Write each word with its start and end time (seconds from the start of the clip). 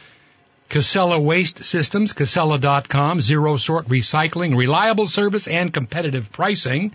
Casella 0.71 1.19
Waste 1.21 1.65
Systems, 1.65 2.13
Casella.com, 2.13 3.21
zero 3.21 3.57
sort 3.57 3.87
recycling, 3.87 4.57
reliable 4.57 5.09
service 5.09 5.49
and 5.49 5.73
competitive 5.73 6.31
pricing. 6.31 6.93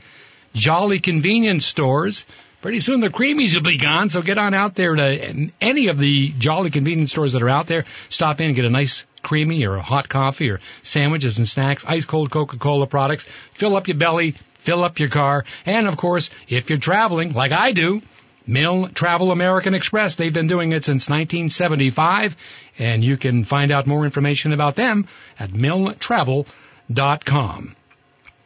Jolly 0.56 1.00
Convenience 1.00 1.66
Stores, 1.66 2.26
Pretty 2.66 2.80
soon 2.80 3.00
the 3.00 3.10
creamies 3.10 3.54
will 3.54 3.62
be 3.62 3.78
gone, 3.78 4.10
so 4.10 4.24
get 4.24 4.40
on 4.40 4.56
out 4.56 4.74
there 4.74 4.96
to 4.96 5.50
any 5.62 5.90
of 5.90 6.00
the 6.00 6.30
Jolly 6.30 6.72
convenience 6.72 7.12
stores 7.12 7.34
that 7.34 7.44
are 7.44 7.50
out 7.50 7.68
there. 7.68 7.86
Stop 8.10 8.42
in 8.42 8.48
and 8.48 8.56
get 8.56 8.66
a 8.66 8.72
nice 8.72 9.06
creamy 9.22 9.68
or 9.68 9.76
a 9.76 9.84
hot 9.84 10.10
coffee 10.10 10.50
or 10.50 10.60
sandwiches 10.82 11.38
and 11.38 11.48
snacks, 11.48 11.86
ice 11.86 12.06
cold 12.06 12.32
Coca-Cola 12.32 12.88
products. 12.88 13.26
Fill 13.26 13.76
up 13.76 13.88
your 13.88 13.98
belly, 13.98 14.32
fill 14.32 14.84
up 14.84 14.98
your 14.98 15.10
car, 15.10 15.46
and 15.68 15.88
of 15.88 15.96
course, 15.96 16.32
if 16.50 16.72
you're 16.72 16.80
traveling 16.80 17.34
like 17.34 17.52
I 17.52 17.72
do, 17.72 18.02
Milne 18.48 18.96
Travel 18.96 19.32
American 19.32 19.76
Express. 19.76 20.16
They've 20.16 20.34
been 20.34 20.48
doing 20.48 20.72
it 20.72 20.86
since 20.86 21.08
1975, 21.08 22.36
and 22.80 23.04
you 23.04 23.16
can 23.16 23.44
find 23.44 23.72
out 23.72 23.86
more 23.86 24.06
information 24.06 24.54
about 24.54 24.74
them 24.74 25.06
at 25.38 25.52
milnetravel.com. 25.52 27.76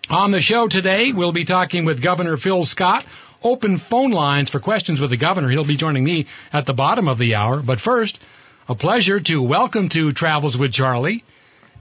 On 0.09 0.31
the 0.31 0.41
show 0.41 0.67
today, 0.67 1.13
we'll 1.13 1.31
be 1.31 1.45
talking 1.45 1.85
with 1.85 2.01
Governor 2.01 2.35
Phil 2.35 2.65
Scott 2.65 3.05
open 3.43 3.77
phone 3.77 4.11
lines 4.11 4.49
for 4.49 4.59
questions 4.59 5.01
with 5.01 5.09
the 5.09 5.17
governor. 5.17 5.49
He'll 5.49 5.63
be 5.63 5.75
joining 5.75 6.03
me 6.03 6.25
at 6.51 6.65
the 6.65 6.73
bottom 6.73 7.07
of 7.07 7.17
the 7.17 7.35
hour. 7.35 7.61
But 7.61 7.79
first, 7.79 8.21
a 8.67 8.75
pleasure 8.75 9.19
to 9.19 9.41
welcome 9.41 9.89
to 9.89 10.11
Travels 10.11 10.57
with 10.57 10.73
Charlie, 10.73 11.23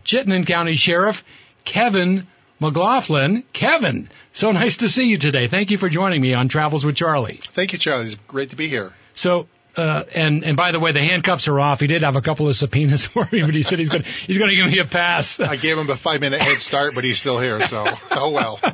Chittenden 0.05 0.45
County 0.45 0.75
Sheriff 0.75 1.25
Kevin 1.65 2.27
McLaughlin. 2.61 3.45
Kevin, 3.53 4.09
so 4.33 4.53
nice 4.53 4.79
to 4.79 4.89
see 4.89 5.09
you 5.09 5.19
today. 5.19 5.49
Thank 5.49 5.71
you 5.71 5.79
for 5.79 5.89
joining 5.89 6.21
me 6.21 6.35
on 6.35 6.49
Travels 6.49 6.85
with 6.85 6.97
Charlie. 6.97 7.39
Thank 7.41 7.73
you, 7.73 7.79
Charlie. 7.79 8.05
It's 8.05 8.15
great 8.15 8.51
to 8.51 8.57
be 8.57 8.69
here. 8.69 8.93
So 9.15 9.49
uh, 9.79 10.05
and 10.15 10.45
and 10.45 10.57
by 10.57 10.73
the 10.73 10.81
way, 10.81 10.93
the 10.93 11.01
handcuffs 11.01 11.49
are 11.49 11.59
off. 11.59 11.81
He 11.81 11.87
did 11.87 12.03
have 12.03 12.17
a 12.17 12.21
couple 12.21 12.49
of 12.49 12.57
subpoenas 12.57 13.07
for 13.07 13.27
me, 13.31 13.43
but 13.43 13.55
he 13.55 13.63
said 13.63 13.79
he's 13.79 13.89
going 13.89 14.05
he's 14.05 14.39
going 14.39 14.51
to 14.51 14.57
give 14.57 14.67
me 14.67 14.79
a 14.79 14.85
pass. 14.85 15.41
I 15.41 15.57
gave 15.57 15.79
him 15.79 15.89
a 15.89 15.97
five 15.97 16.21
minute 16.21 16.41
head 16.41 16.59
start, 16.59 16.93
but 16.95 17.05
he's 17.05 17.19
still 17.19 17.39
here. 17.39 17.61
So 17.67 17.87
oh 18.11 18.31
well. 18.31 18.61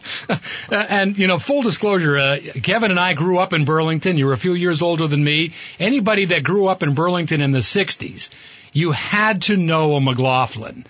Uh, 0.70 0.76
and 0.88 1.18
you 1.18 1.26
know, 1.26 1.38
full 1.38 1.62
disclosure, 1.62 2.16
uh, 2.16 2.38
Kevin 2.62 2.90
and 2.90 2.98
I 2.98 3.12
grew 3.12 3.38
up 3.38 3.52
in 3.52 3.64
Burlington. 3.64 4.16
You 4.16 4.26
were 4.26 4.32
a 4.32 4.38
few 4.38 4.54
years 4.54 4.80
older 4.80 5.06
than 5.06 5.22
me. 5.22 5.52
Anybody 5.78 6.26
that 6.26 6.42
grew 6.42 6.66
up 6.68 6.82
in 6.82 6.94
Burlington 6.94 7.42
in 7.42 7.50
the 7.50 7.58
'60s, 7.58 8.30
you 8.72 8.92
had 8.92 9.42
to 9.42 9.56
know 9.56 9.94
a 9.94 10.00
McLaughlin. 10.00 10.84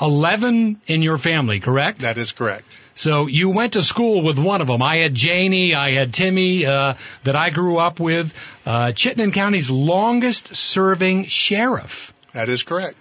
Eleven 0.00 0.80
in 0.86 1.02
your 1.02 1.16
family, 1.16 1.60
correct? 1.60 2.00
That 2.00 2.18
is 2.18 2.32
correct. 2.32 2.66
So 2.94 3.26
you 3.26 3.50
went 3.50 3.72
to 3.72 3.82
school 3.82 4.22
with 4.22 4.38
one 4.38 4.60
of 4.60 4.68
them. 4.68 4.80
I 4.80 4.96
had 4.98 5.14
Janie, 5.14 5.74
I 5.74 5.90
had 5.90 6.14
Timmy, 6.14 6.64
uh, 6.64 6.94
that 7.24 7.34
I 7.34 7.50
grew 7.50 7.78
up 7.78 7.98
with. 7.98 8.62
Uh, 8.64 8.92
Chittenden 8.92 9.32
County's 9.32 9.70
longest 9.70 10.54
serving 10.54 11.24
sheriff. 11.24 12.14
That 12.32 12.48
is 12.48 12.62
correct. 12.62 12.96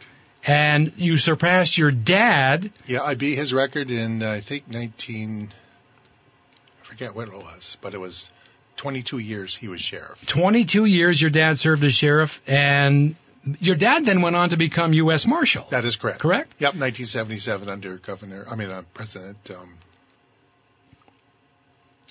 And 0.46 0.92
you 0.98 1.18
surpassed 1.18 1.78
your 1.78 1.92
dad. 1.92 2.70
Yeah, 2.86 3.04
I 3.04 3.16
beat 3.16 3.36
his 3.36 3.54
record 3.54 3.92
in, 3.92 4.24
uh, 4.24 4.32
I 4.32 4.40
think, 4.42 4.70
19, 4.70 5.50
I 5.52 6.86
forget 6.86 7.16
what 7.16 7.30
it 7.30 7.34
was, 7.34 7.78
but 7.82 7.94
it 7.94 8.00
was 8.00 8.30
22 8.78 9.20
years 9.20 9.56
he 9.56 9.68
was 9.68 9.80
sheriff. 9.80 10.26
22 10.26 10.86
years 10.86 11.22
your 11.22 11.32
dad 11.32 11.58
served 11.58 11.84
as 11.84 11.94
sheriff, 11.94 12.42
and 12.48 13.16
your 13.60 13.76
dad 13.76 14.06
then 14.06 14.22
went 14.22 14.36
on 14.36 14.50
to 14.50 14.58
become 14.58 14.94
U.S. 14.94 15.26
Marshal. 15.26 15.66
That 15.70 15.86
is 15.86 15.96
correct. 15.96 16.20
Correct? 16.20 16.50
Yep, 16.60 16.76
1977 16.76 17.70
under 17.70 17.98
Governor, 17.98 18.46
I 18.50 18.56
mean, 18.56 18.70
uh, 18.70 18.82
President, 18.94 19.52
um, 19.52 19.78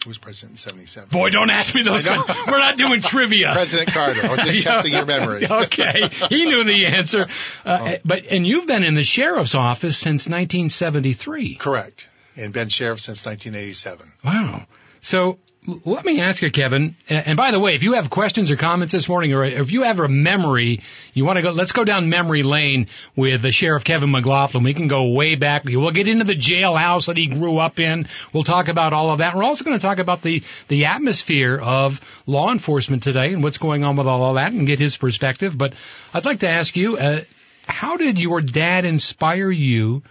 who 0.02 0.10
was 0.10 0.18
president 0.18 0.52
in 0.52 0.56
77? 0.56 1.08
Boy, 1.10 1.30
don't 1.30 1.50
ask 1.50 1.74
me 1.74 1.82
those. 1.82 2.06
Kind, 2.06 2.22
we're 2.48 2.58
not 2.58 2.76
doing 2.76 3.00
trivia. 3.00 3.50
President 3.52 3.92
Carter. 3.92 4.26
I 4.26 4.30
was 4.30 4.44
just 4.44 4.62
testing 4.66 4.92
your 4.92 5.06
memory. 5.06 5.46
okay, 5.50 6.08
he 6.28 6.46
knew 6.46 6.64
the 6.64 6.86
answer. 6.86 7.26
Uh, 7.64 7.94
oh. 7.94 7.96
But 8.04 8.26
and 8.26 8.46
you've 8.46 8.66
been 8.66 8.84
in 8.84 8.94
the 8.94 9.02
sheriff's 9.02 9.54
office 9.54 9.96
since 9.96 10.28
1973. 10.28 11.56
Correct, 11.56 12.08
and 12.36 12.52
been 12.52 12.68
sheriff 12.68 13.00
since 13.00 13.24
1987. 13.24 14.12
Wow. 14.24 14.66
So 15.00 15.38
let 15.84 16.04
me 16.04 16.20
ask 16.20 16.42
you, 16.42 16.50
Kevin. 16.50 16.96
And 17.08 17.36
by 17.36 17.52
the 17.52 17.60
way, 17.60 17.76
if 17.76 17.84
you 17.84 17.92
have 17.92 18.10
questions 18.10 18.50
or 18.50 18.56
comments 18.56 18.92
this 18.92 19.08
morning, 19.08 19.32
or 19.32 19.44
if 19.44 19.70
you 19.70 19.84
have 19.84 20.00
a 20.00 20.08
memory, 20.08 20.80
you 21.14 21.24
want 21.24 21.36
to 21.36 21.42
go, 21.42 21.52
let's 21.52 21.70
go 21.70 21.84
down 21.84 22.08
memory 22.08 22.42
lane 22.42 22.86
with 23.14 23.42
the 23.42 23.52
Sheriff 23.52 23.84
Kevin 23.84 24.10
McLaughlin. 24.10 24.64
We 24.64 24.74
can 24.74 24.88
go 24.88 25.12
way 25.12 25.36
back. 25.36 25.64
We'll 25.64 25.92
get 25.92 26.08
into 26.08 26.24
the 26.24 26.34
jailhouse 26.34 27.06
that 27.06 27.16
he 27.16 27.28
grew 27.28 27.58
up 27.58 27.78
in. 27.78 28.06
We'll 28.32 28.42
talk 28.42 28.66
about 28.66 28.92
all 28.92 29.10
of 29.10 29.18
that. 29.18 29.36
We're 29.36 29.44
also 29.44 29.64
going 29.64 29.78
to 29.78 29.82
talk 29.82 29.98
about 29.98 30.22
the, 30.22 30.42
the 30.66 30.86
atmosphere 30.86 31.60
of 31.62 32.00
law 32.26 32.50
enforcement 32.50 33.04
today 33.04 33.32
and 33.32 33.42
what's 33.42 33.58
going 33.58 33.84
on 33.84 33.94
with 33.94 34.08
all 34.08 34.24
of 34.24 34.34
that 34.34 34.52
and 34.52 34.66
get 34.66 34.80
his 34.80 34.96
perspective. 34.96 35.56
But 35.56 35.74
I'd 36.12 36.24
like 36.24 36.40
to 36.40 36.48
ask 36.48 36.76
you, 36.76 36.96
uh, 36.96 37.20
how 37.68 37.96
did 37.96 38.18
your 38.18 38.40
dad 38.40 38.84
inspire 38.84 39.50
you 39.50 40.02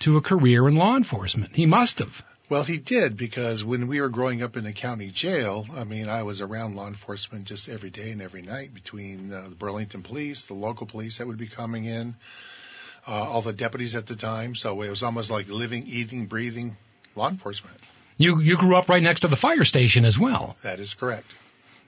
to 0.00 0.16
a 0.16 0.20
career 0.20 0.66
in 0.66 0.74
law 0.74 0.96
enforcement? 0.96 1.54
He 1.54 1.66
must 1.66 2.00
have. 2.00 2.24
Well, 2.48 2.62
he 2.62 2.78
did 2.78 3.16
because 3.16 3.64
when 3.64 3.88
we 3.88 4.00
were 4.00 4.08
growing 4.08 4.42
up 4.42 4.56
in 4.56 4.64
the 4.64 4.72
county 4.72 5.08
jail, 5.08 5.66
I 5.74 5.82
mean, 5.82 6.08
I 6.08 6.22
was 6.22 6.40
around 6.40 6.76
law 6.76 6.86
enforcement 6.86 7.44
just 7.44 7.68
every 7.68 7.90
day 7.90 8.12
and 8.12 8.22
every 8.22 8.42
night 8.42 8.72
between 8.72 9.32
uh, 9.32 9.46
the 9.48 9.56
Burlington 9.56 10.02
police, 10.02 10.46
the 10.46 10.54
local 10.54 10.86
police 10.86 11.18
that 11.18 11.26
would 11.26 11.38
be 11.38 11.48
coming 11.48 11.86
in, 11.86 12.14
uh, 13.06 13.10
all 13.10 13.42
the 13.42 13.52
deputies 13.52 13.96
at 13.96 14.06
the 14.06 14.14
time. 14.14 14.54
So 14.54 14.80
it 14.82 14.90
was 14.90 15.02
almost 15.02 15.28
like 15.28 15.48
living, 15.48 15.84
eating, 15.88 16.26
breathing 16.26 16.76
law 17.16 17.28
enforcement. 17.28 17.76
You 18.16 18.40
you 18.40 18.56
grew 18.56 18.76
up 18.76 18.88
right 18.88 19.02
next 19.02 19.20
to 19.20 19.28
the 19.28 19.36
fire 19.36 19.64
station 19.64 20.04
as 20.04 20.18
well. 20.18 20.56
That 20.62 20.78
is 20.78 20.94
correct. 20.94 21.26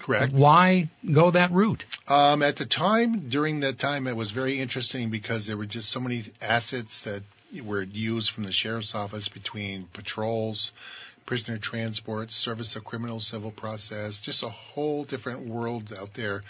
Correct. 0.00 0.32
Why 0.32 0.88
go 1.10 1.30
that 1.30 1.52
route? 1.52 1.84
Um, 2.08 2.42
at 2.42 2.56
the 2.56 2.66
time, 2.66 3.28
during 3.28 3.60
that 3.60 3.78
time, 3.78 4.06
it 4.06 4.16
was 4.16 4.30
very 4.30 4.58
interesting 4.58 5.10
because 5.10 5.46
there 5.46 5.56
were 5.56 5.66
just 5.66 5.90
so 5.90 6.00
many 6.00 6.22
assets 6.42 7.02
that 7.02 7.22
were 7.64 7.82
used 7.82 8.30
from 8.30 8.44
the 8.44 8.52
sheriff's 8.52 8.94
office 8.94 9.28
between 9.28 9.84
patrols, 9.92 10.72
prisoner 11.26 11.58
transports, 11.58 12.34
service 12.34 12.76
of 12.76 12.84
criminal 12.84 13.20
civil 13.20 13.50
process, 13.50 14.20
just 14.20 14.42
a 14.42 14.48
whole 14.48 15.04
different 15.04 15.46
world 15.46 15.92
out 15.98 16.14
there 16.14 16.42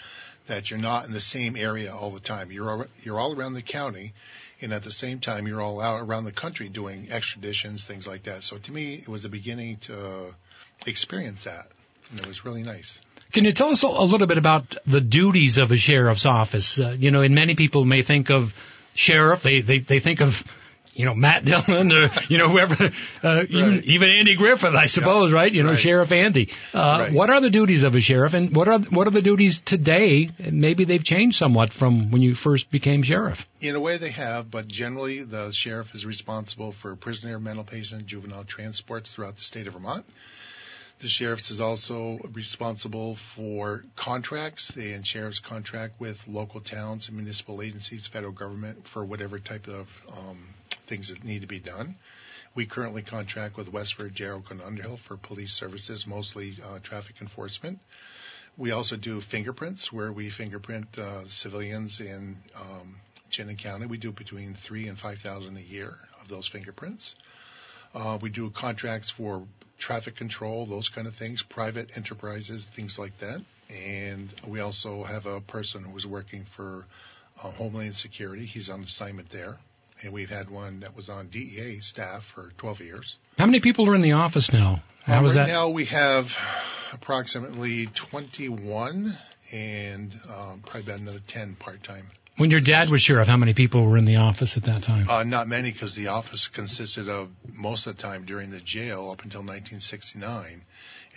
that 0.47 0.71
you're 0.71 0.79
not 0.79 1.05
in 1.05 1.11
the 1.11 1.19
same 1.19 1.55
area 1.55 1.93
all 1.93 2.11
the 2.11 2.19
time. 2.19 2.51
You're 2.51 2.69
all, 2.69 2.85
you're 3.03 3.19
all 3.19 3.33
around 3.33 3.53
the 3.53 3.61
county, 3.61 4.13
and 4.63 4.73
at 4.73 4.83
the 4.83 4.91
same 4.91 5.19
time, 5.19 5.47
you're 5.47 5.61
all 5.61 5.81
out 5.81 6.01
around 6.01 6.25
the 6.25 6.31
country 6.31 6.69
doing 6.69 7.07
extraditions, 7.07 7.85
things 7.85 8.07
like 8.07 8.23
that. 8.23 8.43
So 8.43 8.57
to 8.57 8.71
me, 8.71 8.95
it 8.95 9.07
was 9.07 9.25
a 9.25 9.29
beginning 9.29 9.77
to 9.77 10.33
experience 10.85 11.45
that, 11.45 11.67
and 12.11 12.21
it 12.21 12.27
was 12.27 12.45
really 12.45 12.63
nice. 12.63 13.01
Can 13.31 13.45
you 13.45 13.53
tell 13.53 13.69
us 13.69 13.83
a, 13.83 13.87
little 13.87 14.27
bit 14.27 14.37
about 14.37 14.75
the 14.85 14.99
duties 14.99 15.57
of 15.57 15.71
a 15.71 15.77
sheriff's 15.77 16.25
office? 16.25 16.79
Uh, 16.79 16.95
you 16.97 17.11
know, 17.11 17.21
and 17.21 17.33
many 17.33 17.55
people 17.55 17.85
may 17.85 18.01
think 18.01 18.29
of 18.29 18.53
sheriff, 18.93 19.43
they, 19.43 19.61
they, 19.61 19.79
they 19.79 19.99
think 19.99 20.21
of, 20.21 20.43
you 20.93 21.05
know, 21.05 21.15
Matt 21.15 21.45
Dillon 21.45 21.91
or, 21.91 22.09
you 22.27 22.37
know, 22.37 22.49
whoever, 22.49 22.91
uh, 23.23 23.43
even, 23.49 23.69
Right. 23.71 23.83
even 23.85 24.09
Andy 24.09 24.35
Griffith, 24.35 24.75
I 24.75 24.87
suppose, 24.87 25.31
right? 25.31 25.51
You 25.51 25.63
know, 25.63 25.69
Right. 25.69 25.79
Sheriff 25.79 26.11
Andy. 26.11 26.49
Uh, 26.73 26.97
Right. 27.01 27.13
what 27.13 27.29
are 27.29 27.39
the 27.39 27.49
duties 27.49 27.83
of 27.83 27.95
a 27.95 28.01
sheriff 28.01 28.33
and 28.33 28.55
what 28.55 28.67
are, 28.67 28.79
what 28.79 29.07
are 29.07 29.11
the 29.11 29.21
duties 29.21 29.59
today? 29.61 30.29
Maybe 30.39 30.83
they've 30.83 31.03
changed 31.03 31.37
somewhat 31.37 31.71
from 31.71 32.11
when 32.11 32.21
you 32.21 32.35
first 32.35 32.69
became 32.71 33.03
sheriff. 33.03 33.47
In 33.61 33.75
a 33.75 33.79
way, 33.79 33.97
they 33.97 34.09
have, 34.11 34.51
but 34.51 34.67
generally, 34.67 35.23
the 35.23 35.51
sheriff 35.51 35.95
is 35.95 36.05
responsible 36.05 36.71
for 36.71 36.95
prisoner, 36.95 37.39
mental 37.39 37.63
patient, 37.63 38.05
juvenile 38.05 38.43
transports 38.43 39.11
throughout 39.11 39.35
the 39.35 39.41
state 39.41 39.67
of 39.67 39.73
Vermont. 39.73 40.05
The 40.99 41.07
sheriff 41.07 41.49
is 41.49 41.59
also 41.59 42.19
responsible 42.33 43.15
for 43.15 43.83
contracts. 43.95 44.67
They 44.67 44.91
and 44.91 45.05
sheriffs 45.07 45.39
contract 45.39 45.99
with 45.99 46.27
local 46.27 46.59
towns 46.59 47.07
and 47.07 47.17
municipal 47.17 47.61
agencies, 47.63 48.05
federal 48.05 48.33
government 48.33 48.87
for 48.87 49.03
whatever 49.03 49.39
type 49.39 49.67
of 49.67 50.01
um, 50.15 50.37
things 50.91 51.07
that 51.09 51.23
need 51.23 51.41
to 51.41 51.47
be 51.47 51.59
done. 51.59 51.95
We 52.53 52.65
currently 52.65 53.01
contract 53.01 53.55
with 53.55 53.71
Westford, 53.71 54.13
Jericho, 54.13 54.51
and 54.51 54.61
Underhill 54.61 54.97
for 54.97 55.15
police 55.15 55.53
services, 55.53 56.05
mostly 56.05 56.55
uh, 56.67 56.79
traffic 56.79 57.21
enforcement. 57.21 57.79
We 58.57 58.71
also 58.71 58.97
do 58.97 59.21
fingerprints, 59.21 59.93
where 59.93 60.11
we 60.11 60.29
fingerprint 60.29 60.99
uh, 60.99 61.27
civilians 61.27 62.01
in 62.01 62.37
um, 62.59 62.95
Chittenden 63.29 63.55
County. 63.55 63.85
We 63.85 63.97
do 63.97 64.11
between 64.11 64.53
three 64.53 64.89
and 64.89 64.99
five 64.99 65.19
thousand 65.19 65.55
a 65.57 65.61
year 65.61 65.95
of 66.21 66.27
those 66.27 66.45
fingerprints. 66.47 67.15
Uh, 67.95 68.17
we 68.21 68.29
do 68.29 68.49
contracts 68.49 69.09
for 69.09 69.43
traffic 69.77 70.15
control, 70.15 70.65
those 70.65 70.89
kind 70.89 71.07
of 71.07 71.15
things, 71.15 71.41
private 71.43 71.95
enterprises, 71.95 72.65
things 72.65 72.99
like 72.99 73.17
that. 73.19 73.41
And 73.87 74.33
we 74.45 74.59
also 74.59 75.03
have 75.03 75.25
a 75.25 75.39
person 75.39 75.85
who's 75.85 76.05
working 76.05 76.43
for 76.43 76.85
uh, 77.41 77.51
Homeland 77.51 77.95
Security. 77.95 78.45
He's 78.45 78.69
on 78.69 78.81
assignment 78.81 79.29
there. 79.29 79.57
And 80.03 80.13
we've 80.13 80.29
had 80.29 80.49
one 80.49 80.79
that 80.79 80.95
was 80.95 81.09
on 81.09 81.27
DEA 81.27 81.79
staff 81.79 82.23
for 82.23 82.51
12 82.57 82.81
years. 82.81 83.17
How 83.37 83.45
many 83.45 83.59
people 83.59 83.87
are 83.89 83.95
in 83.95 84.01
the 84.01 84.13
office 84.13 84.51
now? 84.51 84.81
How 85.03 85.17
Um, 85.19 85.23
was 85.23 85.35
right 85.35 85.45
that? 85.47 85.51
now 85.53 85.69
we 85.69 85.85
have 85.85 86.35
approximately 86.93 87.87
21 87.87 89.15
and 89.53 90.13
um, 90.33 90.61
probably 90.65 90.81
about 90.81 90.99
another 91.01 91.19
10 91.27 91.55
part-time. 91.55 92.05
When 92.37 92.49
your 92.49 92.61
dad 92.61 92.89
was 92.89 93.01
sheriff, 93.01 93.27
how 93.27 93.37
many 93.37 93.53
people 93.53 93.85
were 93.85 93.97
in 93.97 94.05
the 94.05 94.15
office 94.17 94.57
at 94.57 94.63
that 94.63 94.81
time? 94.83 95.07
Uh, 95.09 95.23
not 95.23 95.47
many 95.47 95.71
because 95.71 95.95
the 95.95 96.07
office 96.07 96.47
consisted 96.47 97.09
of 97.09 97.29
most 97.53 97.85
of 97.87 97.97
the 97.97 98.01
time 98.01 98.23
during 98.23 98.49
the 98.51 98.59
jail 98.59 99.11
up 99.11 99.23
until 99.23 99.41
1969. 99.41 100.61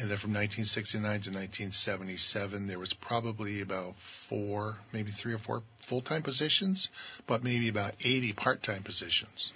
And 0.00 0.11
then 0.11 0.19
from 0.19 0.31
1969 0.31 1.02
to 1.02 1.31
1977, 1.31 2.67
there 2.67 2.81
was 2.81 2.94
probably 2.94 3.61
about 3.61 3.94
four, 3.96 4.76
maybe 4.93 5.12
three 5.12 5.35
or 5.35 5.38
four 5.38 5.62
full-time 5.79 6.23
positions, 6.23 6.91
but 7.29 7.44
maybe 7.44 7.69
about 7.69 7.93
80 8.05 8.32
part-time 8.32 8.82
positions. 8.82 9.52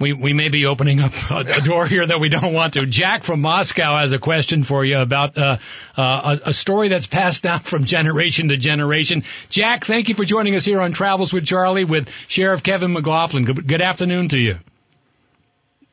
We 0.00 0.12
we 0.12 0.32
may 0.32 0.48
be 0.48 0.64
opening 0.66 1.00
up 1.00 1.12
a, 1.30 1.40
a 1.40 1.60
door 1.60 1.84
here 1.84 2.06
that 2.06 2.20
we 2.20 2.28
don't 2.28 2.54
want 2.54 2.74
to. 2.74 2.86
Jack 2.86 3.24
from 3.24 3.40
Moscow 3.40 3.96
has 3.96 4.12
a 4.12 4.18
question 4.20 4.62
for 4.62 4.84
you 4.84 4.98
about 4.98 5.36
uh, 5.36 5.58
uh, 5.96 6.38
a, 6.44 6.50
a 6.50 6.52
story 6.52 6.88
that's 6.88 7.08
passed 7.08 7.42
down 7.42 7.58
from 7.58 7.84
generation 7.84 8.48
to 8.48 8.56
generation. 8.56 9.24
Jack, 9.48 9.84
thank 9.84 10.08
you 10.08 10.14
for 10.14 10.24
joining 10.24 10.54
us 10.54 10.64
here 10.64 10.80
on 10.80 10.92
Travels 10.92 11.32
with 11.32 11.46
Charlie 11.46 11.84
with 11.84 12.08
Sheriff 12.28 12.62
Kevin 12.62 12.92
McLaughlin. 12.92 13.44
Good, 13.44 13.66
good 13.66 13.80
afternoon 13.80 14.28
to 14.28 14.38
you. 14.38 14.58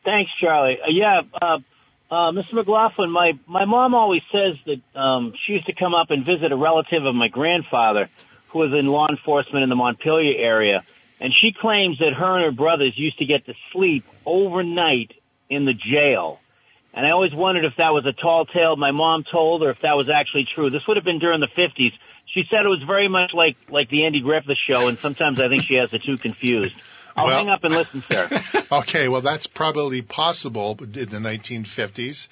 Thanks, 0.03 0.29
Charlie. 0.39 0.77
Uh, 0.79 0.91
yeah, 0.91 1.21
uh, 2.15 2.31
Mr. 2.31 2.53
McLaughlin, 2.53 3.11
my, 3.11 3.33
my 3.45 3.65
mom 3.65 3.93
always 3.93 4.21
says 4.31 4.55
that 4.65 4.99
um, 4.99 5.33
she 5.45 5.53
used 5.53 5.65
to 5.65 5.73
come 5.73 5.93
up 5.93 6.11
and 6.11 6.25
visit 6.25 6.49
a 6.49 6.55
relative 6.55 7.05
of 7.05 7.13
my 7.13 7.27
grandfather 7.27 8.09
who 8.49 8.59
was 8.59 8.73
in 8.73 8.87
law 8.87 9.07
enforcement 9.09 9.63
in 9.63 9.69
the 9.69 9.75
Montpelier 9.75 10.33
area. 10.37 10.81
And 11.19 11.33
she 11.33 11.51
claims 11.51 11.99
that 11.99 12.13
her 12.13 12.35
and 12.37 12.45
her 12.45 12.51
brothers 12.51 12.93
used 12.95 13.19
to 13.19 13.25
get 13.25 13.45
to 13.47 13.53
sleep 13.73 14.05
overnight 14.25 15.11
in 15.49 15.65
the 15.65 15.73
jail. 15.73 16.39
And 16.93 17.05
I 17.05 17.11
always 17.11 17.33
wondered 17.33 17.65
if 17.65 17.75
that 17.77 17.89
was 17.89 18.05
a 18.05 18.13
tall 18.13 18.45
tale 18.45 18.77
my 18.77 18.91
mom 18.91 19.25
told 19.29 19.61
or 19.61 19.71
if 19.71 19.81
that 19.81 19.97
was 19.97 20.07
actually 20.07 20.45
true. 20.45 20.69
This 20.69 20.87
would 20.87 20.95
have 20.95 21.03
been 21.03 21.19
during 21.19 21.41
the 21.41 21.47
50s. 21.47 21.91
She 22.27 22.43
said 22.49 22.65
it 22.65 22.69
was 22.69 22.83
very 22.83 23.09
much 23.09 23.31
like, 23.33 23.57
like 23.69 23.89
the 23.89 24.05
Andy 24.05 24.21
Griffith 24.21 24.57
show, 24.69 24.87
and 24.87 24.97
sometimes 24.97 25.41
I 25.41 25.49
think 25.49 25.63
she 25.63 25.75
has 25.75 25.91
the 25.91 25.99
two 25.99 26.17
confused. 26.17 26.75
I'll 27.15 27.27
Well- 27.27 27.37
hang 27.37 27.49
up 27.49 27.63
and 27.63 27.73
listen, 27.73 28.01
sir. 28.01 28.63
Okay, 28.71 29.07
well, 29.07 29.21
that's 29.21 29.47
probably 29.47 30.01
possible 30.01 30.77
in 30.79 30.91
the 30.91 31.19
1950s. 31.19 32.27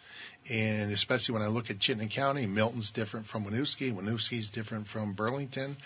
And 0.51 0.91
especially 0.91 1.35
when 1.35 1.41
I 1.41 1.47
look 1.47 1.71
at 1.71 1.79
Chittenden 1.79 2.09
County, 2.09 2.47
Milton's 2.47 2.91
different 2.91 3.27
from 3.27 3.45
Winooski, 3.45 3.93
Winooski's 3.93 4.49
different 4.49 4.89
from 4.89 5.13
Burlington. 5.13 5.77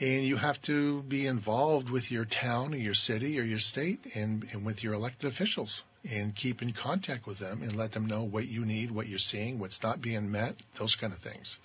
And 0.00 0.22
you 0.22 0.36
have 0.36 0.62
to 0.62 1.02
be 1.02 1.26
involved 1.26 1.90
with 1.90 2.12
your 2.12 2.26
town 2.26 2.74
or 2.74 2.76
your 2.76 2.94
city 2.94 3.40
or 3.40 3.42
your 3.42 3.58
state 3.58 4.14
and, 4.14 4.44
and 4.52 4.64
with 4.64 4.84
your 4.84 4.92
elected 4.92 5.28
officials 5.28 5.82
and 6.14 6.32
keep 6.32 6.62
in 6.62 6.72
contact 6.72 7.26
with 7.26 7.40
them 7.40 7.62
and 7.62 7.74
let 7.74 7.90
them 7.90 8.06
know 8.06 8.22
what 8.22 8.46
you 8.46 8.64
need, 8.64 8.92
what 8.92 9.08
you're 9.08 9.18
seeing, 9.18 9.58
what's 9.58 9.82
not 9.82 10.00
being 10.00 10.30
met, 10.30 10.54
those 10.76 10.94
kind 10.94 11.12
of 11.12 11.18
things. 11.18 11.58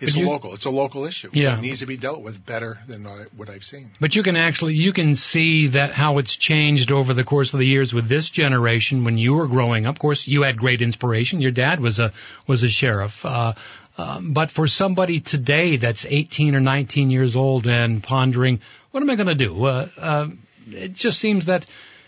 It's 0.00 0.16
a 0.16 0.20
you- 0.20 0.28
local, 0.28 0.54
it's 0.54 0.66
a 0.66 0.70
local 0.70 1.04
issue. 1.04 1.30
Yeah. 1.32 1.58
It 1.58 1.62
needs 1.62 1.80
to 1.80 1.86
be 1.86 1.96
dealt 1.96 2.22
with 2.22 2.44
better 2.44 2.78
than 2.86 3.04
what 3.04 3.12
I- 3.12 3.24
what 3.36 3.50
I've 3.50 3.64
seen. 3.64 3.90
But 4.00 4.14
you 4.14 4.22
can 4.22 4.36
actually 4.36 4.74
you 4.74 4.92
can 4.92 5.16
see 5.16 5.68
that 5.68 5.92
how 5.92 6.18
it's 6.18 6.36
changed 6.36 6.92
over 6.92 7.14
the 7.14 7.24
course 7.24 7.54
of 7.54 7.60
the 7.60 7.66
years 7.66 7.94
with 7.94 8.08
this 8.08 8.30
generation. 8.30 9.04
When 9.04 9.18
you 9.18 9.34
were 9.34 9.46
growing 9.46 9.86
up, 9.86 9.96
of 9.96 9.98
course, 9.98 10.28
you 10.28 10.42
had 10.42 10.56
great 10.56 10.82
inspiration. 10.82 11.40
Your 11.40 11.50
dad 11.50 11.80
was 11.80 11.98
a 11.98 12.12
was 12.46 12.62
a 12.62 12.68
sheriff. 12.68 13.24
Uh, 13.24 13.54
um, 13.98 14.32
but 14.32 14.50
for 14.50 14.66
somebody 14.66 15.20
today 15.20 15.76
that's 15.76 16.04
18 16.04 16.54
or 16.54 16.60
19 16.60 17.10
years 17.10 17.34
old 17.34 17.66
and 17.66 18.02
pondering, 18.02 18.60
what 18.90 19.02
am 19.02 19.08
I 19.08 19.14
going 19.14 19.28
to 19.28 19.34
do? 19.34 19.64
Uh, 19.64 19.88
uh, 19.98 20.28
it 20.70 20.92
just 20.92 21.18
seems 21.18 21.46
that 21.46 21.64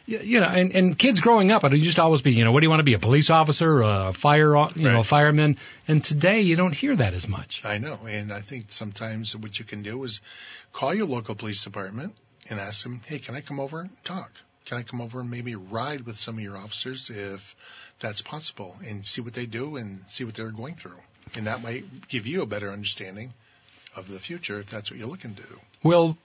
you 0.09 0.41
know, 0.41 0.49
and, 0.49 0.75
and 0.75 0.99
kids 0.99 1.21
growing 1.21 1.50
up, 1.53 1.65
it 1.65 1.75
used 1.75 1.97
to 1.97 2.03
always 2.03 2.23
be, 2.23 2.33
you 2.33 2.43
know, 2.45 2.50
what 2.53 2.61
do 2.61 2.65
you 2.65 2.71
want 2.71 2.81
to 2.81 2.85
be, 2.85 2.95
a 2.95 2.99
police 2.99 3.29
officer, 3.29 3.83
a 3.83 4.12
fire, 4.15 4.57
you 4.75 4.88
know, 4.88 4.95
Right. 4.97 5.05
fireman? 5.05 5.59
And 5.87 6.03
today 6.03 6.41
you 6.41 6.57
don't 6.57 6.75
hear 6.75 6.97
that 6.97 7.12
as 7.12 7.29
much. 7.29 7.62
I 7.65 7.77
know, 7.77 7.99
and 8.09 8.33
I 8.33 8.41
think 8.41 8.67
sometimes 8.69 9.37
what 9.37 9.59
you 9.59 9.67
can 9.67 9.83
do 9.83 10.03
is 10.05 10.23
call 10.73 10.95
your 10.95 11.07
local 11.07 11.35
police 11.35 11.62
department 11.62 12.15
and 12.49 12.59
ask 12.59 12.83
them, 12.85 13.03
"Hey, 13.05 13.19
can 13.19 13.35
I 13.37 13.43
come 13.43 13.61
over 13.61 13.83
and 13.83 14.05
talk? 14.05 14.33
Can 14.65 14.79
I 14.79 14.83
come 14.83 15.03
over 15.03 15.21
and 15.21 15.31
maybe 15.31 15.55
ride 15.57 16.07
with 16.07 16.17
some 16.17 16.38
of 16.38 16.43
your 16.43 16.57
officers 16.57 17.11
if 17.11 17.55
that's 18.00 18.23
possible, 18.23 18.77
and 18.87 19.07
see 19.07 19.21
what 19.21 19.35
they 19.35 19.47
do 19.47 19.77
and 19.77 20.00
see 20.07 20.25
what 20.25 20.35
they're 20.35 20.50
going 20.50 20.75
through, 20.75 20.99
and 21.37 21.47
that 21.47 21.62
might 21.62 21.85
give 22.09 22.27
you 22.27 22.41
a 22.43 22.47
better 22.47 22.71
understanding 22.73 23.35
of 23.97 24.09
the 24.09 24.19
future 24.19 24.59
if 24.61 24.71
that's 24.71 24.91
what 24.91 24.99
you're 24.99 25.09
looking 25.09 25.35
to 25.35 25.43
do." 25.43 25.61
Well, 25.83 26.17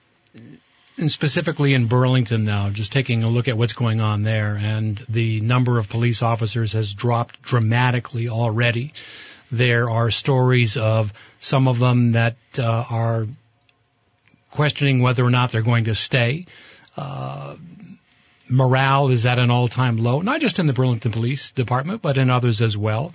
and 0.96 1.10
specifically 1.10 1.74
in 1.74 1.86
Burlington 1.86 2.44
now, 2.44 2.70
just 2.70 2.92
taking 2.92 3.24
a 3.24 3.28
look 3.28 3.48
at 3.48 3.56
what's 3.56 3.72
going 3.72 4.00
on 4.00 4.22
there, 4.22 4.56
and 4.60 4.96
the 5.08 5.40
number 5.40 5.78
of 5.78 5.88
police 5.88 6.22
officers 6.22 6.72
has 6.72 6.94
dropped 6.94 7.42
dramatically 7.42 8.28
already. 8.28 8.92
There 9.50 9.90
are 9.90 10.10
stories 10.10 10.76
of 10.76 11.12
some 11.40 11.68
of 11.68 11.78
them 11.78 12.12
that 12.12 12.36
uh, 12.58 12.84
are 12.88 13.26
questioning 14.50 15.02
whether 15.02 15.24
or 15.24 15.30
not 15.30 15.50
they're 15.50 15.62
going 15.62 15.84
to 15.84 15.94
stay. 15.94 16.46
Uh, 16.96 17.56
morale 18.48 19.08
is 19.08 19.26
at 19.26 19.38
an 19.38 19.50
all-time 19.50 19.96
low, 19.96 20.20
not 20.20 20.40
just 20.40 20.58
in 20.58 20.66
the 20.66 20.72
Burlington 20.72 21.10
Police 21.10 21.52
Department, 21.52 22.02
but 22.02 22.18
in 22.18 22.30
others 22.30 22.62
as 22.62 22.76
well. 22.76 23.12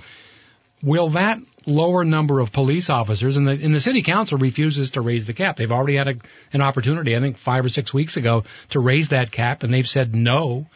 Will 0.81 1.09
that 1.09 1.39
lower 1.65 2.03
number 2.03 2.39
of 2.39 2.51
police 2.51 2.89
officers, 2.89 3.37
and 3.37 3.47
the, 3.47 3.51
and 3.51 3.73
the 3.73 3.79
city 3.79 4.01
council 4.01 4.37
refuses 4.37 4.91
to 4.91 5.01
raise 5.01 5.25
the 5.25 5.33
cap. 5.33 5.55
They've 5.55 5.71
already 5.71 5.95
had 5.95 6.07
a, 6.07 6.15
an 6.53 6.61
opportunity, 6.61 7.15
I 7.15 7.19
think 7.19 7.37
five 7.37 7.65
or 7.65 7.69
six 7.69 7.93
weeks 7.93 8.17
ago, 8.17 8.43
to 8.69 8.79
raise 8.79 9.09
that 9.09 9.31
cap, 9.31 9.63
and 9.63 9.73
they've 9.73 9.87
said 9.87 10.15
no. 10.15 10.67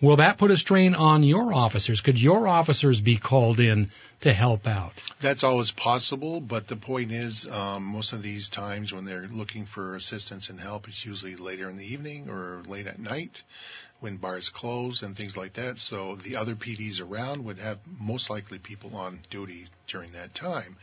Will 0.00 0.16
that 0.16 0.38
put 0.38 0.52
a 0.52 0.56
strain 0.56 0.94
on 0.94 1.24
your 1.24 1.52
officers? 1.52 2.00
Could 2.00 2.20
your 2.20 2.46
officers 2.46 3.00
be 3.00 3.16
called 3.16 3.58
in 3.58 3.88
to 4.20 4.32
help 4.32 4.68
out? 4.68 5.02
That's 5.20 5.42
always 5.42 5.72
possible, 5.72 6.40
but 6.40 6.68
the 6.68 6.76
point 6.76 7.10
is, 7.10 7.50
um, 7.50 7.82
most 7.82 8.12
of 8.12 8.22
these 8.22 8.48
times 8.48 8.92
when 8.92 9.04
they're 9.04 9.26
looking 9.26 9.64
for 9.64 9.96
assistance 9.96 10.50
and 10.50 10.60
help, 10.60 10.86
it's 10.86 11.04
usually 11.04 11.34
later 11.34 11.68
in 11.68 11.76
the 11.76 11.92
evening 11.92 12.30
or 12.30 12.62
late 12.68 12.86
at 12.86 13.00
night 13.00 13.42
when 14.00 14.16
bars 14.16 14.48
close 14.48 15.02
and 15.02 15.16
things 15.16 15.36
like 15.36 15.54
that. 15.54 15.78
So 15.78 16.14
the 16.14 16.36
other 16.36 16.54
PDs 16.54 17.02
around 17.02 17.44
would 17.44 17.58
have 17.58 17.78
most 18.00 18.30
likely 18.30 18.58
people 18.58 18.96
on 18.96 19.20
duty 19.30 19.66
during 19.88 20.12
that 20.12 20.34
time, 20.34 20.76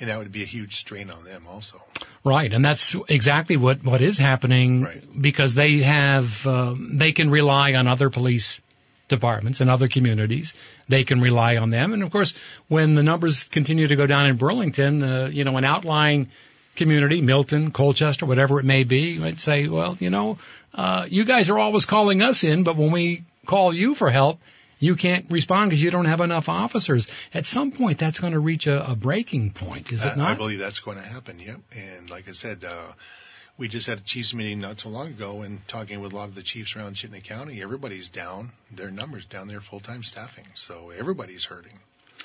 and 0.00 0.08
that 0.08 0.18
would 0.18 0.32
be 0.32 0.42
a 0.42 0.46
huge 0.46 0.74
strain 0.76 1.10
on 1.10 1.24
them 1.24 1.46
also. 1.48 1.78
Right, 2.24 2.52
and 2.52 2.64
that's 2.64 2.96
exactly 3.08 3.56
what 3.56 3.84
what 3.84 4.00
is 4.00 4.16
happening 4.18 4.84
Right. 4.84 5.04
because 5.20 5.54
they 5.54 5.78
have 5.78 6.46
um, 6.46 6.96
they 6.96 7.12
can 7.12 7.30
rely 7.30 7.74
on 7.74 7.86
other 7.86 8.08
police 8.08 8.62
departments 9.08 9.60
and 9.60 9.68
other 9.68 9.88
communities. 9.88 10.54
They 10.88 11.04
can 11.04 11.20
rely 11.20 11.58
on 11.58 11.68
them, 11.68 11.92
and 11.92 12.02
of 12.02 12.10
course, 12.10 12.40
when 12.68 12.94
the 12.94 13.02
numbers 13.02 13.44
continue 13.44 13.86
to 13.86 13.96
go 13.96 14.06
down 14.06 14.26
in 14.26 14.36
Burlington, 14.36 15.02
uh, 15.02 15.28
you 15.30 15.44
know, 15.44 15.56
an 15.58 15.64
outlying 15.64 16.28
community, 16.76 17.20
Milton, 17.20 17.70
Colchester, 17.70 18.26
whatever 18.26 18.60
it 18.60 18.64
may 18.64 18.84
be, 18.84 19.12
you 19.12 19.20
might 19.20 19.40
say, 19.40 19.68
well, 19.68 19.96
you 20.00 20.10
know, 20.10 20.38
uh, 20.74 21.06
you 21.08 21.24
guys 21.24 21.50
are 21.50 21.58
always 21.58 21.86
calling 21.86 22.22
us 22.22 22.44
in, 22.44 22.64
but 22.64 22.76
when 22.76 22.90
we 22.90 23.24
call 23.46 23.72
you 23.72 23.94
for 23.94 24.10
help, 24.10 24.40
you 24.78 24.96
can't 24.96 25.30
respond 25.30 25.70
because 25.70 25.82
you 25.82 25.90
don't 25.90 26.04
have 26.04 26.20
enough 26.20 26.48
officers. 26.48 27.10
At 27.32 27.46
some 27.46 27.70
point, 27.70 27.98
that's 27.98 28.18
going 28.18 28.32
to 28.32 28.40
reach 28.40 28.66
a, 28.66 28.90
a 28.90 28.96
breaking 28.96 29.52
point, 29.52 29.92
is 29.92 30.04
it 30.04 30.16
not? 30.16 30.32
I 30.32 30.34
believe 30.34 30.58
that's 30.58 30.80
going 30.80 30.98
to 30.98 31.04
happen. 31.04 31.38
Yep. 31.38 31.60
And 31.76 32.10
like 32.10 32.28
I 32.28 32.32
said, 32.32 32.64
uh, 32.64 32.92
we 33.56 33.68
just 33.68 33.86
had 33.86 33.98
a 33.98 34.02
chiefs 34.02 34.34
meeting 34.34 34.60
not 34.60 34.78
too 34.78 34.88
long 34.88 35.08
ago 35.08 35.42
and 35.42 35.66
talking 35.68 36.00
with 36.00 36.12
a 36.12 36.16
lot 36.16 36.28
of 36.28 36.34
the 36.34 36.42
chiefs 36.42 36.76
around 36.76 36.94
Chittenden 36.94 37.22
County. 37.22 37.62
Everybody's 37.62 38.08
down 38.08 38.50
their 38.72 38.90
numbers, 38.90 39.26
down 39.26 39.46
their 39.46 39.60
full-time 39.60 40.02
staffing. 40.02 40.46
So 40.54 40.90
everybody's 40.90 41.44
hurting. 41.44 41.78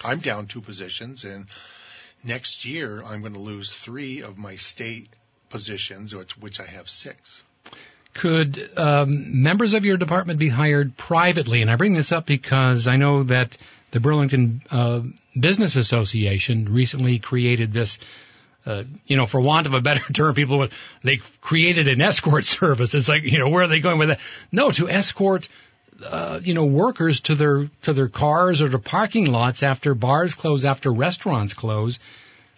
I'm 0.03 0.19
down 0.19 0.47
two 0.47 0.61
positions 0.61 1.23
and 1.23 1.45
next 2.23 2.65
year 2.65 3.01
I'm 3.03 3.21
going 3.21 3.33
to 3.33 3.39
lose 3.39 3.69
three 3.69 4.21
of 4.21 4.37
my 4.37 4.55
state 4.55 5.09
positions, 5.49 6.15
which, 6.15 6.37
which 6.37 6.59
I 6.59 6.65
have 6.65 6.89
six. 6.89 7.43
could 8.13 8.77
um, 8.77 9.43
members 9.43 9.73
of 9.73 9.85
your 9.85 9.97
department 9.97 10.39
be 10.39 10.49
hired 10.49 10.95
privately? 10.97 11.61
And 11.61 11.69
I 11.71 11.75
bring 11.75 11.93
this 11.93 12.11
up 12.11 12.25
because 12.25 12.87
I 12.87 12.97
know 12.97 13.23
that 13.23 13.57
the 13.91 13.99
Burlington 13.99 14.61
uh, 14.69 15.01
Business 15.39 15.75
Association 15.75 16.73
recently 16.73 17.19
created 17.19 17.73
this. 17.73 17.99
Uh, 18.65 18.83
you 19.05 19.15
know, 19.15 19.25
for 19.25 19.39
want 19.39 19.65
of 19.67 19.73
a 19.73 19.81
better 19.81 20.13
term, 20.13 20.35
people 20.35 20.59
would, 20.59 20.71
they 21.01 21.17
created 21.41 21.87
an 21.87 22.01
escort 22.01 22.43
service. 22.59 22.93
It's 22.93 23.09
like, 23.09 23.23
you 23.23 23.39
know, 23.39 23.49
where 23.49 23.63
are 23.63 23.67
they 23.67 23.79
going 23.79 23.97
with 23.97 24.09
that? 24.09 24.19
No, 24.51 24.69
to 24.71 24.89
escort, 24.89 25.47
uh, 26.05 26.39
you 26.43 26.53
know, 26.53 26.65
workers 26.65 27.21
to 27.21 27.35
their, 27.35 27.69
to 27.83 27.93
their 27.93 28.07
cars 28.07 28.61
or 28.61 28.69
to 28.69 28.79
parking 28.79 29.31
lots 29.31 29.63
after 29.63 29.93
bars 29.93 30.35
close, 30.35 30.65
after 30.65 30.91
restaurants 30.91 31.53
close, 31.53 31.99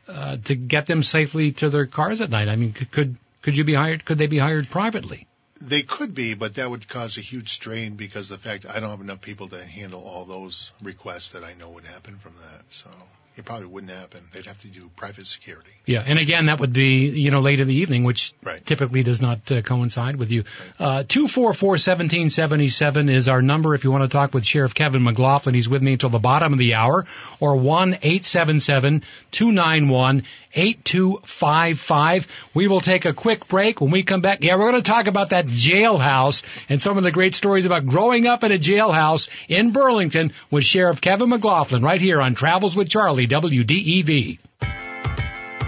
uh, 0.07 0.37
to 0.37 0.55
get 0.55 0.85
them 0.85 1.03
safely 1.03 1.51
to 1.53 1.69
their 1.69 1.85
cars 1.85 2.21
at 2.21 2.29
night. 2.29 2.49
I 2.49 2.55
mean, 2.55 2.73
could, 2.73 3.15
could, 3.41 3.57
you 3.57 3.63
be 3.63 3.73
hired, 3.73 4.05
could 4.05 4.17
they 4.17 4.27
be 4.27 4.39
hired 4.39 4.69
privately? 4.69 5.27
They 5.61 5.83
could 5.83 6.15
be, 6.15 6.33
but 6.33 6.55
that 6.55 6.69
would 6.69 6.87
cause 6.87 7.17
a 7.17 7.21
huge 7.21 7.49
strain 7.49 7.95
because 7.95 8.29
the 8.29 8.37
fact 8.37 8.65
I 8.65 8.79
don't 8.79 8.89
have 8.89 9.01
enough 9.01 9.21
people 9.21 9.47
to 9.49 9.63
handle 9.63 10.03
all 10.03 10.25
those 10.25 10.71
requests 10.81 11.31
that 11.31 11.43
I 11.43 11.53
know 11.53 11.69
would 11.69 11.85
happen 11.85 12.17
from 12.17 12.33
that. 12.33 12.71
So 12.73 12.89
it 13.37 13.45
probably 13.45 13.67
wouldn't 13.67 13.91
happen. 13.91 14.21
They'd 14.33 14.45
have 14.45 14.57
to 14.59 14.67
do 14.67 14.89
private 14.95 15.25
security. 15.25 15.69
Yeah, 15.85 16.03
and 16.05 16.19
again, 16.19 16.47
that 16.47 16.59
would 16.59 16.73
be 16.73 17.07
you 17.07 17.31
know 17.31 17.39
late 17.39 17.59
in 17.59 17.67
the 17.67 17.75
evening, 17.75 18.03
which 18.03 18.33
Right. 18.43 18.63
typically 18.65 19.03
does 19.03 19.21
not 19.21 19.49
uh, 19.51 19.61
coincide 19.61 20.15
with 20.17 20.31
you. 20.31 20.43
Uh, 20.79 21.03
Two 21.07 21.27
four 21.27 21.53
four 21.53 21.77
seventeen 21.77 22.29
seventy 22.29 22.67
seven 22.69 23.09
is 23.09 23.29
our 23.29 23.41
number 23.41 23.73
if 23.75 23.83
you 23.83 23.91
want 23.91 24.03
to 24.03 24.09
talk 24.09 24.33
with 24.33 24.45
Sheriff 24.45 24.73
Kevin 24.73 25.03
McLaughlin. 25.03 25.55
He's 25.55 25.69
with 25.69 25.81
me 25.81 25.93
until 25.93 26.09
the 26.09 26.19
bottom 26.19 26.53
of 26.53 26.59
the 26.59 26.73
hour, 26.75 27.05
or 27.39 27.55
one 27.57 27.97
eight 28.03 28.25
seven 28.25 28.59
seven 28.59 29.03
two 29.31 29.51
nine 29.51 29.87
one 29.87 30.23
eight 30.53 30.83
two 30.83 31.17
five 31.23 31.79
five. 31.79 32.27
We 32.53 32.67
will 32.67 32.81
take 32.81 33.05
a 33.05 33.13
quick 33.13 33.47
break. 33.47 33.79
When 33.79 33.91
we 33.91 34.03
come 34.03 34.19
back, 34.21 34.43
yeah, 34.43 34.55
we're 34.57 34.69
going 34.71 34.83
to 34.83 34.91
talk 34.91 35.07
about 35.07 35.29
that 35.29 35.45
jailhouse 35.45 36.43
and 36.69 36.81
some 36.81 36.97
of 36.97 37.03
the 37.03 37.11
great 37.11 37.35
stories 37.35 37.65
about 37.65 37.85
growing 37.85 38.27
up 38.27 38.43
in 38.43 38.51
a 38.51 38.57
jailhouse 38.59 39.29
in 39.47 39.71
Burlington 39.71 40.33
with 40.49 40.63
Sheriff 40.65 40.99
Kevin 41.01 41.29
McLaughlin 41.29 41.83
right 41.83 42.01
here 42.01 42.21
on 42.21 42.35
Travels 42.35 42.75
with 42.75 42.89
Charlie 42.89 43.20
WDEV. 43.27 44.39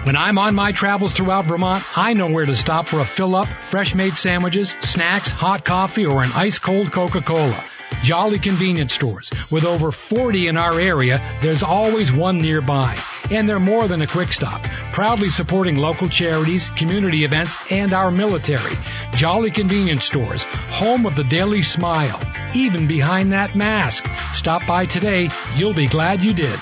When 0.04 0.16
I'm 0.16 0.38
on 0.38 0.54
my 0.54 0.72
travels 0.72 1.14
throughout 1.14 1.46
Vermont, 1.46 1.82
I 1.96 2.12
know 2.12 2.28
where 2.28 2.44
to 2.44 2.54
stop 2.54 2.84
for 2.84 3.00
a 3.00 3.06
fill 3.06 3.34
up, 3.34 3.48
fresh 3.48 3.94
made 3.94 4.12
sandwiches, 4.12 4.70
snacks, 4.80 5.30
hot 5.30 5.64
coffee, 5.64 6.04
or 6.04 6.22
an 6.22 6.30
ice 6.34 6.58
cold 6.58 6.92
Coca-Cola. 6.92 7.64
Jolly 8.02 8.38
convenience 8.38 8.92
stores. 8.92 9.30
With 9.50 9.64
over 9.64 9.90
40 9.90 10.48
in 10.48 10.58
our 10.58 10.78
area, 10.78 11.26
there's 11.40 11.62
always 11.62 12.12
one 12.12 12.36
nearby. 12.36 12.98
And 13.30 13.48
they're 13.48 13.58
more 13.58 13.88
than 13.88 14.02
a 14.02 14.06
quick 14.06 14.30
stop. 14.30 14.62
Proudly 14.92 15.30
supporting 15.30 15.76
local 15.76 16.10
charities, 16.10 16.68
community 16.70 17.24
events, 17.24 17.72
and 17.72 17.94
our 17.94 18.10
military. 18.10 18.76
Jolly 19.14 19.50
convenience 19.50 20.04
stores. 20.04 20.44
Home 20.44 21.06
of 21.06 21.16
the 21.16 21.24
Daily 21.24 21.62
Smile. 21.62 22.20
even 22.54 22.86
behind 22.86 23.32
that 23.32 23.54
mask. 23.54 24.06
Stop 24.34 24.66
by 24.66 24.86
today. 24.86 25.28
You'll 25.56 25.74
be 25.74 25.86
glad 25.88 26.22
you 26.22 26.34
did. 26.34 26.60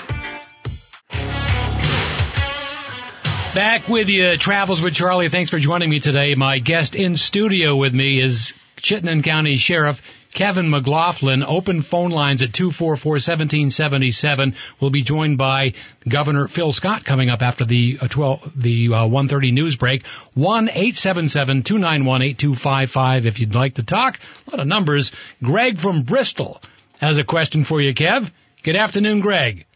Back 3.55 3.87
with 3.87 4.09
you, 4.09 4.37
Travels 4.37 4.81
with 4.81 4.93
Charlie. 4.95 5.29
Thanks 5.29 5.51
for 5.51 5.59
joining 5.59 5.87
me 5.87 5.99
today. 5.99 6.33
My 6.33 6.57
guest 6.57 6.95
in 6.95 7.17
studio 7.17 7.75
with 7.75 7.93
me 7.93 8.19
is 8.19 8.55
Chittenden 8.77 9.21
County 9.21 9.57
Sheriff 9.57 10.31
Kevin 10.33 10.71
McLaughlin. 10.71 11.43
Open 11.43 11.83
phone 11.83 12.09
lines 12.09 12.41
at 12.41 12.49
244-1777. 12.49 14.55
We'll 14.81 14.89
be 14.89 15.03
joined 15.03 15.37
by 15.37 15.73
Governor 16.09 16.47
Phil 16.47 16.71
Scott 16.71 17.05
coming 17.05 17.29
up 17.29 17.43
after 17.43 17.63
the 17.63 17.99
uh, 18.01 18.07
12, 18.07 18.59
the 18.59 18.87
uh, 18.87 19.05
130 19.05 19.51
news 19.51 19.75
break. 19.75 20.01
1-877-291-8255 20.35 23.25
if 23.25 23.39
you'd 23.39 23.53
like 23.53 23.75
to 23.75 23.83
talk. 23.83 24.19
A 24.47 24.51
lot 24.51 24.61
of 24.61 24.67
numbers. 24.67 25.11
Greg 25.43 25.77
from 25.77 26.01
Bristol 26.01 26.59
has 26.99 27.19
a 27.19 27.23
question 27.23 27.63
for 27.63 27.79
you, 27.79 27.93
Kev. 27.93 28.31
Good 28.63 28.77
afternoon, 28.77 29.19
Greg. 29.19 29.67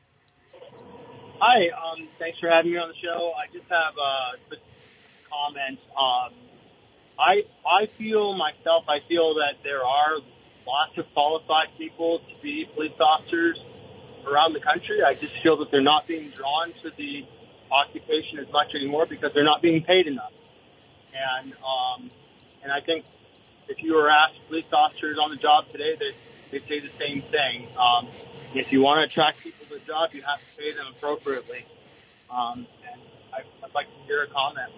Hi, 1.40 1.70
um, 1.70 2.10
thanks 2.18 2.40
for 2.40 2.50
having 2.50 2.72
me 2.72 2.78
on 2.82 2.90
the 2.90 2.98
show. 2.98 3.30
I 3.38 3.46
just 3.54 3.70
have 3.70 3.94
a 3.94 4.42
quick 4.50 4.60
comment. 5.30 5.78
Um, 5.94 6.34
I 7.20 7.46
I 7.62 7.86
feel 7.94 8.34
myself. 8.34 8.90
I 8.90 9.06
feel 9.08 9.36
that 9.38 9.62
there 9.62 9.86
are 9.86 10.18
lots 10.66 10.98
of 10.98 11.06
qualified 11.14 11.78
people 11.78 12.26
to 12.26 12.34
be 12.42 12.66
police 12.74 12.98
officers 13.00 13.54
around 14.26 14.54
the 14.54 14.66
country. 14.66 15.06
I 15.06 15.14
just 15.14 15.38
feel 15.44 15.58
that 15.62 15.70
they're 15.70 15.86
not 15.86 16.08
being 16.08 16.34
drawn 16.34 16.74
to 16.82 16.90
the 16.98 17.22
occupation 17.70 18.40
as 18.42 18.50
much 18.52 18.74
anymore 18.74 19.06
because 19.06 19.30
they're 19.36 19.46
not 19.46 19.62
being 19.62 19.84
paid 19.84 20.08
enough. 20.08 20.34
And 21.14 21.54
um, 21.62 22.10
and 22.64 22.72
I 22.72 22.82
think 22.82 23.06
if 23.70 23.78
you 23.84 23.94
were 23.94 24.10
asked 24.10 24.42
police 24.50 24.66
officers 24.74 25.18
on 25.22 25.30
the 25.30 25.38
job 25.38 25.70
today, 25.72 25.94
they 26.02 26.12
they 26.50 26.66
say 26.66 26.80
the 26.82 26.94
same 26.98 27.22
thing. 27.30 27.70
Um, 27.78 28.10
if 28.54 28.72
you 28.72 28.82
want 28.82 29.00
to 29.00 29.12
attract 29.12 29.44
people 29.44 29.66
to 29.66 29.74
the 29.74 29.86
job, 29.86 30.10
you 30.14 30.22
have 30.22 30.40
to 30.40 30.62
pay 30.62 30.72
them 30.72 30.88
appropriately. 30.90 31.66
Um, 32.30 32.68
and 32.90 33.02
I, 33.34 33.40
I'd 33.64 33.74
like 33.74 33.88
to 33.88 34.06
hear 34.06 34.24
a 34.24 34.28
comment. 34.28 34.72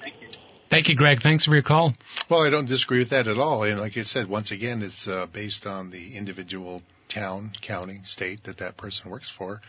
Thank 0.00 0.20
you. 0.20 0.28
Thank 0.68 0.88
you, 0.88 0.94
Greg. 0.94 1.20
Thanks 1.20 1.44
for 1.44 1.52
your 1.52 1.62
call. 1.62 1.92
Well, 2.30 2.42
I 2.42 2.50
don't 2.50 2.66
disagree 2.66 2.98
with 2.98 3.10
that 3.10 3.28
at 3.28 3.38
all. 3.38 3.62
And 3.64 3.78
like 3.78 3.96
I 3.98 4.02
said, 4.02 4.26
once 4.26 4.52
again, 4.52 4.82
it's 4.82 5.06
uh, 5.06 5.26
based 5.30 5.66
on 5.66 5.90
the 5.90 6.16
individual 6.16 6.82
town, 7.08 7.52
county, 7.60 8.00
state 8.04 8.44
that 8.44 8.58
that 8.58 8.78
person 8.78 9.10
works 9.10 9.30
for, 9.30 9.60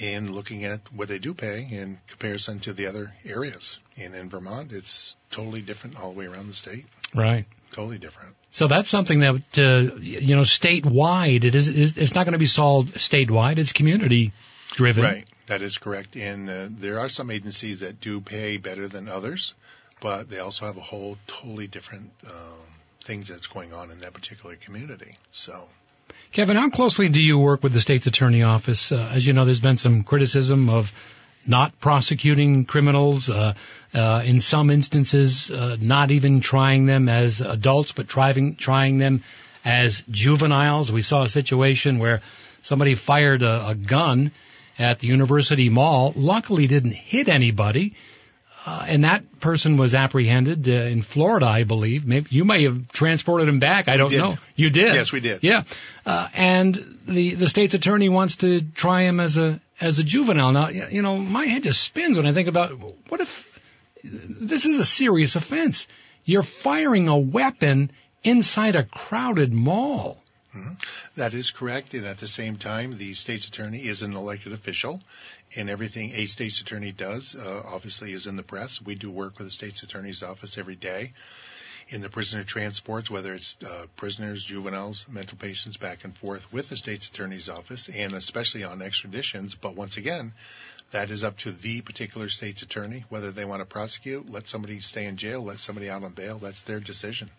and 0.00 0.34
looking 0.34 0.64
at 0.64 0.80
what 0.92 1.08
they 1.08 1.20
do 1.20 1.32
pay 1.32 1.68
in 1.70 1.98
comparison 2.08 2.58
to 2.60 2.72
the 2.72 2.88
other 2.88 3.12
areas. 3.24 3.78
And 4.02 4.14
in 4.14 4.28
Vermont, 4.28 4.72
it's 4.72 5.16
totally 5.30 5.62
different 5.62 5.96
all 5.96 6.12
the 6.12 6.18
way 6.18 6.26
around 6.26 6.48
the 6.48 6.54
state. 6.54 6.86
Right. 7.14 7.46
Totally 7.72 7.98
different. 7.98 8.34
So 8.50 8.68
that's 8.68 8.88
something 8.88 9.20
that, 9.20 9.34
uh, 9.58 9.96
you 10.00 10.34
know, 10.34 10.42
statewide, 10.42 11.44
it 11.44 11.54
is, 11.54 11.68
is 11.68 11.98
it's 11.98 12.14
not 12.14 12.24
going 12.24 12.32
to 12.32 12.38
be 12.38 12.46
solved 12.46 12.94
statewide. 12.94 13.58
It's 13.58 13.72
community 13.72 14.32
driven. 14.70 15.04
Right. 15.04 15.24
That 15.46 15.62
is 15.62 15.78
correct. 15.78 16.16
And 16.16 16.48
uh, 16.48 16.68
there 16.70 17.00
are 17.00 17.08
some 17.08 17.30
agencies 17.30 17.80
that 17.80 18.00
do 18.00 18.20
pay 18.20 18.56
better 18.56 18.88
than 18.88 19.08
others, 19.08 19.54
but 20.00 20.28
they 20.28 20.38
also 20.38 20.66
have 20.66 20.76
a 20.76 20.80
whole 20.80 21.18
totally 21.26 21.66
different 21.66 22.10
um, 22.26 22.66
things 23.00 23.28
that's 23.28 23.46
going 23.46 23.72
on 23.72 23.90
in 23.90 24.00
that 24.00 24.12
particular 24.12 24.56
community. 24.56 25.16
So. 25.30 25.64
Kevin, 26.32 26.56
how 26.56 26.70
closely 26.70 27.08
do 27.08 27.20
you 27.20 27.38
work 27.38 27.62
with 27.62 27.72
the 27.72 27.80
state's 27.80 28.06
attorney 28.06 28.42
office? 28.42 28.90
Uh, 28.90 29.10
as 29.12 29.26
you 29.26 29.32
know, 29.32 29.44
there's 29.44 29.60
been 29.60 29.78
some 29.78 30.02
criticism 30.02 30.68
of 30.68 30.92
not 31.46 31.78
prosecuting 31.78 32.64
criminals, 32.64 33.30
uh, 33.30 33.54
uh, 33.94 34.22
in 34.24 34.40
some 34.40 34.70
instances, 34.70 35.50
uh, 35.50 35.76
not 35.80 36.10
even 36.10 36.40
trying 36.40 36.86
them 36.86 37.08
as 37.08 37.40
adults, 37.40 37.92
but 37.92 38.08
trying 38.08 38.56
trying 38.56 38.98
them 38.98 39.22
as 39.64 40.02
juveniles. 40.10 40.92
We 40.92 41.02
saw 41.02 41.22
a 41.22 41.28
situation 41.28 41.98
where 41.98 42.20
somebody 42.62 42.94
fired 42.94 43.42
a, 43.42 43.68
a 43.68 43.74
gun 43.74 44.32
at 44.78 44.98
the 44.98 45.06
university 45.06 45.68
mall. 45.68 46.12
Luckily, 46.16 46.66
didn't 46.66 46.94
hit 46.94 47.28
anybody. 47.28 47.94
Uh, 48.68 48.84
and 48.88 49.04
that 49.04 49.22
person 49.38 49.76
was 49.76 49.94
apprehended 49.94 50.68
uh, 50.68 50.72
in 50.72 51.00
Florida, 51.00 51.46
I 51.46 51.62
believe. 51.62 52.04
Maybe 52.04 52.26
you 52.30 52.44
may 52.44 52.64
have 52.64 52.88
transported 52.88 53.48
him 53.48 53.60
back. 53.60 53.86
I 53.86 53.96
don't 53.96 54.12
know. 54.12 54.34
You 54.56 54.70
did. 54.70 54.92
Yes, 54.92 55.12
we 55.12 55.20
did. 55.20 55.44
Yeah, 55.44 55.62
uh, 56.04 56.28
and 56.34 56.74
the 57.06 57.34
the 57.34 57.48
state's 57.48 57.74
attorney 57.74 58.08
wants 58.08 58.36
to 58.38 58.60
try 58.60 59.02
him 59.02 59.20
as 59.20 59.38
a 59.38 59.60
as 59.80 60.00
a 60.00 60.02
juvenile. 60.02 60.50
Now, 60.50 60.68
you 60.70 61.00
know, 61.00 61.16
my 61.16 61.46
head 61.46 61.62
just 61.62 61.80
spins 61.80 62.16
when 62.16 62.26
I 62.26 62.32
think 62.32 62.48
about 62.48 62.72
what 63.08 63.20
if 63.20 63.55
this 64.40 64.66
is 64.66 64.78
a 64.78 64.84
serious 64.84 65.36
offense. 65.36 65.88
You're 66.24 66.42
firing 66.42 67.08
a 67.08 67.18
weapon 67.18 67.90
inside 68.22 68.76
a 68.76 68.82
crowded 68.82 69.52
mall. 69.52 70.18
Mm-hmm. 70.54 70.74
That 71.20 71.34
is 71.34 71.50
correct. 71.50 71.94
And 71.94 72.06
at 72.06 72.18
the 72.18 72.26
same 72.26 72.56
time, 72.56 72.96
the 72.96 73.14
state's 73.14 73.48
attorney 73.48 73.78
is 73.78 74.02
an 74.02 74.14
elected 74.14 74.52
official, 74.52 75.02
and 75.56 75.68
everything 75.68 76.12
a 76.12 76.26
state's 76.26 76.60
attorney 76.60 76.92
does, 76.92 77.36
uh, 77.36 77.62
obviously, 77.66 78.12
is 78.12 78.26
in 78.26 78.36
the 78.36 78.42
press. 78.42 78.80
We 78.80 78.94
do 78.94 79.10
work 79.10 79.38
with 79.38 79.46
the 79.46 79.52
state's 79.52 79.82
attorney's 79.82 80.22
office 80.22 80.58
every 80.58 80.76
day 80.76 81.12
in 81.88 82.00
the 82.00 82.08
prisoner 82.08 82.42
transports, 82.42 83.10
whether 83.10 83.32
it's 83.32 83.56
uh, 83.62 83.86
prisoners, 83.94 84.44
juveniles, 84.44 85.06
mental 85.08 85.38
patients, 85.38 85.76
back 85.76 86.04
and 86.04 86.16
forth 86.16 86.52
with 86.52 86.68
the 86.68 86.76
state's 86.76 87.08
attorney's 87.08 87.48
office, 87.48 87.88
and 87.88 88.12
especially 88.12 88.64
on 88.64 88.80
extraditions. 88.80 89.54
But 89.54 89.76
once 89.76 89.96
again, 89.96 90.32
that 90.92 91.10
is 91.10 91.24
up 91.24 91.38
to 91.38 91.52
the 91.52 91.80
particular 91.80 92.28
state's 92.28 92.62
attorney 92.62 93.04
whether 93.08 93.30
they 93.30 93.44
want 93.44 93.60
to 93.60 93.66
prosecute, 93.66 94.30
let 94.30 94.46
somebody 94.46 94.80
stay 94.80 95.06
in 95.06 95.16
jail, 95.16 95.42
let 95.42 95.58
somebody 95.58 95.90
out 95.90 96.02
on 96.02 96.12
bail. 96.12 96.38
That's 96.38 96.62
their 96.62 96.80
decision. 96.80 97.30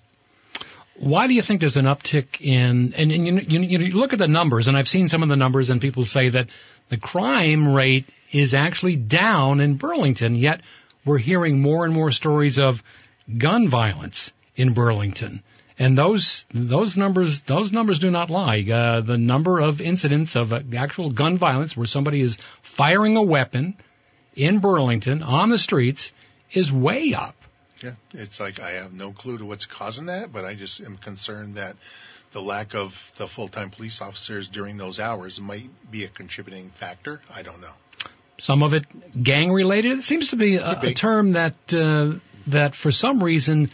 Why 1.00 1.28
do 1.28 1.34
you 1.34 1.44
think 1.44 1.60
there's 1.60 1.78
an 1.78 1.86
uptick 1.86 2.42
in, 2.42 2.94
and, 2.96 3.12
and 3.12 3.28
you, 3.28 3.60
you, 3.60 3.80
you 3.80 3.98
look 3.98 4.14
at 4.14 4.20
the 4.20 4.28
numbers, 4.28 4.68
and 4.68 4.76
I've 4.76 4.88
seen 4.88 5.10
some 5.10 5.22
of 5.22 5.30
the 5.30 5.36
numbers, 5.36 5.70
and 5.70 5.80
people 5.80 6.06
say 6.06 6.30
that 6.30 6.50
the 6.90 6.98
crime 6.98 7.74
rate 7.74 8.06
is 8.32 8.56
actually 8.56 8.96
down 8.96 9.60
in 9.60 9.76
Burlington, 9.76 10.36
yet 10.36 10.62
we're 11.06 11.20
hearing 11.20 11.62
more 11.62 11.86
and 11.86 11.94
more 11.94 12.12
stories 12.12 12.58
of 12.58 12.82
gun 13.38 13.70
violence 13.70 14.34
in 14.56 14.74
Burlington. 14.74 15.44
And 15.80 15.98
those 15.98 16.46
those 16.50 16.98
numbers 16.98 17.42
those 17.42 17.72
numbers 17.72 18.00
do 18.00 18.10
not 18.10 18.30
lie. 18.30 18.66
Uh, 18.72 19.02
the 19.02 19.18
number 19.18 19.60
of 19.60 19.80
incidents 19.80 20.36
of 20.36 20.52
uh, 20.52 20.62
actual 20.76 21.12
gun 21.12 21.38
violence 21.38 21.78
where 21.78 21.86
somebody 21.86 22.22
is 22.22 22.38
firing 22.38 23.16
a 23.16 23.22
weapon 23.22 23.76
in 24.36 24.60
Burlington 24.60 25.22
on 25.22 25.50
the 25.50 25.58
streets 25.58 26.14
is 26.52 26.72
way 26.72 27.14
up. 27.14 27.36
Yeah, 27.84 27.92
it's 28.14 28.40
like 28.40 28.60
I 28.60 28.72
have 28.72 28.92
no 28.92 29.12
clue 29.12 29.38
to 29.38 29.46
what's 29.46 29.66
causing 29.66 30.08
that, 30.08 30.34
but 30.34 30.46
I 30.46 30.56
just 30.56 30.82
am 30.82 30.98
concerned 30.98 31.56
that 31.56 31.76
the 32.32 32.42
lack 32.42 32.74
of 32.74 33.12
the 33.18 33.28
full-time 33.28 33.70
police 33.70 34.02
officers 34.02 34.48
during 34.48 34.78
those 34.78 35.00
hours 35.00 35.40
might 35.40 35.70
be 35.92 36.04
a 36.04 36.08
contributing 36.08 36.72
factor. 36.72 37.22
I 37.34 37.44
don't 37.44 37.62
know. 37.62 37.74
Some 38.40 38.64
of 38.64 38.74
it 38.74 38.86
gang 39.24 39.52
related. 39.52 40.00
It 40.00 40.04
seems 40.04 40.30
to 40.30 40.36
be 40.36 40.58
a, 40.58 40.80
be. 40.82 40.90
a 40.90 40.94
term 40.94 41.34
that 41.34 41.56
uh, 41.74 42.20
that 42.48 42.76
for 42.76 42.92
some 42.92 43.24
reason 43.24 43.70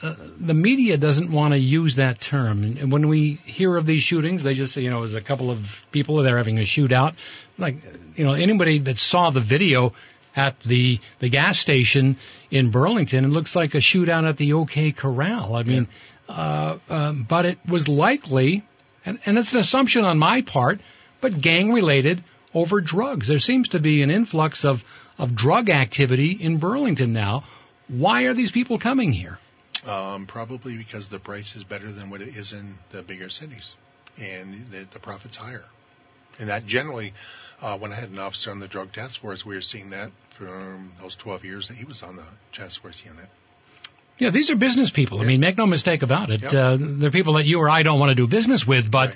uh, 0.00 0.14
the 0.38 0.54
media 0.54 0.96
doesn't 0.96 1.32
want 1.32 1.54
to 1.54 1.58
use 1.58 1.96
that 1.96 2.20
term. 2.20 2.62
And 2.62 2.92
when 2.92 3.08
we 3.08 3.32
hear 3.44 3.76
of 3.76 3.84
these 3.84 4.02
shootings, 4.02 4.44
they 4.44 4.54
just 4.54 4.72
say, 4.72 4.82
you 4.82 4.90
know, 4.90 5.00
there's 5.00 5.14
a 5.14 5.20
couple 5.20 5.50
of 5.50 5.86
people 5.90 6.16
that 6.16 6.32
are 6.32 6.36
having 6.36 6.58
a 6.58 6.62
shootout. 6.62 7.14
Like, 7.58 7.76
you 8.14 8.24
know, 8.24 8.34
anybody 8.34 8.78
that 8.78 8.96
saw 8.96 9.30
the 9.30 9.40
video 9.40 9.92
at 10.36 10.60
the 10.60 11.00
the 11.18 11.28
gas 11.28 11.58
station 11.58 12.16
in 12.50 12.70
Burlington, 12.70 13.24
it 13.24 13.28
looks 13.28 13.56
like 13.56 13.74
a 13.74 13.78
shootout 13.78 14.28
at 14.28 14.36
the 14.36 14.52
OK 14.52 14.92
Corral. 14.92 15.56
I 15.56 15.64
mean, 15.64 15.88
yeah. 16.28 16.34
uh, 16.34 16.78
um, 16.88 17.26
but 17.28 17.46
it 17.46 17.58
was 17.68 17.88
likely, 17.88 18.62
and, 19.04 19.18
and 19.26 19.36
it's 19.36 19.52
an 19.52 19.58
assumption 19.58 20.04
on 20.04 20.16
my 20.16 20.42
part, 20.42 20.80
but 21.20 21.40
gang 21.40 21.72
related 21.72 22.22
over 22.54 22.80
drugs. 22.80 23.26
There 23.26 23.40
seems 23.40 23.70
to 23.70 23.80
be 23.80 24.02
an 24.02 24.12
influx 24.12 24.64
of 24.64 24.84
of 25.18 25.34
drug 25.34 25.70
activity 25.70 26.30
in 26.30 26.58
Burlington 26.58 27.12
now. 27.12 27.42
Why 27.88 28.24
are 28.24 28.34
these 28.34 28.52
people 28.52 28.78
coming 28.78 29.12
here? 29.12 29.38
Um, 29.86 30.26
probably 30.26 30.76
because 30.76 31.08
the 31.08 31.18
price 31.18 31.54
is 31.54 31.64
better 31.64 31.90
than 31.90 32.10
what 32.10 32.20
it 32.20 32.28
is 32.28 32.52
in 32.52 32.74
the 32.90 33.02
bigger 33.02 33.28
cities, 33.28 33.76
and 34.20 34.54
the, 34.66 34.86
the 34.90 34.98
profit's 34.98 35.36
higher. 35.36 35.64
And 36.40 36.48
that 36.48 36.66
generally, 36.66 37.12
uh, 37.62 37.78
when 37.78 37.92
I 37.92 37.96
had 37.96 38.10
an 38.10 38.18
officer 38.18 38.50
on 38.50 38.60
the 38.60 38.68
drug 38.68 38.92
task 38.92 39.20
force, 39.20 39.44
we 39.44 39.54
were 39.54 39.60
seeing 39.60 39.90
that 39.90 40.10
from 40.30 40.92
those 41.00 41.16
12 41.16 41.44
years 41.44 41.68
that 41.68 41.76
he 41.76 41.84
was 41.84 42.02
on 42.02 42.16
the 42.16 42.24
task 42.52 42.82
force 42.82 43.04
unit. 43.04 43.28
Yeah, 44.18 44.30
these 44.30 44.50
are 44.50 44.56
business 44.56 44.90
people. 44.90 45.18
Yeah. 45.18 45.24
I 45.24 45.26
mean, 45.26 45.40
make 45.40 45.56
no 45.56 45.66
mistake 45.66 46.02
about 46.02 46.30
it. 46.30 46.42
Yep. 46.42 46.54
Uh, 46.54 46.76
they're 46.80 47.10
people 47.10 47.34
that 47.34 47.44
you 47.44 47.60
or 47.60 47.68
I 47.68 47.82
don't 47.82 48.00
want 48.00 48.10
to 48.10 48.16
do 48.16 48.26
business 48.26 48.66
with, 48.66 48.90
but 48.90 49.14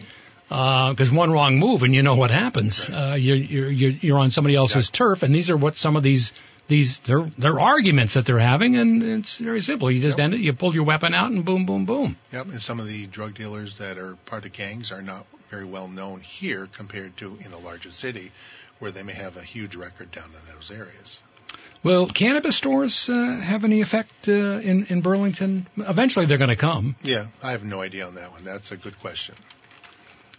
because 0.53 1.11
uh, 1.11 1.15
one 1.15 1.33
wrong 1.33 1.59
move 1.59 1.83
and 1.83 1.95
you 1.95 2.03
know 2.03 2.15
what 2.15 2.31
happens. 2.31 2.91
Uh, 2.91 3.17
you're, 3.19 3.37
you're, 3.37 3.91
you're 3.91 4.19
on 4.19 4.31
somebody 4.31 4.55
else's 4.55 4.89
yeah. 4.89 4.99
turf, 4.99 5.23
and 5.23 5.35
these 5.35 5.49
are 5.49 5.57
what 5.57 5.77
some 5.77 5.97
of 5.97 6.03
these 6.03 6.35
these 6.69 6.99
they're 7.01 7.25
they're 7.39 7.59
arguments 7.59 8.15
that 8.15 8.27
they're 8.27 8.39
having, 8.39 8.77
and 8.77 9.03
it's 9.03 9.39
very 9.39 9.61
simple. 9.61 9.91
You 9.91 10.03
just 10.03 10.19
yep. 10.19 10.27
end 10.27 10.35
it. 10.35 10.41
You 10.41 10.53
pull 10.53 10.75
your 10.75 10.85
weapon 10.85 11.15
out, 11.15 11.31
and 11.31 11.43
boom, 11.45 11.65
boom, 11.65 11.87
boom. 11.87 12.17
Yep. 12.33 12.47
And 12.47 12.61
some 12.61 12.81
of 12.81 12.87
the 12.87 13.07
drug 13.07 13.35
dealers 13.35 13.79
that 13.79 13.97
are 13.97 14.17
part 14.27 14.45
of 14.45 14.53
gangs 14.53 14.93
are 14.93 15.03
not 15.03 15.25
very 15.49 15.65
well 15.65 15.89
known 15.89 16.21
here 16.21 16.69
compared 16.77 17.17
to 17.19 17.39
in 17.45 17.53
a 17.53 17.59
larger 17.59 17.91
city, 17.91 18.31
where 18.79 18.91
they 18.91 19.03
may 19.03 19.15
have 19.15 19.39
a 19.39 19.43
huge 19.43 19.75
record 19.75 20.11
down 20.13 20.27
in 20.27 20.55
those 20.55 20.71
areas. 20.71 21.23
Will 21.83 22.07
cannabis 22.07 22.57
stores 22.57 23.09
uh, 23.09 23.41
have 23.43 23.65
any 23.65 23.81
effect 23.81 24.29
uh, 24.29 24.33
in 24.33 24.87
in 24.91 25.01
Burlington? 25.01 25.67
Eventually, 25.79 26.27
they're 26.27 26.39
going 26.39 26.51
to 26.51 26.57
come. 26.57 26.95
Yeah, 27.03 27.27
I 27.43 27.53
have 27.53 27.65
no 27.65 27.81
idea 27.81 28.07
on 28.07 28.17
that 28.17 28.33
one. 28.33 28.45
That's 28.45 28.71
a 28.71 28.77
good 28.77 28.99
question. 29.01 29.35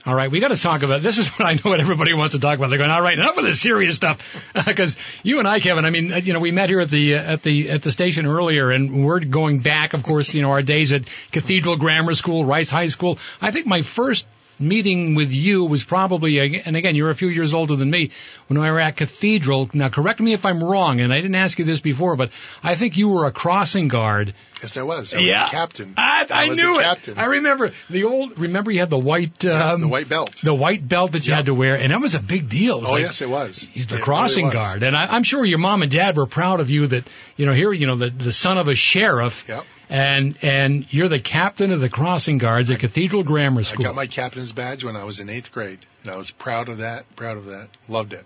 All 0.06 0.14
right, 0.14 0.30
we 0.30 0.42
got 0.42 0.50
to 0.50 0.62
talk 0.62 0.84
about 0.84 1.00
this. 1.00 1.18
Is 1.18 1.30
what 1.38 1.48
I 1.48 1.54
know 1.54 1.62
what 1.64 1.80
everybody 1.80 2.14
wants 2.14 2.34
to 2.34 2.40
talk 2.40 2.58
about. 2.58 2.70
They're 2.70 2.78
going, 2.78 2.92
all 2.92 3.02
right, 3.02 3.18
enough 3.18 3.38
of 3.38 3.46
this 3.46 3.62
serious 3.62 3.96
stuff, 3.96 4.52
because 4.68 4.98
you 5.24 5.40
and 5.40 5.48
I, 5.48 5.60
Kevin. 5.60 5.86
I 5.86 5.92
mean, 5.92 6.12
uh, 6.12 6.18
you 6.18 6.34
know, 6.34 6.40
we 6.40 6.52
met 6.52 6.70
here 6.70 6.82
at 6.82 6.90
the 6.90 7.16
uh, 7.16 7.34
at 7.34 7.42
the 7.42 7.70
at 7.70 7.84
the 7.84 7.92
station 7.92 8.26
earlier, 8.26 8.72
and 8.72 9.06
we're 9.06 9.22
going 9.22 9.60
back, 9.60 9.94
of 9.94 10.04
course, 10.04 10.34
you 10.34 10.42
know, 10.42 10.52
our 10.52 10.62
days 10.62 10.92
at 10.92 11.06
Cathedral 11.32 11.78
Grammar 11.78 12.16
School, 12.16 12.44
Rice 12.44 12.70
High 12.70 12.88
School. 12.88 13.18
I 13.42 13.52
think 13.52 13.66
my 13.66 13.82
first 13.82 14.28
meeting 14.60 15.16
with 15.16 15.32
you 15.32 15.66
was 15.66 15.84
probably, 15.84 16.40
and 16.60 16.76
again, 16.76 16.96
you're 16.96 17.10
a 17.10 17.16
few 17.16 17.30
years 17.30 17.54
older 17.54 17.76
than 17.76 17.90
me, 17.90 18.12
when 18.48 18.60
we 18.60 18.70
were 18.70 18.80
at 18.80 18.98
Cathedral. 18.98 19.70
Now, 19.74 19.90
correct 19.90 20.20
me 20.20 20.34
if 20.34 20.46
I'm 20.46 20.64
wrong, 20.64 21.00
and 21.00 21.14
I 21.14 21.22
didn't 21.22 21.36
ask 21.36 21.60
you 21.60 21.66
this 21.66 21.82
before, 21.82 22.16
but 22.16 22.32
I 22.64 22.76
think 22.76 22.98
you 22.98 23.10
were 23.10 23.26
a 23.26 23.32
crossing 23.32 23.88
guard. 23.88 24.34
Yes, 24.64 24.78
I 24.78 24.84
was. 24.84 25.14
I 25.14 25.18
was 25.18 25.26
Yeah. 25.26 25.46
captain. 25.48 25.94
I, 25.98 26.26
I, 26.34 26.48
was 26.50 26.58
knew 26.58 26.80
it. 26.80 26.84
captain. 26.84 27.18
I 27.20 27.26
remember 27.26 27.72
the 27.90 28.06
old. 28.06 28.40
Remember, 28.40 28.72
you 28.72 28.80
had 28.80 28.90
the 28.90 28.98
white, 28.98 29.46
um, 29.46 29.82
the 29.82 29.88
white 29.90 30.08
belt. 30.10 30.36
the 30.44 30.54
white 30.54 30.88
belt 30.88 31.12
that 31.12 31.28
you 31.28 31.34
had 31.34 31.46
to 31.48 31.54
wear, 31.54 31.76
and 31.76 31.92
that 31.92 32.00
was 32.02 32.16
a 32.16 32.22
big 32.22 32.50
deal. 32.50 32.82
Oh 32.86 32.94
like- 32.94 33.02
yes, 33.02 33.22
it 33.22 33.30
was. 33.30 33.68
the 33.68 33.80
It 33.82 33.92
really 33.92 34.02
crossing 34.04 34.46
was. 34.46 34.54
guard, 34.54 34.84
and 34.84 34.96
I, 34.96 35.06
I'm 35.08 35.24
sure 35.24 35.46
your 35.46 35.58
mom 35.60 35.82
and 35.84 35.92
dad 35.92 36.16
were 36.16 36.26
proud 36.26 36.60
of 36.62 36.70
you 36.70 36.88
that 36.88 37.04
you 37.36 37.46
know 37.46 37.54
here 37.54 37.72
you 37.74 37.88
know 37.88 37.96
the 37.98 38.10
the 38.10 38.32
son 38.32 38.58
of 38.58 38.68
a 38.70 38.76
sheriff, 38.76 39.46
Yep. 39.50 39.66
and 39.90 40.38
and 40.42 40.86
you're 40.94 41.10
the 41.10 41.20
captain 41.20 41.72
of 41.72 41.82
the 41.82 41.90
crossing 41.90 42.38
guards 42.38 42.72
at 42.72 42.80
Cathedral 42.80 43.24
Grammar 43.24 43.64
School. 43.64 43.86
I 43.86 43.90
got 43.90 43.96
my 43.96 44.08
captain's 44.08 44.54
badge 44.54 44.84
when 44.86 44.96
I 44.96 45.04
was 45.04 45.20
in 45.20 45.30
eighth 45.30 45.52
grade, 45.52 45.80
and 46.04 46.12
I 46.12 46.16
was 46.16 46.32
proud 46.32 46.70
of 46.70 46.78
that. 46.78 47.04
Proud 47.18 47.36
of 47.38 47.46
that. 47.48 47.68
Loved 47.90 48.14
it. 48.14 48.24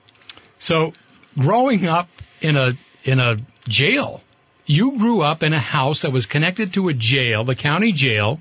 so 0.59 0.93
growing 1.37 1.87
up 1.87 2.09
in 2.41 2.55
a 2.57 2.73
in 3.05 3.19
a 3.19 3.37
jail, 3.67 4.21
you 4.67 4.97
grew 4.97 5.21
up 5.21 5.41
in 5.41 5.53
a 5.53 5.59
house 5.59 6.03
that 6.03 6.11
was 6.11 6.25
connected 6.25 6.73
to 6.73 6.89
a 6.89 6.93
jail, 6.93 7.43
the 7.43 7.55
county 7.55 7.91
jail. 7.93 8.39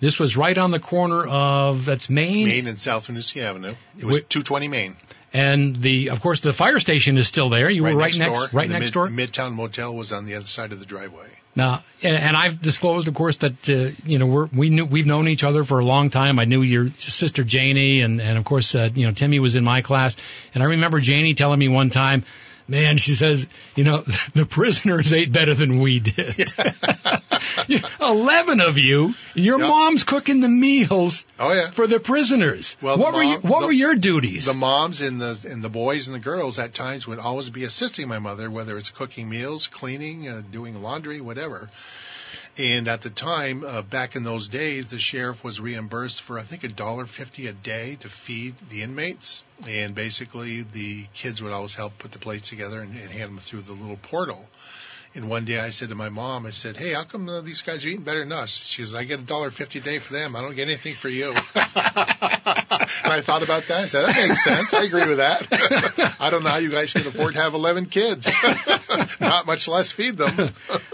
This 0.00 0.18
was 0.18 0.36
right 0.36 0.56
on 0.56 0.70
the 0.70 0.80
corner 0.80 1.24
of 1.26 1.84
that's 1.84 2.10
Main, 2.10 2.46
Maine 2.46 2.66
and 2.66 2.78
South 2.78 3.08
Winooski 3.08 3.42
Avenue. 3.42 3.74
It 3.98 4.04
was 4.04 4.22
220 4.28 4.68
Main. 4.68 4.96
and 5.32 5.76
the 5.76 6.10
of 6.10 6.20
course 6.20 6.40
the 6.40 6.52
fire 6.52 6.78
station 6.80 7.16
is 7.16 7.26
still 7.26 7.48
there. 7.48 7.70
You 7.70 7.82
were 7.82 7.94
right 7.94 8.16
next, 8.18 8.38
door. 8.38 8.48
right 8.52 8.68
The 8.68 8.74
next 8.74 8.86
mid, 8.86 8.92
door. 8.92 9.08
Midtown 9.08 9.54
Motel 9.54 9.94
was 9.94 10.12
on 10.12 10.24
the 10.24 10.34
other 10.34 10.44
side 10.44 10.72
of 10.72 10.80
the 10.80 10.86
driveway. 10.86 11.28
Now, 11.56 11.84
and, 12.02 12.16
and 12.16 12.36
I've 12.36 12.60
disclosed, 12.60 13.06
of 13.06 13.14
course, 13.14 13.36
that 13.36 13.70
uh, 13.70 13.94
you 14.04 14.18
know 14.18 14.26
we're, 14.26 14.46
we 14.46 14.70
knew 14.70 14.84
we've 14.84 15.06
known 15.06 15.28
each 15.28 15.44
other 15.44 15.62
for 15.62 15.78
a 15.78 15.84
long 15.84 16.10
time. 16.10 16.38
I 16.38 16.44
knew 16.44 16.62
your 16.62 16.90
sister 16.90 17.44
Janie, 17.44 18.00
and 18.00 18.20
and 18.20 18.36
of 18.36 18.44
course, 18.44 18.74
uh, 18.74 18.90
you 18.92 19.06
know 19.06 19.12
Timmy 19.12 19.38
was 19.38 19.54
in 19.54 19.64
my 19.64 19.80
class, 19.80 20.16
and 20.52 20.62
I 20.62 20.66
remember 20.66 21.00
Janie 21.00 21.34
telling 21.34 21.60
me 21.60 21.68
one 21.68 21.90
time, 21.90 22.24
"Man," 22.68 22.96
she 22.98 23.14
says, 23.14 23.46
"you 23.76 23.84
know 23.84 23.98
the 24.34 24.46
prisoners 24.46 25.12
ate 25.12 25.32
better 25.32 25.54
than 25.54 25.80
we 25.80 26.00
did." 26.00 26.52
Eleven 28.00 28.60
of 28.60 28.78
you, 28.78 29.12
your 29.34 29.58
Yep. 29.58 29.68
mom's 29.68 30.04
cooking 30.04 30.40
the 30.40 30.48
meals 30.48 31.26
Oh 31.38 31.52
yeah. 31.52 31.70
for 31.70 31.86
the 31.86 32.00
prisoners. 32.00 32.76
Well, 32.80 32.96
what 32.98 33.14
were 33.14 33.22
you, 33.22 33.36
what 33.38 33.60
the- 33.60 33.66
were 33.66 33.72
your 33.72 33.94
duties? 33.94 34.46
The 34.46 34.54
moms 34.54 35.00
and 35.00 35.20
the 35.20 35.46
and 35.50 35.62
the 35.62 35.68
boys 35.68 36.08
and 36.08 36.14
the 36.14 36.20
girls 36.20 36.58
at 36.58 36.72
times 36.74 37.06
would 37.06 37.18
always 37.18 37.50
be 37.50 37.64
assisting 37.64 38.08
my 38.08 38.18
mother, 38.18 38.50
whether 38.50 38.76
it's 38.78 38.90
cooking 38.90 39.28
meals, 39.28 39.66
cleaning, 39.66 40.28
uh, 40.28 40.42
doing 40.50 40.80
laundry, 40.82 41.20
whatever. 41.20 41.68
And 42.56 42.86
at 42.86 43.00
the 43.00 43.10
time, 43.10 43.64
uh, 43.64 43.82
back 43.82 44.14
in 44.14 44.22
those 44.22 44.46
days, 44.46 44.88
the 44.88 44.98
sheriff 44.98 45.42
was 45.42 45.60
reimbursed 45.60 46.22
for 46.22 46.38
I 46.38 46.42
think 46.42 46.62
a 46.62 46.68
dollar 46.68 47.04
fifty 47.04 47.48
a 47.48 47.52
day 47.52 47.96
to 48.00 48.08
feed 48.08 48.56
the 48.70 48.82
inmates, 48.82 49.42
and 49.68 49.92
basically 49.92 50.62
the 50.62 51.06
kids 51.14 51.42
would 51.42 51.52
always 51.52 51.74
help 51.74 51.98
put 51.98 52.12
the 52.12 52.20
plates 52.20 52.50
together 52.50 52.80
and, 52.80 52.94
and 52.94 53.10
hand 53.10 53.30
them 53.30 53.38
through 53.38 53.62
the 53.62 53.72
little 53.72 53.96
portal. 53.96 54.48
And 55.16 55.28
one 55.28 55.44
day 55.44 55.60
I 55.60 55.70
said 55.70 55.90
to 55.90 55.94
my 55.94 56.08
mom, 56.08 56.44
I 56.44 56.50
said, 56.50 56.76
"Hey, 56.76 56.92
how 56.92 57.04
come 57.04 57.30
these 57.44 57.62
guys 57.62 57.84
are 57.84 57.88
eating 57.88 58.02
better 58.02 58.18
than 58.20 58.32
us?" 58.32 58.50
She 58.56 58.82
goes, 58.82 58.94
"I 58.94 59.04
get 59.04 59.20
a 59.20 59.22
dollar 59.22 59.50
fifty 59.50 59.78
a 59.78 59.82
day 59.82 60.00
for 60.00 60.12
them. 60.12 60.34
I 60.34 60.40
don't 60.40 60.56
get 60.56 60.66
anything 60.66 60.94
for 60.94 61.08
you." 61.08 61.28
and 61.30 63.12
I 63.12 63.20
thought 63.20 63.42
about 63.44 63.62
that. 63.68 63.82
I 63.82 63.84
said, 63.84 64.06
"That 64.06 64.28
makes 64.28 64.42
sense. 64.42 64.74
I 64.74 64.84
agree 64.84 65.06
with 65.06 65.18
that. 65.18 66.16
I 66.20 66.30
don't 66.30 66.42
know 66.42 66.50
how 66.50 66.56
you 66.58 66.70
guys 66.70 66.92
can 66.92 67.06
afford 67.06 67.34
to 67.34 67.40
have 67.40 67.54
eleven 67.54 67.86
kids, 67.86 68.32
not 69.20 69.46
much 69.46 69.68
less 69.68 69.92
feed 69.92 70.16
them." 70.16 70.50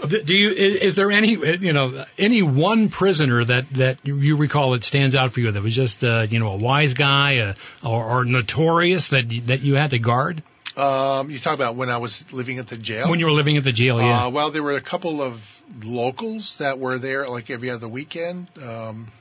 Do 0.07 0.35
you 0.35 0.49
is, 0.49 0.95
there 0.95 1.11
any 1.11 1.29
you 1.35 1.73
know 1.73 2.05
any 2.19 2.43
one 2.43 2.89
prisoner 2.89 3.43
that 3.43 3.69
that 3.71 3.97
you- 4.03 4.17
you 4.19 4.35
recall 4.35 4.71
that 4.73 4.83
stands 4.83 5.15
out 5.15 5.31
for 5.31 5.39
you 5.39 5.51
that 5.51 5.63
was 5.63 5.75
just 5.75 6.03
uh, 6.03 6.27
you 6.29 6.39
know 6.39 6.49
a 6.49 6.57
wise 6.57 6.93
guy 6.93 7.37
uh, 7.39 7.53
or, 7.83 8.19
or 8.19 8.25
notorious 8.25 9.09
that 9.09 9.29
that 9.47 9.61
you 9.61 9.75
had 9.75 9.91
to 9.91 9.99
guard 9.99 10.43
Um, 10.77 11.29
you 11.29 11.37
talk 11.37 11.55
about 11.55 11.75
when 11.75 11.89
I 11.89 11.97
was 11.97 12.31
living 12.31 12.59
at 12.59 12.67
the 12.67 12.77
jail. 12.77 13.09
when 13.09 13.19
you 13.19 13.25
were 13.25 13.31
living 13.31 13.57
at 13.57 13.63
the 13.63 13.71
jail? 13.71 13.99
Yeah. 13.99 14.25
Uh, 14.25 14.29
well, 14.29 14.51
there 14.51 14.63
were 14.63 14.77
a 14.77 14.81
couple 14.81 15.21
of 15.21 15.61
locals 15.83 16.57
that 16.57 16.79
were 16.79 16.97
there 16.97 17.27
like 17.27 17.49
every 17.49 17.69
other 17.69 17.87
weekend. 17.87 18.49
Um, 18.63 19.11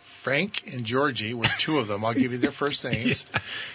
Frank 0.00 0.72
and 0.72 0.84
Georgie 0.84 1.34
were 1.34 1.46
two 1.58 1.78
of 1.78 1.88
them. 1.88 2.04
I'll 2.04 2.14
give 2.14 2.30
you 2.30 2.38
their 2.38 2.52
first 2.52 2.84
names. 2.92 3.26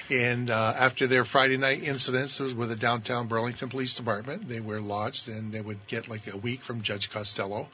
And 0.10 0.50
uh, 0.50 0.74
after 0.80 1.06
their 1.08 1.26
Friday 1.26 1.58
night 1.58 1.84
incidents 1.84 2.40
with 2.40 2.70
the 2.70 2.76
downtown 2.76 3.28
Burlington 3.28 3.68
Police 3.68 3.96
Department, 3.96 4.48
they 4.48 4.62
were 4.62 4.80
lodged 4.80 5.28
and 5.28 5.52
they 5.52 5.60
would 5.60 5.86
get 5.88 6.08
like 6.08 6.32
a 6.34 6.38
week 6.38 6.62
from 6.62 6.84
Judge 6.84 7.10
Costello. 7.10 7.68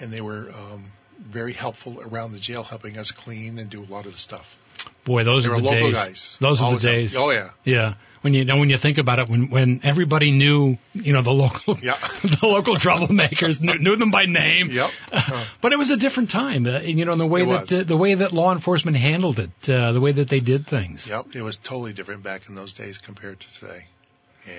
And 0.00 0.10
they 0.10 0.22
were 0.22 0.48
um, 0.50 0.86
very 1.18 1.52
helpful 1.52 2.00
around 2.00 2.32
the 2.32 2.38
jail, 2.38 2.62
helping 2.62 2.96
us 2.96 3.10
clean 3.10 3.58
and 3.58 3.68
do 3.68 3.82
a 3.82 3.88
lot 3.92 4.06
of 4.06 4.12
the 4.12 4.18
stuff. 4.18 4.56
Boy, 5.04 5.24
those 5.24 5.44
They 5.44 5.50
are 5.50 5.60
the 5.60 5.70
days. 5.70 5.94
guys. 5.94 6.38
Those 6.40 6.62
are 6.62 6.74
the 6.74 6.80
days. 6.80 7.16
Oh 7.16 7.30
yeah. 7.30 7.50
Yeah. 7.64 7.94
When 8.22 8.34
you 8.34 8.44
know 8.44 8.56
when 8.56 8.70
you 8.70 8.78
think 8.78 8.98
about 8.98 9.20
it, 9.20 9.28
when 9.28 9.50
when 9.50 9.80
everybody 9.84 10.32
knew 10.32 10.78
you 10.94 11.12
know 11.12 11.22
the 11.22 11.32
local 11.32 11.76
Yeah. 11.80 11.94
the 12.22 12.38
local 12.42 12.74
troublemakers 12.74 13.60
knew, 13.60 13.78
knew 13.78 13.94
them 13.96 14.10
by 14.10 14.24
name. 14.26 14.68
Yep. 14.70 14.90
Uh, 15.12 15.44
But 15.60 15.72
it 15.72 15.78
was 15.78 15.90
a 15.90 15.96
different 15.96 16.30
time, 16.30 16.66
uh, 16.66 16.80
you 16.80 17.04
know, 17.04 17.12
in 17.12 17.18
the 17.18 17.26
way 17.26 17.44
that 17.44 17.72
uh, 17.72 17.82
the 17.84 17.96
way 17.96 18.14
that 18.14 18.32
law 18.32 18.52
enforcement 18.52 18.96
handled 18.96 19.38
it, 19.38 19.70
uh, 19.70 19.92
the 19.92 20.00
way 20.00 20.10
that 20.12 20.28
they 20.28 20.40
did 20.40 20.66
things. 20.66 21.08
Yep. 21.08 21.36
It 21.36 21.42
was 21.42 21.56
totally 21.56 21.92
different 21.92 22.24
back 22.24 22.48
in 22.48 22.56
those 22.56 22.72
days 22.72 22.98
compared 22.98 23.38
to 23.38 23.60
today. 23.60 23.86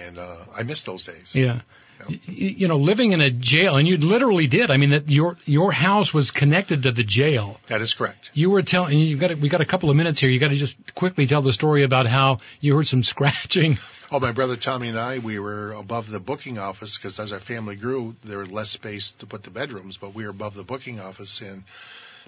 And 0.06 0.18
uh, 0.18 0.36
I 0.58 0.64
miss 0.64 0.84
those 0.84 1.06
days. 1.06 1.36
Yeah. 1.36 1.62
Y- 2.10 2.20
You 2.28 2.68
know, 2.68 2.78
living 2.78 3.12
in 3.12 3.22
a 3.22 3.30
jail, 3.32 3.78
and 3.78 3.88
you 3.88 3.98
literally 3.98 4.48
did. 4.48 4.72
I 4.72 4.78
mean, 4.78 4.92
that 4.92 5.10
your 5.10 5.38
your 5.46 5.72
house 5.72 6.14
was 6.14 6.32
connected 6.32 6.84
to 6.84 6.92
the 6.92 7.04
jail. 7.04 7.60
That 7.68 7.82
is 7.82 7.94
correct. 7.94 8.32
You 8.34 8.50
were 8.50 8.62
telling. 8.62 8.98
You've 9.00 9.20
got. 9.20 9.36
We 9.38 9.50
got 9.50 9.62
a 9.62 9.66
couple 9.66 9.90
of 9.90 9.96
minutes 9.96 10.20
here. 10.20 10.30
You 10.30 10.40
got 10.40 10.50
to 10.50 10.56
just 10.56 10.96
quickly 10.96 11.26
tell 11.28 11.42
the 11.42 11.54
story 11.54 11.84
about 11.84 12.06
how 12.08 12.40
you 12.60 12.76
heard 12.76 12.88
some 12.88 13.04
scratching. 13.14 13.78
Oh, 14.10 14.20
my 14.22 14.32
brother 14.32 14.56
Tommy 14.56 14.88
and 14.88 14.98
I, 14.98 15.20
we 15.20 15.38
were 15.38 15.74
above 15.74 16.10
the 16.10 16.22
booking 16.22 16.58
office 16.60 16.98
because 16.98 17.20
as 17.20 17.34
our 17.34 17.40
family 17.42 17.76
grew, 17.76 18.16
there 18.24 18.38
was 18.38 18.50
less 18.52 18.70
space 18.70 19.12
to 19.20 19.26
put 19.26 19.44
the 19.44 19.52
bedrooms, 19.52 19.98
but 19.98 20.14
we 20.16 20.24
were 20.24 20.30
above 20.30 20.56
the 20.56 20.64
booking 20.64 21.02
office 21.02 21.42
and 21.42 21.64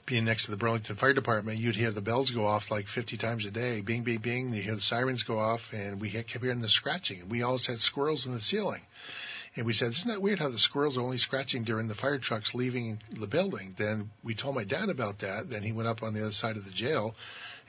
being 0.06 0.26
next 0.26 0.46
to 0.46 0.52
the 0.52 0.58
Burlington 0.58 0.96
Fire 0.96 1.14
Department, 1.14 1.60
you'd 1.60 1.76
hear 1.76 1.92
the 1.92 2.02
bells 2.02 2.32
go 2.32 2.46
off 2.46 2.72
like 2.72 2.88
50 2.88 3.16
times 3.18 3.46
a 3.46 3.52
day. 3.52 3.82
Bing, 3.82 4.04
bing, 4.04 4.18
bing. 4.20 4.54
You 4.54 4.62
hear 4.62 4.76
the 4.76 4.82
sirens 4.82 5.24
go 5.24 5.38
off 5.40 5.72
and 5.72 6.02
we 6.02 6.10
kept 6.10 6.32
hearing 6.32 6.62
the 6.62 6.68
scratching. 6.70 7.30
We 7.30 7.44
always 7.44 7.66
had 7.68 7.80
squirrels 7.80 8.26
in 8.26 8.34
the 8.34 8.40
ceiling. 8.42 8.82
And 9.60 9.66
we 9.66 9.74
said, 9.74 9.90
isn't 9.90 10.10
that 10.10 10.22
weird 10.22 10.40
how 10.40 10.48
the 10.48 10.58
squirrels 10.58 10.98
are 10.98 11.02
only 11.02 11.18
scratching 11.18 11.66
during 11.66 11.90
the 11.90 11.94
fire 11.94 12.18
trucks 12.18 12.56
leaving 12.56 13.02
the 13.12 13.28
building? 13.28 13.76
Then 13.78 14.10
we 14.24 14.34
told 14.34 14.56
my 14.56 14.64
dad 14.64 14.88
about 14.88 15.20
that. 15.20 15.50
Then 15.50 15.64
he 15.64 15.74
went 15.74 15.90
up 15.90 16.02
on 16.02 16.14
the 16.14 16.22
other 16.22 16.32
side 16.32 16.56
of 16.56 16.64
the 16.64 16.72
jail 16.72 17.14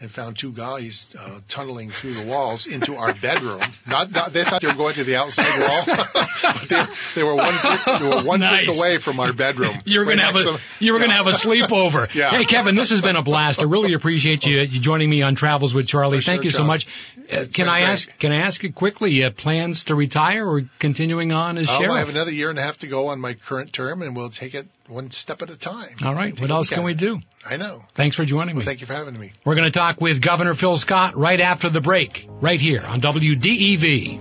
and 0.01 0.11
found 0.11 0.39
two 0.39 0.51
guys 0.53 1.09
uh, 1.19 1.41
tunneling 1.49 1.91
through 1.91 2.15
the 2.15 2.25
walls 2.27 2.67
into 2.67 2.97
our 2.97 3.13
bedroom. 3.15 3.61
Not, 3.87 4.11
not 4.11 4.33
they 4.33 4.45
thought 4.45 4.61
they 4.63 4.69
were 4.69 4.75
going 4.75 4.95
to 4.95 5.05
the 5.05 5.17
outside 5.17 5.61
wall, 5.61 5.83
but 6.43 6.69
they, 6.69 6.85
they 7.17 7.23
were 7.23 7.35
one 7.35 7.55
brick, 7.63 7.81
they 8.01 8.09
were 8.09 8.23
one 8.23 8.41
brick 8.41 8.69
away 8.69 8.99
from 8.99 9.21
our 9.21 9.33
bedroom. 9.33 9.75
You 9.85 10.01
were 10.01 10.07
Right 10.07 10.17
gonna 10.19 10.27
have 10.27 10.37
a 10.37 10.59
to 10.59 10.61
you 10.85 10.93
were 10.93 10.99
gonna 11.01 11.13
have 11.13 11.27
a 11.27 11.31
sleepover. 11.33 12.09
Yeah. 12.21 12.31
Hey 12.31 12.45
Kevin, 12.45 12.75
this 12.75 12.91
has 12.91 13.03
been 13.03 13.17
a 13.17 13.23
blast. 13.23 13.61
I 13.61 13.65
really 13.65 13.93
appreciate 13.95 14.47
you, 14.47 14.59
you 14.61 14.81
joining 14.81 15.09
me 15.11 15.23
on 15.23 15.35
Travels 15.35 15.75
with 15.75 15.87
Charlie. 15.87 16.19
For 16.19 16.23
sure, 16.23 16.33
Thank 16.35 16.45
you 16.45 16.51
so 16.51 16.59
John. 16.59 16.67
much. 16.67 16.87
Uh, 17.31 17.45
can 17.53 17.69
I 17.69 17.81
great. 17.81 17.91
ask? 17.91 18.19
Can 18.19 18.33
I 18.33 18.37
ask 18.37 18.63
you 18.63 18.73
quickly? 18.73 19.23
Uh, 19.25 19.31
plans 19.31 19.85
to 19.85 19.95
retire 19.95 20.47
or 20.47 20.63
continuing 20.81 21.33
on 21.33 21.59
as 21.59 21.69
Um, 21.71 21.77
sheriff? 21.77 21.95
I 21.95 21.99
have 22.01 22.09
another 22.11 22.33
year 22.33 22.51
and 22.51 22.59
a 22.59 22.63
half 22.63 22.79
to 22.79 22.87
go 22.89 23.09
on 23.09 23.21
my 23.21 23.35
current 23.35 23.73
term, 23.73 24.03
and 24.03 24.17
we'll 24.17 24.31
take 24.31 24.55
it 24.55 24.67
one 24.89 25.11
step 25.13 25.41
at 25.43 25.51
a 25.51 25.57
time. 25.57 25.89
All 26.05 26.15
right. 26.15 26.39
What 26.41 26.51
else 26.51 26.71
can 26.71 26.83
we 26.83 26.95
do? 26.95 27.21
I 27.49 27.57
know. 27.57 27.83
Thanks 27.95 28.17
for 28.17 28.25
joining 28.25 28.57
Well, 28.57 28.61
me. 28.61 28.65
thank 28.67 28.81
you 28.81 28.87
for 28.89 28.93
having 28.95 29.19
me. 29.19 29.33
We're 29.45 29.55
going 29.55 29.65
to 29.65 29.71
talk 29.71 29.90
with 29.99 30.21
Governor 30.21 30.55
Phil 30.55 30.77
Scott 30.77 31.17
right 31.17 31.41
after 31.41 31.71
the 31.71 31.81
break, 31.81 32.29
right 32.43 32.61
here 32.61 32.83
on 32.87 33.01
WDEV. 33.01 34.21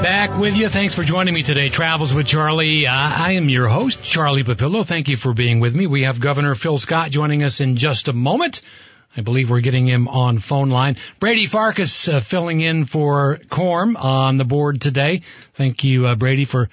Back 0.02 0.38
with 0.40 0.58
you. 0.58 0.68
Thanks 0.68 0.96
for 0.96 1.04
joining 1.04 1.34
me 1.34 1.44
today. 1.44 1.70
Travels 1.70 2.14
with 2.14 2.26
Charlie. 2.26 2.88
Uh, 2.88 2.94
I 2.94 3.34
am 3.34 3.50
your 3.50 3.68
host, 3.68 4.04
Charlie 4.04 4.44
Papillo. 4.44 4.86
Thank 4.86 5.10
you 5.10 5.16
for 5.16 5.34
being 5.34 5.60
with 5.60 5.76
me. 5.76 5.86
We 5.88 6.04
have 6.04 6.20
Governor 6.20 6.56
Phil 6.56 6.80
Scott 6.80 7.12
joining 7.12 7.44
us 7.44 7.62
in 7.62 7.76
just 7.76 8.08
a 8.08 8.14
moment. 8.14 8.62
I 9.16 9.22
believe 9.22 9.50
we're 9.50 9.62
getting 9.62 9.86
him 9.86 10.08
on 10.08 10.40
phone 10.40 10.70
line. 10.70 10.96
Brady 11.20 11.46
Farkas 11.46 12.08
uh, 12.08 12.22
filling 12.22 12.62
in 12.62 12.86
for 12.86 13.40
Corm 13.50 14.02
on 14.02 14.38
the 14.38 14.46
board 14.46 14.80
today. 14.80 15.22
Thank 15.54 15.84
you, 15.84 16.08
uh, 16.08 16.16
Brady, 16.16 16.46
for 16.46 16.70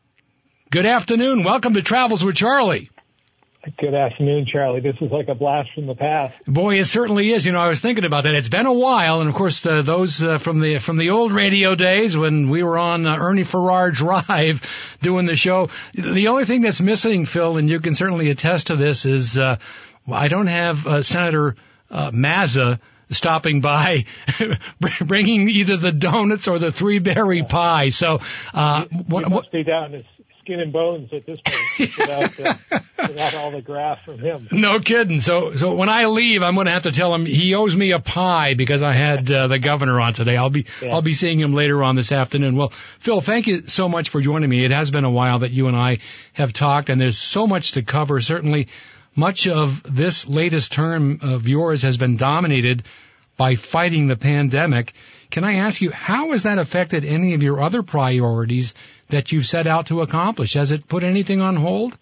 good 0.72 0.86
afternoon. 0.86 1.44
Welcome 1.44 1.74
to 1.74 1.82
Travels 1.82 2.24
with 2.24 2.34
Charlie. 2.34 2.88
Good 3.78 3.92
afternoon, 3.94 4.46
Charlie. 4.50 4.80
This 4.80 4.96
is 5.02 5.12
like 5.12 5.28
a 5.28 5.34
blast 5.34 5.68
from 5.74 5.86
the 5.86 5.94
past. 5.94 6.34
Boy, 6.46 6.78
it 6.78 6.86
certainly 6.86 7.30
is. 7.30 7.44
You 7.44 7.52
know, 7.52 7.60
I 7.60 7.68
was 7.68 7.82
thinking 7.82 8.06
about 8.06 8.24
that. 8.24 8.34
It's 8.34 8.48
been 8.48 8.64
a 8.64 8.72
while, 8.72 9.20
and 9.20 9.28
of 9.28 9.34
course, 9.34 9.66
uh, 9.66 9.82
those 9.82 10.22
uh, 10.22 10.38
from 10.38 10.60
the 10.60 10.78
from 10.78 10.96
the 10.96 11.10
old 11.10 11.32
radio 11.32 11.74
days 11.74 12.16
when 12.16 12.48
we 12.48 12.62
were 12.62 12.78
on 12.78 13.06
uh, 13.06 13.18
Ernie 13.18 13.44
Farrar 13.44 13.90
Drive 13.92 14.96
doing 15.02 15.26
the 15.26 15.36
show. 15.36 15.68
The 15.92 16.28
only 16.28 16.46
thing 16.46 16.62
that's 16.62 16.80
missing, 16.80 17.26
Phil, 17.26 17.58
and 17.58 17.68
you 17.68 17.78
can 17.78 17.94
certainly 17.94 18.30
attest 18.30 18.68
to 18.68 18.76
this, 18.76 19.04
is 19.04 19.36
uh, 19.36 19.58
I 20.10 20.28
don't 20.28 20.46
have 20.46 20.86
uh, 20.86 21.02
Senator 21.02 21.54
uh, 21.90 22.12
Mazza 22.12 22.80
stopping 23.10 23.60
by, 23.60 24.06
bringing 25.04 25.50
either 25.50 25.76
the 25.76 25.92
donuts 25.92 26.48
or 26.48 26.58
the 26.58 26.72
three 26.72 26.98
berry 26.98 27.42
pie. 27.42 27.90
So, 27.90 28.20
uh, 28.54 28.86
what, 29.06 29.28
must 29.28 29.52
be 29.52 29.64
down 29.64 29.92
his 29.92 30.02
skin 30.42 30.58
and 30.58 30.72
bones 30.72 31.12
at 31.12 31.24
this 31.24 31.38
point 31.40 31.78
without, 31.98 32.40
uh, 32.40 32.78
without 33.08 33.34
all 33.36 33.50
the 33.52 33.62
graft 33.62 34.04
from 34.04 34.18
him. 34.18 34.48
No 34.50 34.80
kidding. 34.80 35.20
So, 35.20 35.54
so 35.54 35.76
when 35.76 35.88
I 35.88 36.06
leave, 36.06 36.42
I'm 36.42 36.54
going 36.54 36.66
to 36.66 36.72
have 36.72 36.82
to 36.82 36.90
tell 36.90 37.14
him 37.14 37.24
he 37.24 37.54
owes 37.54 37.76
me 37.76 37.92
a 37.92 38.00
pie 38.00 38.54
because 38.54 38.82
I 38.82 38.92
had 38.92 39.30
uh, 39.30 39.46
the 39.46 39.60
governor 39.60 40.00
on 40.00 40.12
today. 40.12 40.36
I'll 40.36 40.50
be, 40.50 40.66
yeah. 40.82 40.92
I'll 40.92 41.02
be 41.02 41.12
seeing 41.12 41.38
him 41.38 41.52
later 41.52 41.82
on 41.84 41.94
this 41.94 42.10
afternoon. 42.10 42.56
Well, 42.56 42.70
Phil, 42.70 43.20
thank 43.20 43.46
you 43.46 43.66
so 43.66 43.88
much 43.88 44.08
for 44.08 44.20
joining 44.20 44.50
me. 44.50 44.64
It 44.64 44.72
has 44.72 44.90
been 44.90 45.04
a 45.04 45.10
while 45.10 45.40
that 45.40 45.52
you 45.52 45.68
and 45.68 45.76
I 45.76 45.98
have 46.32 46.52
talked, 46.52 46.90
and 46.90 47.00
there's 47.00 47.18
so 47.18 47.46
much 47.46 47.72
to 47.72 47.82
cover. 47.82 48.20
Certainly, 48.20 48.66
much 49.14 49.46
of 49.46 49.82
this 49.84 50.28
latest 50.28 50.72
term 50.72 51.20
of 51.22 51.48
yours 51.48 51.82
has 51.82 51.96
been 51.96 52.16
dominated 52.16 52.82
by 53.36 53.54
fighting 53.54 54.08
the 54.08 54.16
pandemic. 54.16 54.92
Can 55.30 55.44
I 55.44 55.54
ask 55.54 55.80
you, 55.80 55.90
how 55.90 56.32
has 56.32 56.42
that 56.42 56.58
affected 56.58 57.04
any 57.04 57.34
of 57.34 57.42
your 57.42 57.62
other 57.62 57.82
priorities 57.82 58.74
that 59.12 59.32
you've 59.32 59.46
set 59.46 59.66
out 59.66 59.86
to 59.86 60.00
accomplish? 60.02 60.54
Has 60.54 60.72
it 60.72 60.88
put 60.88 61.02
anything 61.04 61.40
on 61.40 61.56
hold? 61.56 61.96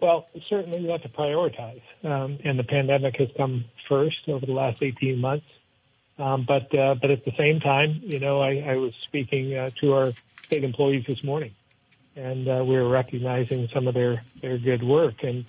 Well, 0.00 0.28
certainly 0.48 0.80
you 0.80 0.90
have 0.90 1.02
to 1.02 1.08
prioritize, 1.08 1.80
um, 2.04 2.38
and 2.44 2.58
the 2.58 2.64
pandemic 2.64 3.16
has 3.16 3.28
come 3.36 3.64
first 3.88 4.28
over 4.28 4.44
the 4.44 4.52
last 4.52 4.82
18 4.82 5.18
months. 5.18 5.46
Um, 6.18 6.44
but 6.46 6.74
uh, 6.74 6.94
but 6.94 7.10
at 7.10 7.24
the 7.24 7.32
same 7.36 7.60
time, 7.60 8.00
you 8.02 8.18
know, 8.18 8.40
I, 8.40 8.64
I 8.66 8.76
was 8.76 8.94
speaking 9.02 9.54
uh, 9.54 9.70
to 9.80 9.92
our 9.94 10.12
state 10.42 10.64
employees 10.64 11.04
this 11.06 11.22
morning, 11.22 11.52
and 12.14 12.48
uh, 12.48 12.64
we 12.66 12.76
were 12.76 12.88
recognizing 12.88 13.68
some 13.68 13.86
of 13.86 13.94
their 13.94 14.22
their 14.40 14.56
good 14.56 14.82
work, 14.82 15.22
and 15.22 15.44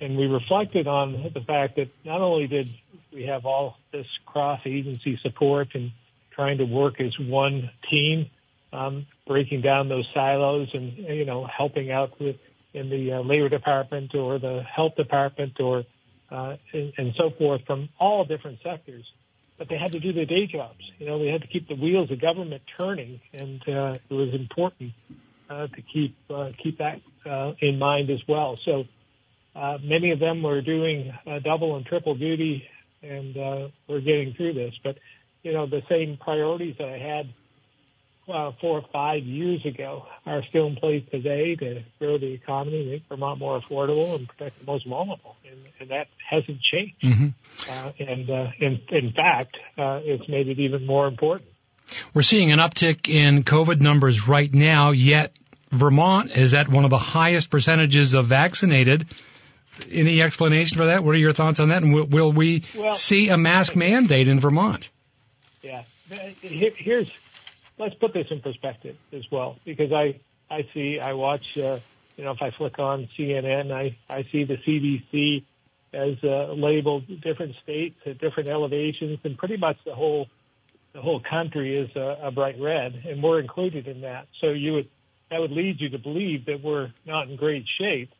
and 0.00 0.16
we 0.16 0.26
reflected 0.26 0.86
on 0.86 1.30
the 1.34 1.40
fact 1.40 1.76
that 1.76 1.88
not 2.04 2.20
only 2.22 2.46
did 2.46 2.70
we 3.12 3.24
have 3.24 3.44
all 3.44 3.76
this 3.92 4.06
cross 4.24 4.60
agency 4.64 5.18
support 5.22 5.74
and 5.74 5.90
trying 6.30 6.58
to 6.58 6.64
work 6.64 7.00
as 7.00 7.18
one 7.18 7.70
team, 7.90 8.30
um, 8.72 9.06
breaking 9.28 9.60
down 9.60 9.88
those 9.88 10.08
silos 10.12 10.68
and, 10.72 10.96
you 10.96 11.24
know, 11.24 11.46
helping 11.46 11.92
out 11.92 12.18
with 12.20 12.36
in 12.74 12.88
the 12.90 13.12
uh, 13.12 13.20
labor 13.20 13.48
department 13.48 14.14
or 14.14 14.38
the 14.38 14.62
health 14.62 14.94
department 14.96 15.60
or, 15.60 15.84
uh, 16.30 16.56
and, 16.72 16.92
and 16.98 17.14
so 17.16 17.30
forth 17.38 17.60
from 17.66 17.88
all 18.00 18.24
different 18.24 18.58
sectors. 18.62 19.04
But 19.58 19.68
they 19.68 19.78
had 19.78 19.92
to 19.92 20.00
do 20.00 20.12
their 20.12 20.24
day 20.24 20.46
jobs. 20.46 20.80
You 20.98 21.06
know, 21.06 21.18
they 21.18 21.28
had 21.28 21.42
to 21.42 21.46
keep 21.46 21.68
the 21.68 21.74
wheels 21.74 22.10
of 22.10 22.20
government 22.20 22.62
turning 22.76 23.20
and, 23.34 23.60
uh, 23.68 23.98
it 24.08 24.14
was 24.14 24.34
important, 24.34 24.92
uh, 25.48 25.66
to 25.68 25.82
keep, 25.82 26.16
uh, 26.30 26.50
keep 26.62 26.78
that, 26.78 27.00
uh, 27.24 27.52
in 27.60 27.78
mind 27.78 28.10
as 28.10 28.20
well. 28.26 28.58
So, 28.64 28.84
uh, 29.54 29.78
many 29.82 30.12
of 30.12 30.20
them 30.20 30.42
were 30.42 30.60
doing 30.60 31.12
uh, 31.26 31.40
double 31.40 31.76
and 31.76 31.84
triple 31.84 32.14
duty 32.14 32.64
and 33.02 33.36
uh, 33.36 33.68
we're 33.88 34.00
getting 34.00 34.34
through 34.34 34.54
this. 34.54 34.74
But 34.82 34.98
you 35.42 35.52
know, 35.52 35.66
the 35.66 35.82
same 35.88 36.18
priorities 36.20 36.76
that 36.78 36.88
I 36.88 36.98
had 36.98 37.32
uh, 38.28 38.52
four 38.60 38.78
or 38.78 38.84
five 38.92 39.22
years 39.22 39.64
ago 39.64 40.06
are 40.26 40.42
still 40.48 40.66
in 40.66 40.76
place 40.76 41.02
today 41.10 41.56
to 41.56 41.82
grow 41.98 42.18
the 42.18 42.32
economy, 42.32 42.84
make 42.86 43.02
Vermont 43.08 43.38
more 43.38 43.60
affordable, 43.60 44.16
and 44.16 44.28
protect 44.28 44.58
the 44.60 44.66
most 44.66 44.86
vulnerable, 44.86 45.36
and, 45.50 45.60
and 45.80 45.90
that 45.90 46.08
hasn't 46.28 46.60
changed. 46.60 47.02
Mm-hmm. 47.02 47.86
Uh, 47.86 47.92
and 47.98 48.30
uh, 48.30 48.50
in, 48.58 48.80
in 48.90 49.12
fact, 49.12 49.56
uh, 49.76 50.00
it's 50.02 50.28
made 50.28 50.48
it 50.48 50.58
even 50.58 50.86
more 50.86 51.06
important. 51.06 51.48
We're 52.12 52.22
seeing 52.22 52.52
an 52.52 52.58
uptick 52.58 53.08
in 53.08 53.44
COVID 53.44 53.80
numbers 53.80 54.28
right 54.28 54.52
now, 54.52 54.90
yet 54.90 55.32
Vermont 55.70 56.30
is 56.30 56.54
at 56.54 56.68
one 56.68 56.84
of 56.84 56.90
the 56.90 56.98
highest 56.98 57.50
percentages 57.50 58.14
of 58.14 58.26
vaccinated 58.26 59.06
any 59.90 60.22
explanation 60.22 60.76
for 60.78 60.86
that? 60.86 61.04
What 61.04 61.14
are 61.14 61.18
your 61.18 61.32
thoughts 61.32 61.60
on 61.60 61.68
that? 61.68 61.82
And 61.82 61.94
will, 61.94 62.06
will 62.06 62.32
we 62.32 62.64
well, 62.76 62.94
see 62.94 63.28
a 63.28 63.36
mask 63.36 63.76
mandate 63.76 64.28
in 64.28 64.40
Vermont? 64.40 64.90
Yeah. 65.62 65.82
here's, 66.40 67.10
let's 67.78 67.94
put 67.94 68.12
this 68.12 68.26
in 68.30 68.40
perspective 68.40 68.96
as 69.12 69.24
well, 69.30 69.58
because 69.64 69.92
I, 69.92 70.20
I 70.50 70.66
see, 70.74 70.98
I 71.00 71.12
watch, 71.14 71.44
uh, 71.56 71.78
you 72.16 72.24
know, 72.24 72.32
if 72.32 72.42
I 72.42 72.50
flick 72.50 72.78
on 72.78 73.08
CNN, 73.18 73.72
I, 73.72 73.96
I 74.08 74.24
see 74.32 74.44
the 74.44 74.56
CDC 74.56 75.44
as 75.92 76.22
uh, 76.22 76.52
labeled 76.52 77.04
different 77.22 77.54
states 77.62 77.96
at 78.06 78.18
different 78.18 78.48
elevations, 78.48 79.18
and 79.24 79.38
pretty 79.38 79.56
much 79.56 79.76
the 79.84 79.94
whole 79.94 80.28
the 80.94 81.02
whole 81.02 81.20
country 81.20 81.76
is 81.78 81.94
a, 81.96 82.18
a 82.24 82.30
bright 82.30 82.56
red, 82.60 83.04
and 83.06 83.22
we're 83.22 83.40
included 83.40 83.86
in 83.86 84.00
that. 84.02 84.26
So 84.40 84.48
you 84.50 84.72
would 84.74 84.88
that 85.30 85.40
would 85.40 85.52
lead 85.52 85.80
you 85.80 85.90
to 85.90 85.98
believe 85.98 86.46
that 86.46 86.62
we're 86.62 86.90
not 87.06 87.28
in 87.28 87.36
great 87.36 87.64
shape. 87.78 88.10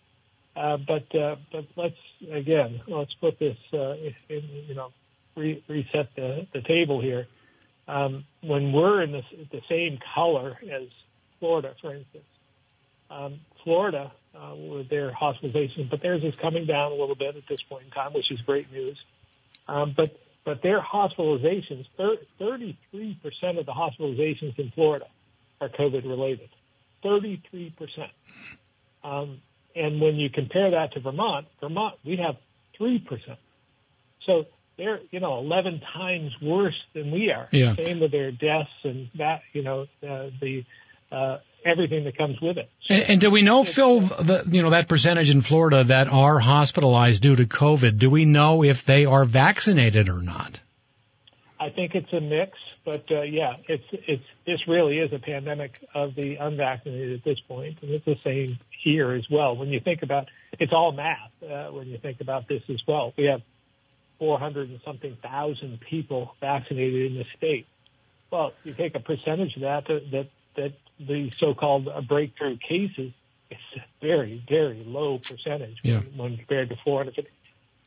Uh, 0.57 0.77
but 0.77 1.15
uh, 1.15 1.37
but 1.53 1.67
let's 1.77 1.97
again 2.33 2.81
let's 2.89 3.13
put 3.15 3.39
this 3.39 3.57
uh, 3.73 3.95
in, 4.29 4.43
you 4.67 4.75
know 4.75 4.93
re- 5.37 5.63
reset 5.69 6.09
the, 6.17 6.47
the 6.53 6.63
table 6.63 7.01
here. 7.01 7.27
Um, 7.89 8.25
when 8.43 8.73
we're 8.73 9.03
in 9.03 9.13
the, 9.13 9.23
the 9.51 9.63
same 9.69 9.99
color 10.15 10.59
as 10.71 10.89
Florida, 11.41 11.75
for 11.81 11.95
instance, 11.95 12.25
um, 13.11 13.41
Florida 13.65 14.13
uh, 14.35 14.55
with 14.55 14.91
their 14.91 15.11
hospitalizations, 15.11 15.89
but 15.91 16.03
theirs 16.03 16.23
is 16.23 16.35
coming 16.41 16.67
down 16.67 16.93
a 16.93 16.95
little 16.95 17.15
bit 17.15 17.37
at 17.37 17.49
this 17.49 17.63
point 17.63 17.87
in 17.87 17.91
time, 17.91 18.13
which 18.13 18.31
is 18.31 18.41
great 18.43 18.71
news. 18.71 18.99
Um, 19.67 19.95
but 19.97 20.19
but 20.45 20.63
their 20.63 20.81
hospitalizations, 20.81 21.87
33% 21.99 22.77
of 23.59 23.67
the 23.67 23.73
hospitalizations 23.73 24.59
in 24.59 24.71
Florida 24.71 25.07
are 25.61 25.69
COVID 25.69 26.09
related. 26.09 26.49
33%. 27.05 27.73
Um, 29.05 29.43
and 29.77 30.01
when 30.01 30.17
you 30.17 30.31
compare 30.31 30.71
that 30.71 30.93
to 30.95 31.01
Vermont, 31.01 31.49
Vermont, 31.61 31.97
we 32.03 32.17
have 32.17 32.37
3%. 32.81 33.37
So 34.25 34.47
they're, 34.79 35.01
you 35.11 35.21
know, 35.21 35.39
11 35.39 35.83
times 35.93 36.33
worse 36.41 36.81
than 36.95 37.11
we 37.11 37.31
are. 37.31 37.49
Yeah. 37.51 37.75
Same 37.75 38.01
with 38.01 38.13
their 38.13 38.31
deaths 38.31 38.71
and 38.85 39.11
that, 39.17 39.43
you 39.53 39.63
know, 39.63 39.83
uh, 40.03 40.31
the, 40.41 40.65
uh, 41.13 41.39
everything 41.67 42.05
that 42.05 42.17
comes 42.17 42.41
with 42.41 42.57
it. 42.57 42.71
So, 42.85 42.95
and, 42.95 43.11
and, 43.11 43.21
do 43.21 43.31
we 43.31 43.43
know, 43.43 43.65
Phil, 43.65 44.01
the, 44.01 44.45
you 44.47 44.63
know, 44.63 44.71
that 44.71 44.89
percentage 44.89 45.31
in 45.31 45.43
Florida 45.43 45.85
that 45.85 46.09
are 46.09 46.39
hospitalized 46.39 47.23
due 47.23 47.37
to 47.37 47.45
COVID, 47.45 47.99
do 47.99 48.09
we 48.09 48.25
know 48.25 48.63
if 48.63 48.85
they 48.85 49.05
are 49.05 49.25
vaccinated 49.25 50.09
or 50.09 50.23
not? 50.23 50.61
I 51.61 51.71
think 51.71 51.97
it's 51.97 52.13
a 52.13 52.21
mix, 52.21 52.57
but 52.85 53.11
uh, 53.11 53.23
yeah, 53.23 53.57
it's 53.67 53.85
it's 53.91 54.23
this 54.47 54.69
really 54.69 54.99
is 54.99 55.13
a 55.13 55.19
pandemic 55.19 55.85
of 55.93 56.15
the 56.15 56.37
unvaccinated 56.37 57.19
at 57.19 57.25
this 57.25 57.41
point, 57.41 57.79
and 57.83 57.91
it's 57.91 58.05
the 58.05 58.17
same 58.23 58.59
here 58.71 59.11
as 59.11 59.29
well. 59.29 59.57
When 59.57 59.69
you 59.71 59.81
think 59.81 60.05
about 60.05 60.29
it's 60.53 60.73
all 60.73 60.93
math. 60.93 61.33
Uh, 61.43 61.71
when 61.73 61.89
you 61.89 61.99
think 61.99 62.21
about 62.21 62.47
this 62.47 62.63
as 62.69 62.81
well, 62.87 63.13
we 63.17 63.25
have 63.25 63.43
400 64.19 64.71
and 64.71 64.81
something 64.85 65.17
thousand 65.23 65.81
people 65.81 66.35
vaccinated 66.41 67.13
in 67.13 67.19
the 67.19 67.25
state. 67.37 67.67
Well, 68.31 68.53
you 68.65 68.75
take 68.75 68.95
a 68.95 69.01
percentage 69.01 69.57
of 69.57 69.63
that 69.63 69.87
that 69.87 70.29
that, 70.57 70.73
the 71.01 71.31
so-called 71.37 71.87
uh, 71.87 72.01
breakthrough 72.01 72.57
cases, 72.57 73.13
it's 73.51 73.61
a 73.77 73.81
very 74.01 74.43
very 74.49 74.83
low 74.85 75.19
percentage 75.19 75.79
yeah. 75.83 75.99
when, 75.99 76.17
when 76.17 76.37
compared 76.37 76.69
to 76.71 76.77
450 76.85 77.31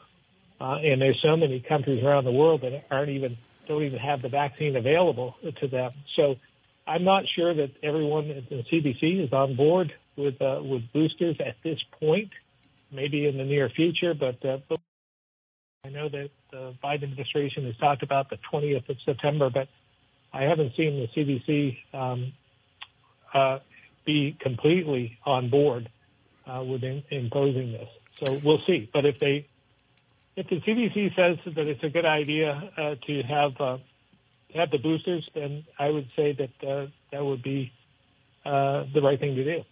Uh, 0.59 0.77
and 0.77 1.01
there's 1.01 1.21
so 1.21 1.35
many 1.35 1.59
countries 1.59 2.03
around 2.03 2.23
the 2.23 2.31
world 2.31 2.61
that 2.61 2.85
aren't 2.89 3.09
even 3.09 3.37
don't 3.67 3.83
even 3.83 3.99
have 3.99 4.21
the 4.21 4.29
vaccine 4.29 4.75
available 4.75 5.35
to 5.59 5.67
them. 5.67 5.91
So 6.15 6.35
I'm 6.87 7.03
not 7.03 7.23
sure 7.27 7.53
that 7.53 7.71
everyone 7.83 8.29
at 8.29 8.47
the 8.47 8.63
CDC 8.63 9.23
is 9.25 9.33
on 9.33 9.55
board 9.55 9.93
with 10.15 10.41
uh, 10.41 10.61
with 10.63 10.91
boosters 10.93 11.37
at 11.39 11.55
this 11.63 11.79
point. 11.99 12.29
Maybe 12.91 13.27
in 13.27 13.37
the 13.37 13.43
near 13.43 13.67
future, 13.67 14.13
but, 14.13 14.45
uh, 14.45 14.59
but 14.69 14.79
I 15.83 15.89
know 15.89 16.07
that 16.07 16.29
the 16.51 16.73
Biden 16.83 17.03
administration 17.03 17.65
has 17.65 17.75
talked 17.77 18.03
about 18.03 18.29
the 18.29 18.37
20th 18.51 18.87
of 18.87 18.97
September, 19.03 19.49
but 19.49 19.67
I 20.31 20.43
haven't 20.43 20.75
seen 20.77 20.99
the 20.99 21.07
CDC 21.07 21.77
um, 21.93 22.33
uh, 23.33 23.59
be 24.05 24.37
completely 24.39 25.17
on 25.25 25.49
board 25.49 25.89
uh, 26.47 26.63
with 26.63 26.83
in, 26.83 27.03
imposing 27.09 27.71
this. 27.73 27.89
So 28.23 28.39
we'll 28.43 28.61
see. 28.65 28.89
But 28.93 29.05
if 29.05 29.19
they 29.19 29.47
if 30.35 30.49
the 30.49 30.59
CDC 30.61 31.15
says 31.15 31.37
that 31.55 31.69
it's 31.69 31.83
a 31.83 31.89
good 31.89 32.05
idea 32.05 32.71
uh, 32.77 32.95
to 33.07 33.23
have 33.23 33.59
uh, 33.59 33.77
have 34.53 34.69
the 34.71 34.77
boosters, 34.77 35.29
then 35.33 35.65
I 35.77 35.89
would 35.89 36.07
say 36.15 36.31
that 36.33 36.63
uh, 36.67 36.87
that 37.11 37.23
would 37.23 37.43
be 37.43 37.71
uh, 38.45 38.85
the 38.93 39.01
right 39.01 39.19
thing 39.19 39.35
to 39.35 39.43
do. 39.43 39.63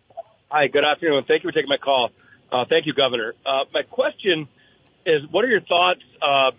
Hi, 0.50 0.68
good 0.68 0.84
afternoon. 0.84 1.24
Thank 1.26 1.42
you 1.42 1.50
for 1.50 1.54
taking 1.54 1.68
my 1.68 1.78
call. 1.78 2.10
Uh, 2.52 2.66
thank 2.68 2.86
you, 2.86 2.92
Governor. 2.92 3.34
Uh, 3.46 3.64
my 3.72 3.82
question 3.82 4.46
is, 5.06 5.22
what 5.30 5.44
are 5.44 5.48
your 5.48 5.62
thoughts? 5.62 6.02
Uh, 6.20 6.50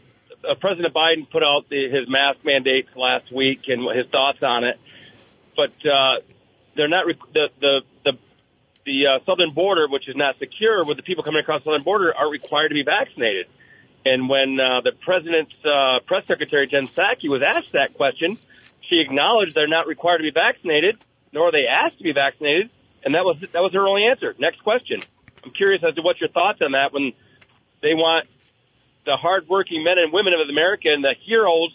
uh 0.43 0.55
President 0.59 0.93
Biden 0.93 1.29
put 1.29 1.43
out 1.43 1.69
the, 1.69 1.87
his 1.89 2.09
mask 2.09 2.39
mandates 2.43 2.89
last 2.95 3.31
week 3.31 3.67
and 3.67 3.87
his 3.95 4.07
thoughts 4.07 4.39
on 4.41 4.63
it, 4.63 4.79
but 5.55 5.71
uh, 5.85 6.15
they're 6.75 6.87
not 6.87 7.05
rec- 7.05 7.31
the 7.33 7.49
the 7.61 7.81
the, 8.03 8.13
the 8.85 9.07
uh, 9.07 9.19
southern 9.25 9.51
border, 9.51 9.87
which 9.87 10.09
is 10.09 10.15
not 10.15 10.39
secure, 10.39 10.83
with 10.83 10.97
the 10.97 11.03
people 11.03 11.23
coming 11.23 11.41
across 11.41 11.61
the 11.61 11.65
southern 11.65 11.83
border, 11.83 12.11
are 12.13 12.29
required 12.29 12.69
to 12.69 12.75
be 12.75 12.83
vaccinated. 12.83 13.45
And 14.05 14.27
when 14.27 14.57
the 14.57 14.91
president's 14.99 15.53
press 16.07 16.27
secretary 16.27 16.67
Jen 16.67 16.87
Psaki 16.87 17.29
was 17.29 17.41
asked 17.41 17.71
that 17.71 17.93
question, 17.93 18.37
she 18.89 18.99
acknowledged 18.99 19.55
they're 19.55 19.67
not 19.67 19.87
required 19.87 20.17
to 20.17 20.23
be 20.23 20.31
vaccinated, 20.31 20.97
nor 21.31 21.49
are 21.49 21.51
they 21.53 21.67
asked 21.67 21.99
to 21.99 22.03
be 22.03 22.11
vaccinated, 22.11 22.69
and 23.05 23.15
that 23.15 23.23
was 23.23 23.39
that 23.39 23.63
was 23.63 23.71
her 23.73 23.87
only 23.87 24.07
answer. 24.07 24.35
Next 24.39 24.61
question. 24.61 24.99
I'm 25.43 25.51
curious 25.51 25.81
as 25.87 25.95
to 25.95 26.01
what 26.01 26.19
your 26.19 26.29
thoughts 26.29 26.59
on 26.61 26.71
that 26.71 26.93
when 26.93 27.13
they 27.81 27.93
want 27.93 28.27
the 29.05 29.17
hardworking 29.17 29.83
men 29.83 29.97
and 29.97 30.13
women 30.13 30.33
of 30.33 30.47
America 30.49 30.87
and 30.87 31.03
the 31.03 31.15
heroes 31.25 31.71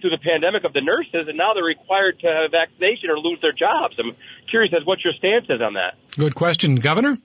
through 0.00 0.10
the 0.10 0.18
pandemic 0.18 0.64
of 0.64 0.72
the 0.72 0.80
nurses, 0.80 1.28
and 1.28 1.38
now 1.38 1.54
they're 1.54 1.62
required 1.62 2.18
to 2.20 2.26
have 2.26 2.44
a 2.44 2.48
vaccination 2.48 3.10
or 3.10 3.18
lose 3.18 3.38
their 3.40 3.52
jobs. 3.52 3.94
I'm 3.98 4.16
curious 4.50 4.74
as 4.76 4.84
what 4.84 5.04
your 5.04 5.12
stance 5.12 5.46
is 5.48 5.60
on 5.60 5.74
that. 5.74 5.94
Good 6.16 6.34
question, 6.34 6.76
Governor. 6.76 7.18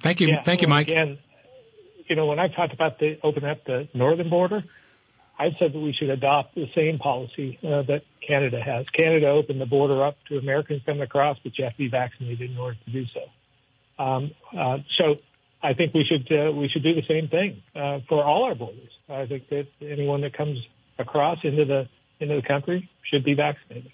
Thank 0.00 0.20
you, 0.20 0.28
yeah, 0.28 0.42
thank 0.42 0.62
you, 0.62 0.68
Mike. 0.68 0.88
Again, 0.88 1.18
you 2.06 2.16
know, 2.16 2.26
when 2.26 2.38
I 2.38 2.48
talked 2.48 2.72
about 2.72 2.98
the 2.98 3.18
open 3.22 3.44
up 3.44 3.64
the 3.64 3.88
northern 3.92 4.30
border, 4.30 4.64
I 5.38 5.52
said 5.58 5.72
that 5.72 5.78
we 5.78 5.92
should 5.92 6.10
adopt 6.10 6.54
the 6.54 6.68
same 6.74 6.98
policy 6.98 7.58
uh, 7.62 7.82
that 7.82 8.02
Canada 8.26 8.62
has. 8.62 8.86
Canada 8.96 9.28
opened 9.28 9.60
the 9.60 9.66
border 9.66 10.04
up 10.04 10.16
to 10.28 10.38
Americans 10.38 10.82
coming 10.86 11.02
across, 11.02 11.38
but 11.42 11.58
you 11.58 11.64
have 11.64 11.74
to 11.74 11.78
be 11.78 11.88
vaccinated 11.88 12.50
in 12.50 12.56
order 12.56 12.78
to 12.86 12.90
do 12.90 13.04
so. 13.12 13.20
Um, 13.98 14.32
uh, 14.56 14.78
so 14.98 15.16
I 15.62 15.74
think 15.74 15.94
we 15.94 16.04
should 16.04 16.30
uh, 16.30 16.52
we 16.52 16.68
should 16.68 16.82
do 16.82 16.94
the 16.94 17.06
same 17.08 17.28
thing 17.28 17.62
uh, 17.74 18.00
for 18.08 18.24
all 18.24 18.44
our 18.44 18.54
borders. 18.54 18.90
I 19.08 19.26
think 19.26 19.48
that 19.48 19.66
anyone 19.80 20.20
that 20.22 20.34
comes 20.34 20.58
across 20.98 21.38
into 21.44 21.64
the 21.64 21.88
into 22.20 22.36
the 22.36 22.42
country 22.42 22.88
should 23.02 23.24
be 23.24 23.34
vaccinated. 23.34 23.90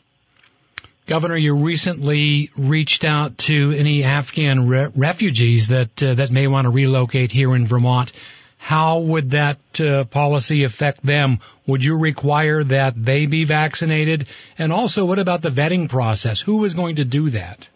Governor, 1.06 1.36
you 1.36 1.56
recently 1.56 2.50
reached 2.56 3.04
out 3.04 3.38
to 3.38 3.72
any 3.72 4.04
Afghan 4.04 4.68
re- 4.68 4.88
refugees 4.94 5.68
that 5.68 6.02
uh, 6.02 6.14
that 6.14 6.30
may 6.30 6.46
want 6.46 6.66
to 6.66 6.70
relocate 6.70 7.32
here 7.32 7.54
in 7.54 7.66
Vermont. 7.66 8.12
How 8.58 9.00
would 9.00 9.30
that 9.30 9.80
uh, 9.80 10.04
policy 10.04 10.62
affect 10.62 11.02
them? 11.02 11.40
Would 11.66 11.84
you 11.84 11.98
require 11.98 12.62
that 12.62 12.94
they 12.96 13.26
be 13.26 13.42
vaccinated? 13.42 14.28
And 14.56 14.72
also, 14.72 15.04
what 15.04 15.18
about 15.18 15.42
the 15.42 15.48
vetting 15.48 15.88
process? 15.88 16.40
Who 16.40 16.64
is 16.64 16.74
going 16.74 16.96
to 16.96 17.04
do 17.04 17.30
that? 17.30 17.68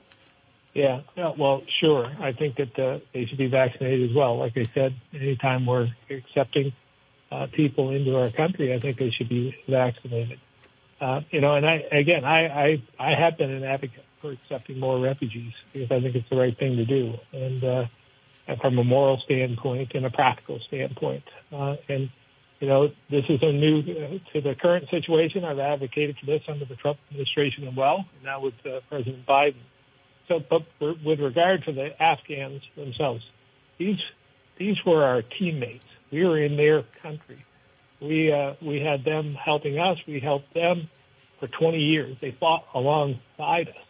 Yeah, 0.76 1.00
well, 1.38 1.62
sure. 1.80 2.04
I 2.20 2.32
think 2.32 2.56
that 2.56 2.78
uh, 2.78 2.98
they 3.14 3.24
should 3.24 3.38
be 3.38 3.46
vaccinated 3.46 4.10
as 4.10 4.14
well. 4.14 4.36
Like 4.36 4.58
I 4.58 4.64
said, 4.64 4.94
anytime 5.14 5.64
we're 5.64 5.88
accepting 6.10 6.72
uh, 7.32 7.46
people 7.50 7.90
into 7.90 8.14
our 8.18 8.28
country, 8.28 8.74
I 8.74 8.78
think 8.78 8.98
they 8.98 9.08
should 9.08 9.30
be 9.30 9.56
vaccinated. 9.66 10.38
Uh, 11.00 11.22
you 11.30 11.40
know, 11.40 11.54
and 11.54 11.64
I 11.64 11.84
again, 11.90 12.26
I, 12.26 12.46
I 12.46 12.82
I 12.98 13.14
have 13.18 13.38
been 13.38 13.50
an 13.50 13.64
advocate 13.64 14.04
for 14.18 14.32
accepting 14.32 14.78
more 14.78 14.98
refugees 14.98 15.54
because 15.72 15.90
I 15.90 16.00
think 16.00 16.14
it's 16.14 16.28
the 16.28 16.36
right 16.36 16.56
thing 16.56 16.76
to 16.76 16.84
do, 16.84 17.14
and, 17.32 17.64
uh, 17.64 17.86
and 18.46 18.60
from 18.60 18.78
a 18.78 18.84
moral 18.84 19.18
standpoint 19.24 19.92
and 19.94 20.04
a 20.04 20.10
practical 20.10 20.60
standpoint. 20.60 21.24
Uh, 21.50 21.76
and 21.88 22.10
you 22.60 22.68
know, 22.68 22.88
this 23.10 23.24
is 23.30 23.42
a 23.42 23.52
new 23.52 23.80
uh, 23.80 24.32
to 24.32 24.40
the 24.42 24.54
current 24.54 24.90
situation. 24.90 25.42
I've 25.42 25.58
advocated 25.58 26.18
for 26.18 26.26
this 26.26 26.42
under 26.48 26.66
the 26.66 26.76
Trump 26.76 26.98
administration 27.10 27.66
as 27.66 27.74
well, 27.74 28.04
and 28.14 28.24
now 28.24 28.40
with 28.40 28.54
uh, 28.66 28.80
President 28.90 29.24
Biden. 29.24 29.54
So, 30.28 30.40
but 30.40 30.62
with 30.80 31.20
regard 31.20 31.64
to 31.64 31.72
the 31.72 32.00
Afghans 32.02 32.62
themselves, 32.76 33.24
these 33.78 34.00
these 34.58 34.76
were 34.84 35.04
our 35.04 35.22
teammates. 35.22 35.84
We 36.10 36.24
were 36.24 36.38
in 36.38 36.56
their 36.56 36.82
country. 37.02 37.44
We 38.00 38.32
uh, 38.32 38.54
we 38.60 38.80
had 38.80 39.04
them 39.04 39.34
helping 39.34 39.78
us. 39.78 39.98
We 40.06 40.20
helped 40.20 40.52
them. 40.54 40.88
for 41.38 41.48
20 41.48 41.78
years. 41.78 42.16
They 42.20 42.30
fought 42.32 42.64
alongside 42.74 43.68
us. 43.68 43.84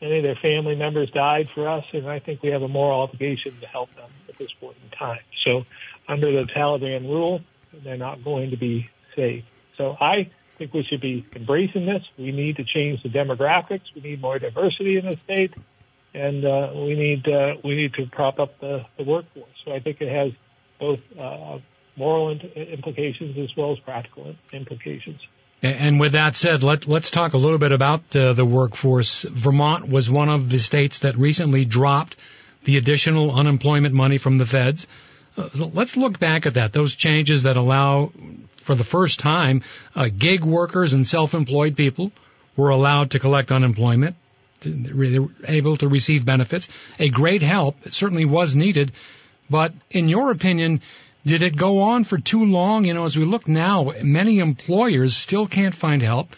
Many 0.00 0.18
of 0.18 0.24
their 0.24 0.36
family 0.36 0.76
members 0.76 1.10
died 1.10 1.48
for 1.54 1.68
us, 1.68 1.84
and 1.92 2.06
I 2.08 2.18
think 2.18 2.42
we 2.42 2.50
have 2.50 2.62
a 2.62 2.68
moral 2.68 3.00
obligation 3.00 3.52
to 3.60 3.66
help 3.66 3.94
them 3.94 4.10
at 4.28 4.36
this 4.36 4.52
point 4.60 4.76
in 4.82 4.90
time. 4.90 5.20
So, 5.44 5.64
under 6.08 6.30
the 6.30 6.42
Taliban 6.42 7.08
rule, 7.08 7.40
they're 7.72 7.96
not 7.96 8.22
going 8.22 8.50
to 8.50 8.56
be 8.56 8.90
safe. 9.16 9.44
So, 9.78 9.96
I 9.98 10.30
think 10.58 10.72
we 10.72 10.82
should 10.84 11.00
be 11.00 11.26
embracing 11.34 11.86
this. 11.86 12.02
We 12.18 12.32
need 12.32 12.56
to 12.56 12.64
change 12.64 13.02
the 13.02 13.08
demographics. 13.08 13.82
We 13.94 14.02
need 14.02 14.20
more 14.20 14.38
diversity 14.38 14.98
in 14.98 15.04
the 15.04 15.16
state, 15.24 15.54
and 16.12 16.44
uh, 16.44 16.70
we 16.74 16.94
need 16.94 17.28
uh, 17.28 17.56
we 17.62 17.74
need 17.74 17.94
to 17.94 18.06
prop 18.06 18.38
up 18.38 18.58
the, 18.60 18.84
the 18.96 19.04
workforce. 19.04 19.50
So, 19.64 19.72
I 19.72 19.80
think 19.80 20.00
it 20.00 20.08
has 20.08 20.32
both 20.78 21.00
uh, 21.18 21.58
moral 21.96 22.30
implications 22.30 23.38
as 23.38 23.56
well 23.56 23.72
as 23.72 23.78
practical 23.80 24.34
implications. 24.52 25.20
And 25.62 25.98
with 25.98 26.12
that 26.12 26.36
said, 26.36 26.62
let, 26.62 26.86
us 26.86 27.10
talk 27.10 27.32
a 27.32 27.38
little 27.38 27.58
bit 27.58 27.72
about 27.72 28.14
uh, 28.14 28.34
the 28.34 28.44
workforce. 28.44 29.22
Vermont 29.22 29.88
was 29.88 30.10
one 30.10 30.28
of 30.28 30.50
the 30.50 30.58
states 30.58 31.00
that 31.00 31.16
recently 31.16 31.64
dropped 31.64 32.16
the 32.64 32.76
additional 32.76 33.34
unemployment 33.34 33.94
money 33.94 34.18
from 34.18 34.36
the 34.36 34.44
feds. 34.44 34.86
Uh, 35.36 35.48
so 35.50 35.70
let's 35.72 35.96
look 35.96 36.18
back 36.18 36.44
at 36.44 36.54
that. 36.54 36.72
Those 36.72 36.96
changes 36.96 37.44
that 37.44 37.56
allow, 37.56 38.12
for 38.64 38.74
the 38.74 38.84
first 38.84 39.20
time, 39.20 39.62
uh, 39.94 40.08
gig 40.08 40.42
workers 40.42 40.94
and 40.94 41.06
self-employed 41.06 41.76
people 41.76 42.10
were 42.56 42.70
allowed 42.70 43.10
to 43.10 43.18
collect 43.18 43.52
unemployment, 43.52 44.16
to, 44.60 45.30
able 45.46 45.76
to 45.76 45.88
receive 45.88 46.24
benefits. 46.24 46.68
A 46.98 47.10
great 47.10 47.42
help. 47.42 47.76
It 47.84 47.92
certainly 47.92 48.24
was 48.24 48.56
needed. 48.56 48.92
But 49.50 49.74
in 49.90 50.08
your 50.08 50.30
opinion, 50.30 50.80
did 51.26 51.42
it 51.42 51.56
go 51.56 51.82
on 51.82 52.04
for 52.04 52.18
too 52.18 52.46
long? 52.46 52.86
You 52.86 52.94
know, 52.94 53.04
as 53.04 53.18
we 53.18 53.24
look 53.24 53.46
now, 53.48 53.92
many 54.02 54.38
employers 54.38 55.14
still 55.14 55.46
can't 55.46 55.74
find 55.74 56.00
help. 56.00 56.34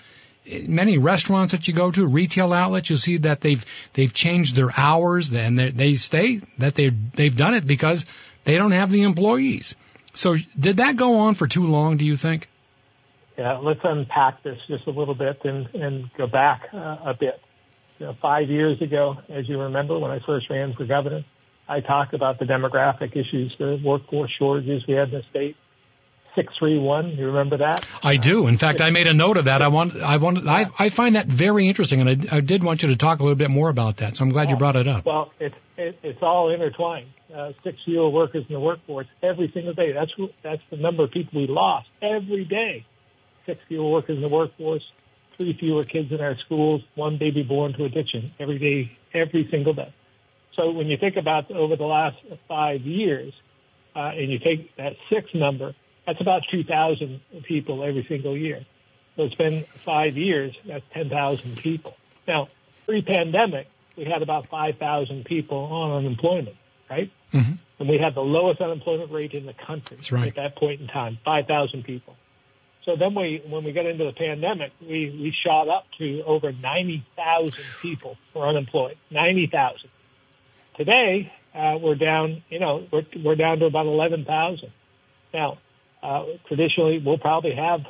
Many 0.66 0.98
restaurants 0.98 1.52
that 1.52 1.66
you 1.68 1.74
go 1.74 1.90
to, 1.90 2.06
retail 2.06 2.52
outlets, 2.52 2.90
you'll 2.90 2.98
see 3.00 3.16
that 3.18 3.40
they've 3.40 3.64
they've 3.94 4.12
changed 4.12 4.54
their 4.54 4.70
hours, 4.76 5.32
and 5.32 5.58
they, 5.58 5.70
they 5.70 5.94
stay 5.96 6.40
that 6.58 6.76
they 6.76 6.90
they've 6.90 7.36
done 7.36 7.54
it 7.54 7.66
because 7.66 8.06
they 8.44 8.56
don't 8.56 8.70
have 8.70 8.92
the 8.92 9.02
employees. 9.02 9.74
So, 10.16 10.36
did 10.58 10.78
that 10.78 10.96
go 10.96 11.16
on 11.16 11.34
for 11.34 11.46
too 11.46 11.66
long? 11.66 11.96
Do 11.96 12.04
you 12.04 12.16
think? 12.16 12.48
Yeah, 13.36 13.58
let's 13.58 13.80
unpack 13.84 14.42
this 14.42 14.60
just 14.66 14.86
a 14.86 14.90
little 14.90 15.14
bit 15.14 15.44
and 15.44 15.66
and 15.74 16.12
go 16.14 16.26
back 16.26 16.68
uh, 16.72 16.96
a 17.04 17.14
bit. 17.18 17.40
You 17.98 18.06
know, 18.06 18.12
five 18.14 18.50
years 18.50 18.80
ago, 18.80 19.18
as 19.28 19.48
you 19.48 19.60
remember, 19.60 19.98
when 19.98 20.10
I 20.10 20.18
first 20.18 20.50
ran 20.50 20.74
for 20.74 20.84
governor, 20.84 21.24
I 21.68 21.80
talked 21.80 22.14
about 22.14 22.38
the 22.38 22.44
demographic 22.44 23.16
issues, 23.16 23.54
the 23.58 23.80
workforce 23.82 24.30
shortages 24.38 24.86
we 24.86 24.94
had 24.94 25.08
in 25.08 25.14
the 25.14 25.22
state. 25.30 25.56
631, 26.36 27.16
you 27.16 27.26
remember 27.26 27.56
that? 27.56 27.84
I 28.02 28.16
do. 28.16 28.46
In 28.46 28.56
fact, 28.56 28.80
I 28.80 28.90
made 28.90 29.06
a 29.08 29.14
note 29.14 29.36
of 29.36 29.46
that. 29.46 29.62
I 29.62 29.68
want, 29.68 29.96
I 29.96 30.18
want, 30.18 30.46
I, 30.46 30.66
I 30.78 30.90
find 30.90 31.16
that 31.16 31.26
very 31.26 31.66
interesting, 31.66 32.00
and 32.00 32.28
I, 32.30 32.36
I 32.36 32.40
did 32.40 32.62
want 32.62 32.82
you 32.82 32.90
to 32.90 32.96
talk 32.96 33.18
a 33.18 33.22
little 33.22 33.36
bit 33.36 33.50
more 33.50 33.68
about 33.68 33.96
that. 33.96 34.16
So 34.16 34.24
I'm 34.24 34.30
glad 34.30 34.50
you 34.50 34.56
brought 34.56 34.76
it 34.76 34.86
up. 34.86 35.04
Well, 35.04 35.32
it's 35.40 35.56
it, 35.76 35.98
it's 36.02 36.22
all 36.22 36.50
intertwined. 36.50 37.08
Uh, 37.34 37.52
six 37.64 37.78
fewer 37.84 38.08
workers 38.08 38.44
in 38.48 38.54
the 38.54 38.60
workforce 38.60 39.06
every 39.22 39.50
single 39.50 39.74
day. 39.74 39.92
That's 39.92 40.12
that's 40.42 40.62
the 40.70 40.76
number 40.76 41.04
of 41.04 41.10
people 41.10 41.40
we 41.40 41.46
lost 41.46 41.88
every 42.00 42.44
day. 42.44 42.84
Six 43.46 43.60
fewer 43.68 43.90
workers 43.90 44.16
in 44.16 44.22
the 44.22 44.28
workforce, 44.28 44.84
three 45.34 45.52
fewer 45.52 45.84
kids 45.84 46.12
in 46.12 46.20
our 46.20 46.36
schools, 46.36 46.82
one 46.94 47.16
baby 47.16 47.42
born 47.42 47.72
to 47.74 47.84
addiction 47.84 48.30
every 48.38 48.58
day, 48.58 48.96
every 49.12 49.48
single 49.50 49.72
day. 49.72 49.92
So 50.54 50.70
when 50.70 50.86
you 50.86 50.96
think 50.96 51.16
about 51.16 51.50
over 51.50 51.76
the 51.76 51.84
last 51.84 52.16
five 52.48 52.82
years, 52.82 53.32
uh, 53.94 54.12
and 54.14 54.30
you 54.30 54.38
take 54.38 54.74
that 54.76 54.96
six 55.10 55.34
number, 55.34 55.74
that's 56.06 56.20
about 56.20 56.42
2,000 56.50 57.20
people 57.42 57.82
every 57.82 58.04
single 58.04 58.36
year. 58.36 58.64
So 59.16 59.24
it's 59.24 59.34
been 59.34 59.64
five 59.84 60.16
years, 60.16 60.56
that's 60.64 60.84
10,000 60.92 61.56
people. 61.56 61.96
Now, 62.28 62.48
pre-pandemic, 62.86 63.68
we 63.96 64.04
had 64.04 64.22
about 64.22 64.46
5,000 64.46 65.24
people 65.24 65.58
on 65.58 65.98
unemployment, 65.98 66.56
right? 66.88 67.10
Mm-hmm. 67.32 67.52
And 67.78 67.88
we 67.88 67.98
had 67.98 68.14
the 68.14 68.22
lowest 68.22 68.60
unemployment 68.60 69.10
rate 69.10 69.32
in 69.32 69.46
the 69.46 69.54
country 69.54 69.98
right. 70.10 70.28
at 70.28 70.34
that 70.36 70.56
point 70.56 70.80
in 70.80 70.86
time, 70.86 71.18
5,000 71.24 71.82
people. 71.82 72.16
So 72.84 72.94
then 72.94 73.14
we, 73.14 73.42
when 73.48 73.64
we 73.64 73.72
got 73.72 73.86
into 73.86 74.04
the 74.04 74.12
pandemic, 74.12 74.72
we, 74.80 75.10
we 75.10 75.34
shot 75.44 75.68
up 75.68 75.86
to 75.98 76.22
over 76.22 76.52
90,000 76.52 77.64
people 77.82 78.16
were 78.32 78.46
unemployed. 78.46 78.96
90,000. 79.10 79.90
Today, 80.76 81.32
uh, 81.54 81.78
we're 81.80 81.96
down, 81.96 82.44
you 82.48 82.60
know, 82.60 82.86
we're, 82.92 83.04
we're 83.24 83.34
down 83.34 83.58
to 83.58 83.64
about 83.64 83.86
11,000. 83.86 84.70
Now, 85.34 85.58
uh, 86.06 86.24
traditionally, 86.46 87.02
we'll 87.04 87.18
probably 87.18 87.54
have, 87.56 87.80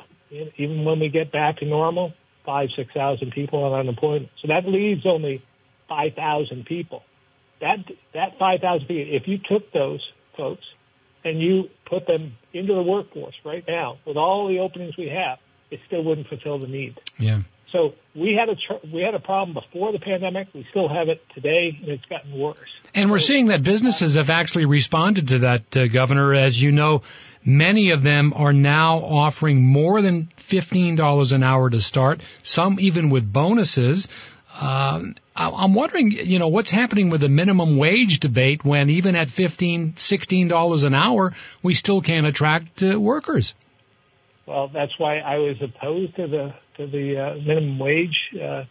even 0.57 0.85
when 0.85 0.99
we 0.99 1.09
get 1.09 1.31
back 1.31 1.57
to 1.57 1.65
normal, 1.65 2.13
five, 2.45 2.69
6,000 2.75 3.31
people 3.31 3.63
on 3.63 3.79
unemployment. 3.79 4.29
So 4.41 4.47
that 4.47 4.67
leaves 4.67 5.05
only 5.05 5.43
5,000 5.87 6.65
people. 6.65 7.03
That, 7.61 7.77
that 8.15 8.39
5,000 8.39 8.87
people, 8.87 9.15
if 9.15 9.27
you 9.27 9.37
took 9.37 9.71
those 9.71 10.01
folks 10.35 10.63
and 11.23 11.39
you 11.39 11.69
put 11.85 12.07
them 12.07 12.37
into 12.53 12.73
the 12.73 12.81
workforce 12.81 13.35
right 13.45 13.63
now 13.67 13.97
with 14.05 14.17
all 14.17 14.47
the 14.47 14.59
openings 14.59 14.97
we 14.97 15.09
have, 15.09 15.37
it 15.69 15.79
still 15.85 16.03
wouldn't 16.03 16.27
fulfill 16.27 16.57
the 16.57 16.67
need. 16.67 16.99
Yeah. 17.19 17.41
So 17.71 17.93
we 18.15 18.33
had 18.33 18.49
a 18.49 18.55
tr- 18.55 18.85
we 18.93 19.01
had 19.01 19.13
a 19.13 19.19
problem 19.19 19.53
before 19.53 19.91
the 19.91 19.99
pandemic. 19.99 20.47
We 20.53 20.65
still 20.69 20.87
have 20.87 21.09
it 21.09 21.21
today, 21.35 21.77
and 21.81 21.89
it's 21.89 22.05
gotten 22.05 22.31
worse. 22.31 22.59
And 22.95 23.11
we're 23.11 23.19
seeing 23.19 23.47
that 23.47 23.61
businesses 23.61 24.15
have 24.15 24.29
actually 24.29 24.65
responded 24.65 25.29
to 25.29 25.39
that, 25.39 25.75
uh, 25.75 25.87
Governor. 25.87 26.33
As 26.33 26.61
you 26.61 26.71
know, 26.71 27.01
many 27.47 27.91
of 27.91 28.03
them 28.03 28.33
are 28.35 28.53
now 28.53 28.97
offering 28.97 29.63
more 29.63 30.01
than 30.01 30.27
fifteen 30.35 30.95
dollars 30.95 31.31
an 31.31 31.41
hour 31.41 31.69
to 31.69 31.81
start. 31.81 32.21
Some 32.43 32.77
even 32.79 33.09
with 33.09 33.31
bonuses. 33.31 34.07
Um, 34.59 35.15
I'm 35.35 35.75
wondering, 35.75 36.11
you 36.11 36.39
know, 36.39 36.47
what's 36.47 36.71
happening 36.71 37.11
with 37.11 37.21
the 37.21 37.29
minimum 37.29 37.77
wage 37.77 38.19
debate 38.19 38.65
when 38.65 38.89
even 38.89 39.15
at 39.15 39.29
fifteen, 39.29 39.95
sixteen 39.95 40.47
dollars 40.47 40.83
an 40.83 40.95
hour, 40.95 41.33
we 41.63 41.75
still 41.75 42.01
can't 42.01 42.25
attract 42.25 42.83
uh, 42.83 42.99
workers. 42.99 43.53
Well, 44.47 44.69
that's 44.69 44.97
why 44.97 45.19
I 45.19 45.37
was 45.37 45.57
opposed 45.61 46.15
to 46.15 46.27
the 46.27 46.53
to 46.77 46.87
the 46.87 47.17
uh, 47.17 47.35
minimum 47.35 47.77
wage 47.77 48.17
uh, 48.41 48.63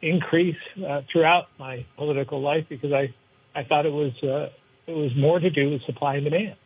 increase 0.00 0.56
uh, 0.86 1.02
throughout 1.10 1.48
my 1.58 1.84
political 1.96 2.40
life 2.40 2.66
because 2.68 2.92
I 2.92 3.12
I 3.54 3.64
thought 3.64 3.84
it 3.84 3.92
was 3.92 4.12
uh, 4.22 4.50
it 4.86 4.94
was 4.94 5.10
more 5.16 5.40
to 5.40 5.50
do 5.50 5.70
with 5.70 5.82
supply 5.82 6.16
and 6.16 6.24
demand, 6.24 6.56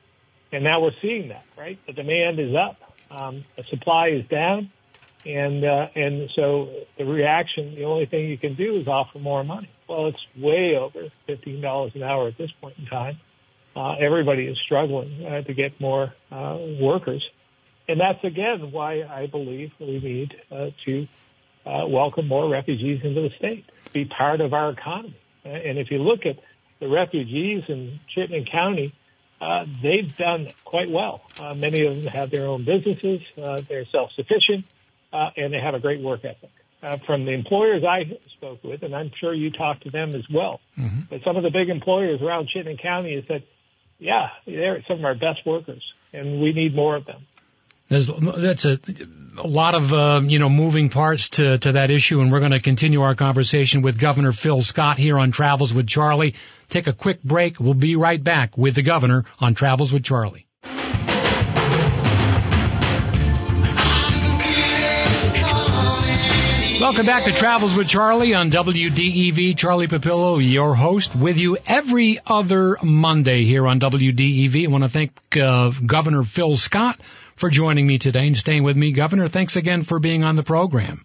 and 0.53 0.65
now 0.65 0.81
we're 0.81 0.99
seeing 1.03 1.29
that 1.29 1.45
right. 1.57 1.79
The 1.87 1.93
demand 1.93 2.39
is 2.39 2.55
up, 2.55 2.77
um, 3.11 3.45
the 3.57 3.63
supply 3.65 4.09
is 4.09 4.27
down, 4.27 4.71
and 5.25 5.65
uh, 5.65 5.89
and 5.95 6.31
so 6.35 6.69
the 6.97 7.05
reaction, 7.05 7.75
the 7.75 7.85
only 7.85 8.07
thing 8.07 8.29
you 8.29 8.39
can 8.39 8.55
do 8.55 8.75
is 8.75 8.89
offer 8.89 9.19
more 9.19 9.45
money. 9.45 9.69
Well, 9.89 10.07
it's 10.07 10.27
way 10.37 10.77
over 10.77 11.09
fifteen 11.27 11.61
dollars 11.61 11.93
an 11.95 12.03
hour 12.03 12.29
at 12.29 12.37
this 12.37 12.51
point 12.53 12.77
in 12.79 12.87
time. 12.87 13.19
Uh, 13.75 13.95
everybody 14.01 14.47
is 14.47 14.59
struggling 14.59 15.27
uh, 15.27 15.43
to 15.43 15.53
get 15.53 15.79
more 15.81 16.15
uh, 16.33 16.59
workers. 16.81 17.29
And 17.89 18.01
that's 18.01 18.25
again 18.25 18.73
why 18.73 19.05
I 19.05 19.27
believe 19.27 19.71
we 19.79 20.01
need 20.01 20.41
uh, 20.51 20.71
to 20.87 21.07
uh, 21.65 21.87
welcome 21.87 22.27
more 22.27 22.49
refugees 22.49 23.05
into 23.05 23.21
the 23.21 23.31
state, 23.31 23.65
be 23.93 24.05
part 24.05 24.41
of 24.41 24.53
our 24.55 24.71
economy. 24.71 25.15
Uh, 25.45 25.51
And 25.51 25.79
if 25.79 25.91
you 25.93 25.99
look 25.99 26.27
at 26.27 26.39
the 26.81 26.89
refugees 26.89 27.63
in 27.69 28.01
Chittenden 28.09 28.45
County, 28.45 28.93
uh, 29.41 29.67
they've 29.83 30.17
done 30.17 30.49
quite 30.65 30.91
well. 30.91 31.23
Uh, 31.41 31.55
many 31.55 31.85
of 31.85 31.97
them 31.97 32.07
have 32.07 32.31
their 32.31 32.47
own 32.47 32.65
businesses, 32.65 33.21
uh, 33.41 33.61
they're 33.69 33.85
self-sufficient, 33.87 34.69
uh, 35.13 35.31
and 35.37 35.53
they 35.53 35.61
have 35.61 35.75
a 35.75 35.81
great 35.81 36.01
work 36.01 36.25
ethic. 36.25 36.51
Uh, 36.83 36.99
from 36.99 37.25
the 37.25 37.33
employers 37.33 37.83
I 37.85 38.19
spoke 38.35 38.63
with, 38.63 38.83
and 38.83 38.95
I'm 38.95 39.11
sure 39.19 39.33
you 39.33 39.51
talked 39.51 39.85
to 39.85 39.91
them 39.91 40.15
as 40.15 40.29
well, 40.33 40.61
mm-hmm. 40.79 41.01
but 41.09 41.23
some 41.25 41.37
of 41.37 41.43
the 41.43 41.51
big 41.51 41.71
employers 41.71 42.21
around 42.21 42.49
Chittenden 42.49 42.77
County 42.77 43.17
have 43.17 43.25
said, 43.27 43.43
yeah, 43.99 44.29
they're 44.45 44.83
some 44.87 44.99
of 44.99 45.05
our 45.05 45.15
best 45.15 45.47
workers, 45.47 45.83
and 46.13 46.41
we 46.41 46.53
need 46.53 46.75
more 46.75 46.95
of 46.95 47.07
them. 47.07 47.27
There's 47.89 48.09
that's 48.09 48.65
a, 48.65 48.81
a 49.39 49.47
lot 49.47 49.77
of 49.77 49.95
uh, 49.95 50.21
you 50.25 50.41
know 50.41 50.49
moving 50.49 50.89
parts 50.89 51.29
to 51.31 51.59
to 51.59 51.73
that 51.73 51.91
issue, 51.91 52.21
and 52.21 52.33
we're 52.33 52.41
going 52.41 52.51
to 52.51 52.61
continue 52.61 53.03
our 53.03 53.15
conversation 53.15 53.83
with 53.83 54.01
Governor 54.01 54.33
Phil 54.33 54.61
Scott 54.61 54.99
here 54.99 55.17
on 55.17 55.31
Travels 55.31 55.73
with 55.73 55.87
Charlie. 55.87 56.35
Take 56.69 56.89
a 56.89 56.93
quick 56.93 57.23
break. 57.23 57.61
We'll 57.61 57.75
be 57.75 57.95
right 57.95 58.23
back 58.23 58.59
with 58.59 58.75
the 58.75 58.83
governor 58.83 59.25
on 59.41 59.55
Travels 59.55 59.93
with 59.93 60.03
Charlie. 60.03 60.47
Welcome 66.81 67.07
back 67.07 67.25
to 67.25 67.33
Travels 67.33 67.77
with 67.77 67.89
Charlie 67.89 68.35
on 68.35 68.51
WDEV. 68.51 69.57
Charlie 69.57 69.87
Papillo, 69.87 70.39
your 70.39 70.75
host, 70.75 71.17
with 71.17 71.39
you 71.39 71.57
every 71.67 72.19
other 72.27 72.77
Monday 72.83 73.45
here 73.45 73.67
on 73.67 73.81
WDEV. 73.81 74.65
I 74.65 74.71
want 74.71 74.85
to 74.85 74.91
thank 74.91 75.37
uh, 75.37 75.71
Governor 75.85 76.23
Phil 76.23 76.57
Scott 76.57 76.99
for 77.37 77.51
joining 77.51 77.87
me 77.87 77.99
today 77.99 78.27
and 78.27 78.37
staying 78.37 78.63
with 78.63 78.77
me. 78.77 78.93
Governor, 78.93 79.29
thanks 79.29 79.57
again 79.57 79.83
for 79.83 79.99
being 79.99 80.25
on 80.25 80.37
the 80.37 80.43
program. 80.43 81.05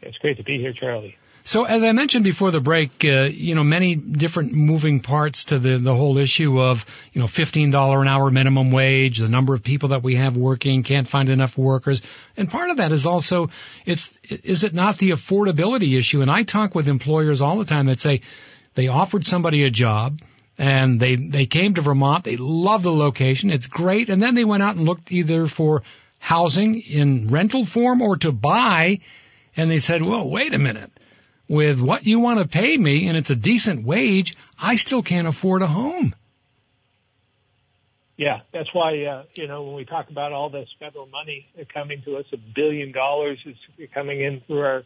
It's 0.00 0.18
great 0.18 0.38
to 0.38 0.42
be 0.42 0.58
here, 0.58 0.72
Charlie. 0.72 1.16
So 1.42 1.64
as 1.64 1.84
I 1.84 1.92
mentioned 1.92 2.24
before 2.24 2.50
the 2.50 2.60
break, 2.60 3.04
uh, 3.04 3.28
you 3.30 3.54
know, 3.54 3.64
many 3.64 3.94
different 3.94 4.52
moving 4.52 5.00
parts 5.00 5.46
to 5.46 5.58
the, 5.58 5.78
the 5.78 5.94
whole 5.94 6.18
issue 6.18 6.60
of, 6.60 6.84
you 7.12 7.20
know, 7.20 7.26
$15 7.26 8.00
an 8.00 8.08
hour 8.08 8.30
minimum 8.30 8.70
wage, 8.70 9.18
the 9.18 9.28
number 9.28 9.54
of 9.54 9.62
people 9.62 9.90
that 9.90 10.02
we 10.02 10.16
have 10.16 10.36
working, 10.36 10.82
can't 10.82 11.08
find 11.08 11.30
enough 11.30 11.56
workers. 11.56 12.02
And 12.36 12.50
part 12.50 12.70
of 12.70 12.76
that 12.76 12.92
is 12.92 13.06
also, 13.06 13.48
it's, 13.86 14.18
is 14.28 14.64
it 14.64 14.74
not 14.74 14.98
the 14.98 15.10
affordability 15.10 15.96
issue? 15.98 16.20
And 16.20 16.30
I 16.30 16.42
talk 16.42 16.74
with 16.74 16.88
employers 16.88 17.40
all 17.40 17.58
the 17.58 17.64
time 17.64 17.86
that 17.86 18.00
say 18.00 18.20
they 18.74 18.88
offered 18.88 19.24
somebody 19.24 19.64
a 19.64 19.70
job 19.70 20.20
and 20.58 21.00
they, 21.00 21.16
they 21.16 21.46
came 21.46 21.74
to 21.74 21.80
Vermont, 21.80 22.24
they 22.24 22.36
love 22.36 22.82
the 22.82 22.92
location, 22.92 23.50
it's 23.50 23.66
great, 23.66 24.10
and 24.10 24.22
then 24.22 24.34
they 24.34 24.44
went 24.44 24.62
out 24.62 24.76
and 24.76 24.84
looked 24.84 25.10
either 25.12 25.46
for 25.46 25.82
housing 26.18 26.80
in 26.80 27.28
rental 27.30 27.64
form 27.64 28.02
or 28.02 28.16
to 28.18 28.32
buy, 28.32 29.00
and 29.56 29.70
they 29.70 29.78
said, 29.78 30.02
well, 30.02 30.28
wait 30.28 30.52
a 30.52 30.58
minute 30.58 30.90
with 31.50 31.80
what 31.80 32.06
you 32.06 32.20
want 32.20 32.38
to 32.38 32.46
pay 32.46 32.78
me 32.78 33.08
and 33.08 33.16
it's 33.16 33.30
a 33.30 33.36
decent 33.36 33.84
wage, 33.84 34.36
I 34.56 34.76
still 34.76 35.02
can't 35.02 35.26
afford 35.26 35.62
a 35.62 35.66
home. 35.66 36.14
Yeah, 38.16 38.42
that's 38.52 38.72
why 38.72 39.02
uh, 39.04 39.24
you 39.34 39.48
know 39.48 39.64
when 39.64 39.74
we 39.74 39.84
talk 39.84 40.10
about 40.10 40.32
all 40.32 40.50
this 40.50 40.68
federal 40.78 41.06
money 41.06 41.48
coming 41.72 42.02
to 42.02 42.18
us, 42.18 42.26
a 42.32 42.36
billion 42.36 42.92
dollars 42.92 43.38
is 43.46 43.56
coming 43.94 44.20
in 44.20 44.42
through 44.42 44.60
our 44.60 44.84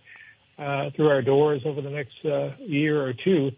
uh, 0.57 0.91
through 0.91 1.09
our 1.09 1.21
doors 1.21 1.63
over 1.67 1.83
the 1.83 1.91
next 1.91 2.25
uh, 2.25 2.53
year 2.61 3.05
or 3.05 3.13
two. 3.13 3.51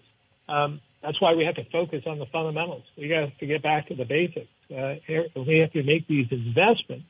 Um, 0.49 0.81
that's 1.03 1.21
why 1.21 1.35
we 1.35 1.45
have 1.45 1.57
to 1.57 1.65
focus 1.65 2.05
on 2.07 2.19
the 2.19 2.27
fundamentals. 2.27 2.85
We 2.97 3.11
have 3.11 3.37
to 3.39 3.47
get 3.47 3.63
back 3.63 3.89
to 3.89 3.95
the 3.95 4.05
basics. 4.05 4.49
Uh, 4.71 4.97
we 5.37 5.59
have 5.59 5.73
to 5.73 5.83
make 5.83 6.07
these 6.09 6.27
investments 6.31 7.07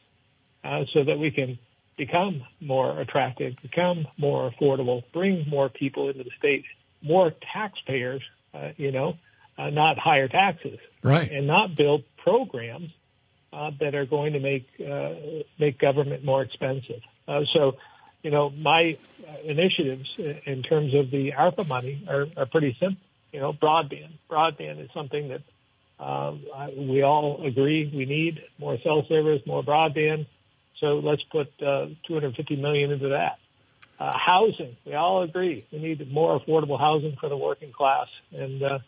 uh, 0.65 0.85
so 0.93 1.05
that 1.05 1.19
we 1.19 1.31
can 1.31 1.59
become 1.97 2.43
more 2.61 3.01
attractive, 3.01 3.55
become 3.63 4.07
more 4.19 4.51
affordable, 4.51 5.03
bring 5.13 5.49
more 5.49 5.69
people 5.69 6.09
into 6.09 6.25
the 6.25 6.31
state, 6.39 6.65
more 7.03 7.33
taxpayers, 7.53 8.23
uh, 8.53 8.71
you 8.77 8.93
know, 8.93 9.17
uh, 9.59 9.71
not 9.71 9.99
higher 9.99 10.29
taxes, 10.29 10.79
right, 11.03 11.31
and 11.31 11.47
not 11.47 11.75
build 11.75 12.05
programs 12.19 12.91
uh, 13.53 13.71
that 13.81 13.95
are 13.95 14.05
going 14.05 14.35
to 14.35 14.41
make 14.41 14.67
uh, 14.81 15.15
make 15.59 15.79
government 15.79 16.25
more 16.25 16.43
expensive. 16.43 17.01
Uh, 17.27 17.41
so, 17.55 17.77
you 18.23 18.31
know, 18.31 18.51
my 18.51 18.97
uh, 19.27 19.37
initiatives 19.45 20.09
in 20.19 20.63
terms 20.63 20.95
of 20.95 21.11
the 21.11 21.33
ARPA 21.33 21.67
money 21.67 22.05
are, 22.09 22.27
are 22.37 22.47
pretty 22.47 22.77
simple. 22.79 23.01
You 23.37 23.43
know, 23.43 23.53
broadband. 23.53 24.13
Broadband 24.31 24.83
is 24.83 24.89
something 24.95 25.29
that 25.29 25.43
um, 26.03 26.43
we 26.75 27.03
all 27.03 27.45
agree 27.45 27.93
we 27.95 28.07
need 28.07 28.41
more 28.59 28.79
cell 28.83 29.05
service, 29.11 29.43
more 29.45 29.63
broadband. 29.63 30.27
So 30.81 31.01
let's 31.05 31.23
put 31.25 31.49
uh, 31.61 31.89
250 32.09 32.57
million 32.57 32.93
into 32.93 33.11
that. 33.11 33.39
Uh, 34.01 34.17
housing, 34.17 34.75
we 34.87 34.95
all 34.95 35.23
agree 35.23 35.67
we 35.71 35.81
need 35.81 36.11
more 36.11 36.41
affordable 36.41 36.81
housing 36.81 37.19
for 37.21 37.29
the 37.29 37.37
working 37.37 37.73
class, 37.73 38.07
and 38.33 38.63
uh, 38.63 38.79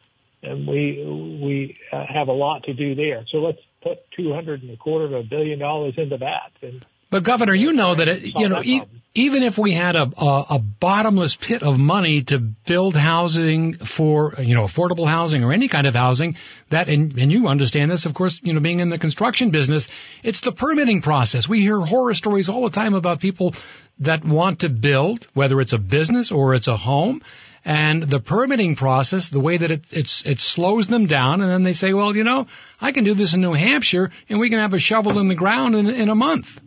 and 0.43 0.67
we 0.67 1.05
we 1.43 1.79
uh, 1.93 2.07
have 2.09 2.29
a 2.29 2.33
lot 2.33 2.63
to 2.63 2.73
do 2.73 2.95
there. 2.95 3.27
So 3.31 3.39
let's 3.39 3.61
put 3.83 3.99
200 4.17 4.63
and 4.63 4.71
a 4.71 4.77
quarter 4.79 5.05
of 5.05 5.13
a 5.13 5.23
billion 5.23 5.59
dollars 5.59 5.93
into 5.99 6.17
that. 6.17 6.53
And 6.63 6.81
but 7.11 7.23
Governor, 7.23 7.55
you 7.55 7.73
know 7.73 7.95
that 7.95 8.09
it, 8.09 8.35
you 8.35 8.49
know 8.49 8.63
e- 8.63 8.83
even 9.19 9.43
if 9.43 9.59
we 9.59 9.73
had 9.73 9.97
a, 9.97 10.11
a 10.21 10.45
a 10.51 10.59
bottomless 10.59 11.35
pit 11.35 11.63
of 11.63 11.79
money 11.79 12.23
to 12.23 12.39
build 12.39 12.97
housing 12.97 13.75
for 13.75 14.35
you 14.39 14.55
know 14.55 14.63
affordable 14.63 15.07
housing 15.07 15.45
or 15.45 15.53
any 15.53 15.69
kind 15.69 15.87
of 15.87 15.95
housing, 15.95 16.37
that 16.69 16.89
and, 16.89 17.19
and 17.19 17.33
you 17.33 17.49
understand 17.49 17.91
this, 17.91 18.07
of 18.07 18.15
course, 18.15 18.41
you 18.43 18.53
know 18.53 18.61
being 18.61 18.81
in 18.81 18.89
the 18.89 18.99
construction 18.99 19.51
business, 19.51 19.89
it's 20.23 20.41
the 20.43 20.53
permitting 20.53 21.03
process. 21.03 21.49
We 21.49 21.61
hear 21.61 21.81
horror 21.81 22.15
stories 22.15 22.49
all 22.49 22.63
the 22.63 22.71
time 22.71 22.95
about 22.95 23.21
people 23.21 23.55
that 23.99 24.25
want 24.25 24.61
to 24.61 24.69
build, 24.69 25.27
whether 25.35 25.61
it's 25.61 25.73
a 25.73 25.79
business 25.79 26.31
or 26.31 26.55
it's 26.55 26.69
a 26.69 26.77
home, 26.77 27.23
and 27.65 28.03
the 28.03 28.21
permitting 28.21 28.77
process, 28.77 29.29
the 29.31 29.41
way 29.41 29.57
that 29.57 29.71
it 29.71 29.93
it's, 29.93 30.25
it 30.27 30.41
slows 30.41 30.87
them 30.87 31.07
down, 31.07 31.41
and 31.41 31.51
then 31.51 31.65
they 31.65 31.73
say, 31.73 31.93
well, 31.93 32.15
you 32.17 32.25
know, 32.25 32.47
I 32.81 32.93
can 32.93 33.05
do 33.05 33.15
this 33.15 33.35
in 33.35 33.41
New 33.41 33.55
Hampshire, 33.55 34.11
and 34.29 34.39
we 34.39 34.49
can 34.49 34.61
have 34.61 34.75
a 34.75 34.79
shovel 34.79 35.19
in 35.19 35.29
the 35.29 35.35
ground 35.35 35.75
in, 35.75 35.89
in 35.89 36.09
a 36.09 36.15
month. 36.15 36.61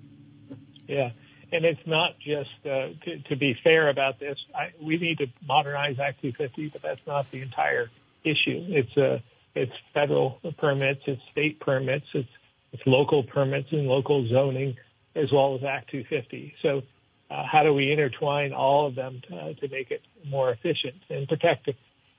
Yeah, 0.87 1.11
and 1.51 1.65
it's 1.65 1.85
not 1.85 2.17
just 2.19 2.49
uh, 2.65 2.89
to, 3.03 3.19
to 3.29 3.35
be 3.35 3.55
fair 3.63 3.89
about 3.89 4.19
this. 4.19 4.37
I, 4.55 4.71
we 4.81 4.97
need 4.97 5.17
to 5.17 5.27
modernize 5.45 5.99
Act 5.99 6.21
250, 6.21 6.69
but 6.69 6.81
that's 6.81 7.05
not 7.05 7.29
the 7.31 7.41
entire 7.41 7.89
issue. 8.23 8.65
It's 8.69 8.97
uh, 8.97 9.19
it's 9.53 9.73
federal 9.93 10.39
permits, 10.57 11.01
it's 11.07 11.21
state 11.31 11.59
permits, 11.59 12.05
it's 12.13 12.29
it's 12.71 12.83
local 12.85 13.23
permits 13.23 13.67
and 13.71 13.85
local 13.87 14.27
zoning, 14.29 14.77
as 15.15 15.31
well 15.31 15.55
as 15.55 15.63
Act 15.63 15.91
250. 15.91 16.55
So, 16.61 16.83
uh, 17.29 17.43
how 17.49 17.63
do 17.63 17.73
we 17.73 17.91
intertwine 17.91 18.53
all 18.53 18.87
of 18.87 18.95
them 18.95 19.21
to, 19.27 19.53
to 19.55 19.67
make 19.67 19.91
it 19.91 20.01
more 20.25 20.51
efficient 20.51 20.95
and 21.09 21.27
protect 21.27 21.69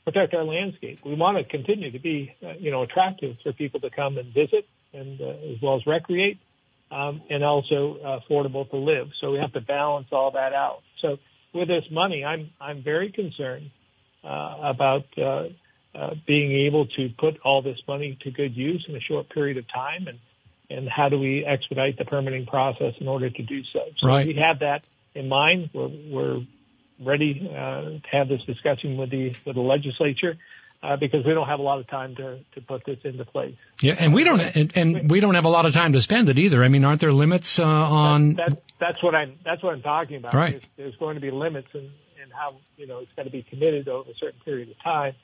protect 0.05 0.35
our 0.35 0.45
landscape? 0.45 1.01
We 1.05 1.14
want 1.14 1.39
to 1.39 1.45
continue 1.45 1.91
to 1.91 1.99
be, 1.99 2.35
uh, 2.45 2.55
you 2.59 2.70
know, 2.70 2.83
attractive 2.83 3.39
for 3.43 3.53
people 3.53 3.80
to 3.80 3.91
come 3.91 4.18
and 4.18 4.33
visit, 4.33 4.66
and 4.93 5.20
uh, 5.20 5.28
as 5.55 5.62
well 5.62 5.76
as 5.76 5.87
recreate 5.87 6.39
um, 6.93 7.22
and 7.30 7.43
also 7.43 7.97
uh, 8.05 8.20
affordable 8.20 8.68
to 8.70 8.76
live. 8.76 9.09
So 9.20 9.32
we 9.32 9.38
have 9.38 9.53
to 9.55 9.61
balance 9.61 10.09
all 10.12 10.32
that 10.32 10.53
out. 10.53 10.82
So 11.01 11.18
with 11.53 11.68
this 11.68 11.84
money, 11.90 12.24
I'm 12.24 12.51
I'm 12.61 12.82
very 12.82 13.11
concerned 13.11 13.70
uh, 14.22 14.57
about 14.62 15.07
uh, 15.16 15.49
uh, 15.95 16.14
being 16.26 16.53
able 16.66 16.86
to 16.86 17.09
put 17.18 17.40
all 17.45 17.62
this 17.62 17.78
money 17.88 18.18
to 18.22 18.30
good 18.30 18.55
use 18.55 18.84
in 18.88 18.95
a 18.95 19.01
short 19.01 19.30
period 19.30 19.57
of 19.57 19.64
time, 19.72 20.07
and 20.07 20.18
and 20.70 20.88
how 20.88 21.09
do 21.09 21.18
we 21.18 21.45
expedite 21.45 21.97
the 21.97 22.05
permitting 22.05 22.47
process 22.47 22.95
in 23.01 23.09
order 23.09 23.30
to 23.30 23.43
do 23.43 23.64
so? 23.64 23.80
So 23.99 24.09
right. 24.09 24.26
we 24.26 24.34
have 24.34 24.59
that 24.61 24.84
in 25.14 25.28
mind. 25.28 25.70
We're 25.72 25.88
we're 25.88 26.40
ready 27.01 27.51
uh, 27.51 27.82
to 27.82 28.03
have 28.12 28.28
this 28.28 28.43
discussion 28.43 28.99
with 28.99 29.11
the 29.11 29.34
with 29.47 29.55
the 29.57 29.62
legislature 29.62 30.36
uh, 30.83 30.97
because 30.97 31.24
we 31.24 31.33
don't 31.33 31.47
have 31.47 31.61
a 31.61 31.62
lot 31.62 31.78
of 31.78 31.87
time 31.89 32.16
to, 32.16 32.41
to 32.55 32.61
put 32.61 32.85
this 32.85 32.99
into 33.05 33.24
place. 33.24 33.57
Yeah, 33.80 33.95
and 33.99 34.12
we 34.12 34.24
don't, 34.24 34.41
and, 34.41 34.72
and 34.76 35.11
we 35.11 35.20
don't 35.20 35.35
have 35.35 35.45
a 35.45 35.51
lot 35.51 35.64
of 35.64 35.72
time 35.72 35.93
to 35.93 36.01
spend 36.01 36.28
it 36.28 36.39
either. 36.39 36.62
I 36.64 36.68
mean, 36.68 36.85
aren't 36.85 37.01
there 37.01 37.12
limits 37.12 37.59
uh, 37.59 37.64
on? 37.64 38.35
That, 38.35 38.49
that, 38.49 38.62
that's 38.80 39.03
what 39.03 39.14
I'm. 39.14 39.39
That's 39.45 39.62
what 39.62 39.74
I'm 39.74 39.83
talking 39.83 40.16
about. 40.16 40.35
Right. 40.35 40.53
There's, 40.53 40.62
there's 40.76 40.97
going 40.97 41.14
to 41.14 41.20
be 41.20 41.30
limits 41.30 41.68
in, 41.74 41.80
in 41.80 42.30
how 42.30 42.57
you 42.76 42.87
know 42.87 42.99
it's 42.99 43.12
got 43.16 43.24
to 43.24 43.30
be 43.30 43.43
committed 43.43 43.89
over 43.89 44.11
a 44.11 44.14
certain 44.14 44.41
period 44.45 44.70
of 44.70 44.83
time. 44.83 45.14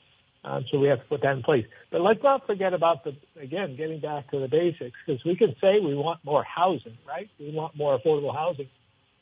Um, 0.44 0.64
so 0.70 0.78
we 0.78 0.86
have 0.88 1.00
to 1.00 1.04
put 1.06 1.22
that 1.22 1.32
in 1.32 1.42
place. 1.42 1.66
But 1.90 2.00
let's 2.00 2.22
not 2.22 2.46
forget 2.46 2.72
about 2.72 3.02
the 3.02 3.16
again 3.40 3.76
getting 3.76 4.00
back 4.00 4.30
to 4.30 4.38
the 4.38 4.48
basics 4.48 4.96
because 5.04 5.24
we 5.24 5.34
can 5.34 5.56
say 5.60 5.80
we 5.80 5.96
want 5.96 6.24
more 6.24 6.44
housing, 6.44 6.96
right? 7.06 7.28
We 7.40 7.50
want 7.50 7.76
more 7.76 7.98
affordable 7.98 8.34
housing, 8.34 8.68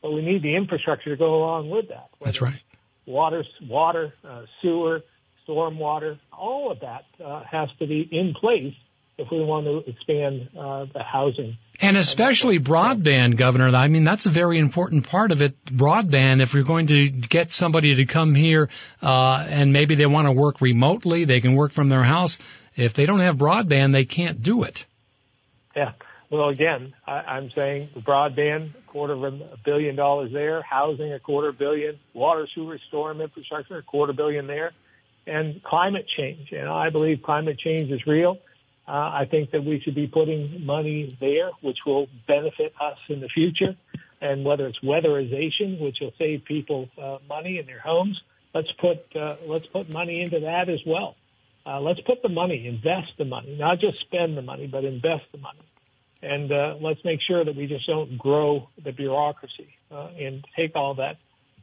but 0.03 0.13
we 0.13 0.21
need 0.21 0.43
the 0.43 0.55
infrastructure 0.55 1.11
to 1.11 1.17
go 1.17 1.37
along 1.37 1.71
with 1.71 1.89
that. 1.89 2.11
That's 2.21 2.43
right. 2.43 2.63
Water, 3.07 3.45
water, 3.63 4.13
uh, 4.23 4.43
sewer 4.61 5.03
stormwater, 5.49 6.19
all 6.33 6.71
of 6.71 6.81
that 6.81 7.05
uh, 7.23 7.43
has 7.45 7.69
to 7.79 7.87
be 7.87 8.01
in 8.11 8.35
place 8.35 8.75
if 9.19 9.31
we 9.31 9.43
want 9.43 9.65
to 9.67 9.91
expand 9.91 10.49
uh, 10.59 10.85
the 10.93 11.03
housing. 11.03 11.57
And 11.81 11.97
especially 11.97 12.59
broadband, 12.59 13.37
Governor. 13.37 13.75
I 13.75 13.89
mean, 13.89 14.05
that's 14.05 14.27
a 14.27 14.31
very 14.31 14.59
important 14.59 15.09
part 15.09 15.33
of 15.33 15.43
it. 15.43 15.63
Broadband, 15.65 16.43
if 16.43 16.55
you're 16.55 16.65
going 16.65 16.89
to 16.89 17.09
get 17.09 17.51
somebody 17.51 17.95
to 17.97 18.05
come 18.05 18.35
here 18.35 18.69
uh, 19.03 19.47
and 19.49 19.73
maybe 19.73 19.95
they 19.95 20.07
want 20.07 20.27
to 20.27 20.33
work 20.33 20.61
remotely, 20.61 21.25
they 21.25 21.41
can 21.41 21.55
work 21.55 21.73
from 21.73 21.89
their 21.89 22.03
house. 22.03 22.39
If 22.75 22.95
they 22.95 23.07
don't 23.07 23.21
have 23.21 23.37
broadband, 23.37 23.93
they 23.93 24.05
can't 24.05 24.43
do 24.43 24.65
it. 24.65 24.87
Yeah. 25.75 25.93
Well, 26.29 26.49
again, 26.49 26.93
I, 27.07 27.21
I'm 27.21 27.51
saying 27.51 27.89
broadband, 27.99 28.75
a 28.75 28.91
quarter 28.91 29.15
of 29.15 29.23
a 29.23 29.57
billion 29.65 29.97
dollars 29.97 30.33
there, 30.33 30.61
housing, 30.61 31.13
a 31.13 31.21
quarter 31.21 31.53
billion, 31.53 31.99
water, 32.13 32.47
sewer, 32.53 32.79
storm 32.89 33.21
infrastructure, 33.21 33.79
a 33.79 33.83
quarter 33.83 34.13
billion 34.13 34.47
there 34.47 34.73
and 35.27 35.63
climate 35.63 36.07
change. 36.17 36.53
And 36.53 36.69
I 36.69 36.91
believe 36.91 37.23
climate 37.23 37.59
change 37.59 37.91
is 37.91 38.07
real. 38.07 38.39
Uh, 38.89 38.93
I 38.93 39.27
think 39.29 39.51
that 39.51 39.65
we 39.65 39.81
should 39.81 39.97
be 39.97 40.07
putting 40.07 40.65
money 40.65 41.17
there, 41.21 41.51
which 41.61 41.79
will 41.85 42.07
benefit 42.29 42.73
us 42.81 42.99
in 43.09 43.21
the 43.21 43.29
future. 43.29 43.77
And 44.21 44.45
whether 44.45 44.67
it's 44.67 44.79
weatherization, 44.81 45.81
which 45.81 45.99
will 46.01 46.13
save 46.19 46.45
people 46.45 46.89
uh, 47.01 47.19
money 47.29 47.59
in 47.59 47.67
their 47.67 47.81
homes, 47.81 48.21
let's 48.55 48.71
put 48.81 49.15
uh, 49.15 49.37
let's 49.47 49.67
put 49.67 49.93
money 49.93 50.23
into 50.23 50.41
that 50.41 50.69
as 50.69 50.81
well. 50.87 51.17
Uh, 51.67 51.81
let's 51.81 52.01
put 52.01 52.23
the 52.23 52.29
money, 52.29 52.67
invest 52.67 53.13
the 53.19 53.25
money, 53.25 53.57
not 53.59 53.81
just 53.81 53.99
spend 54.01 54.37
the 54.37 54.43
money, 54.43 54.69
but 54.69 54.85
invest 54.85 55.25
the 55.33 55.39
money. 55.39 55.67
And 56.23 56.51
uh, 56.51 56.77
let's 56.81 57.05
make 57.05 57.21
sure 57.21 57.45
that 57.45 57.55
we 57.55 57.67
just 57.67 57.87
don't 57.87 58.17
grow 58.17 58.69
the 58.83 58.93
bureaucracy 58.93 59.69
uh, 59.91 60.09
and 60.19 60.47
take 60.57 60.77
all 60.77 60.95
that 60.95 61.17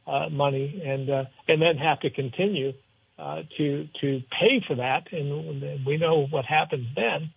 uh, 0.06 0.28
money 0.28 0.82
and 0.84 1.10
uh, 1.10 1.24
and 1.48 1.60
then 1.60 1.76
have 1.78 2.00
to 2.00 2.10
continue 2.10 2.72
uh, 3.18 3.42
to 3.56 3.88
to 4.00 4.22
pay 4.40 4.62
for 4.66 4.76
that, 4.76 5.12
and 5.12 5.86
we 5.86 5.96
know 5.96 6.26
what 6.26 6.44
happens 6.44 6.86
then. 6.94 7.30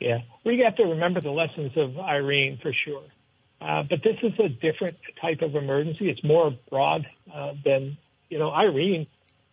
Yeah, 0.00 0.20
we 0.44 0.62
have 0.64 0.76
to 0.76 0.84
remember 0.84 1.20
the 1.20 1.30
lessons 1.30 1.72
of 1.76 1.98
Irene 1.98 2.58
for 2.62 2.72
sure. 2.84 3.04
Uh, 3.60 3.82
but 3.88 4.02
this 4.02 4.16
is 4.22 4.32
a 4.38 4.48
different 4.48 4.96
type 5.20 5.42
of 5.42 5.54
emergency. 5.54 6.08
It's 6.08 6.24
more 6.24 6.52
broad 6.70 7.06
uh, 7.32 7.52
than 7.62 7.98
you 8.30 8.38
know. 8.38 8.50
Irene, 8.50 9.06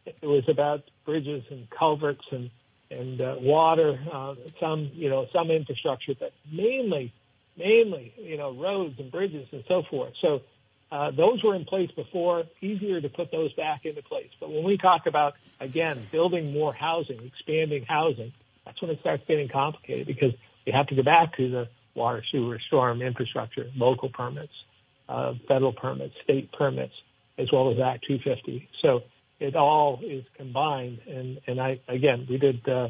it 0.05 0.25
was 0.25 0.45
about 0.47 0.83
bridges 1.05 1.43
and 1.51 1.69
culverts 1.69 2.23
and 2.31 2.49
and 2.89 3.19
uh, 3.19 3.35
water, 3.39 3.99
uh, 4.11 4.35
some 4.61 4.91
you 4.93 5.09
know 5.09 5.27
some 5.33 5.51
infrastructure, 5.51 6.13
but 6.17 6.31
mainly 6.49 7.13
mainly 7.57 8.13
you 8.17 8.37
know 8.37 8.55
roads 8.55 8.95
and 8.99 9.11
bridges 9.11 9.47
and 9.51 9.65
so 9.67 9.83
forth. 9.89 10.13
So 10.21 10.39
uh, 10.89 11.11
those 11.11 11.43
were 11.43 11.55
in 11.55 11.65
place 11.65 11.91
before. 11.91 12.45
Easier 12.61 13.01
to 13.01 13.09
put 13.09 13.31
those 13.31 13.51
back 13.55 13.81
into 13.83 14.01
place. 14.01 14.29
But 14.39 14.49
when 14.49 14.63
we 14.63 14.77
talk 14.77 15.07
about 15.07 15.33
again 15.59 16.07
building 16.09 16.53
more 16.53 16.73
housing, 16.73 17.19
expanding 17.25 17.83
housing, 17.85 18.31
that's 18.67 18.81
when 18.81 18.91
it 18.91 18.99
starts 18.99 19.23
getting 19.27 19.47
complicated 19.47 20.05
because 20.05 20.33
you 20.65 20.73
have 20.73 20.87
to 20.87 20.95
go 20.95 21.01
back 21.01 21.37
to 21.37 21.49
the 21.49 21.69
water, 21.95 22.21
sewer, 22.29 22.59
storm 22.67 23.01
infrastructure, 23.01 23.71
local 23.75 24.09
permits, 24.09 24.51
uh, 25.07 25.33
federal 25.47 25.71
permits, 25.71 26.19
state 26.21 26.51
permits, 26.51 26.93
as 27.37 27.49
well 27.51 27.71
as 27.71 27.79
Act 27.79 28.05
250. 28.07 28.67
So 28.81 29.03
it 29.39 29.55
all 29.55 30.01
is 30.03 30.25
combined. 30.35 30.99
And, 31.07 31.39
and 31.47 31.61
I, 31.61 31.79
again, 31.87 32.27
we 32.29 32.37
did, 32.37 32.67
uh, 32.67 32.89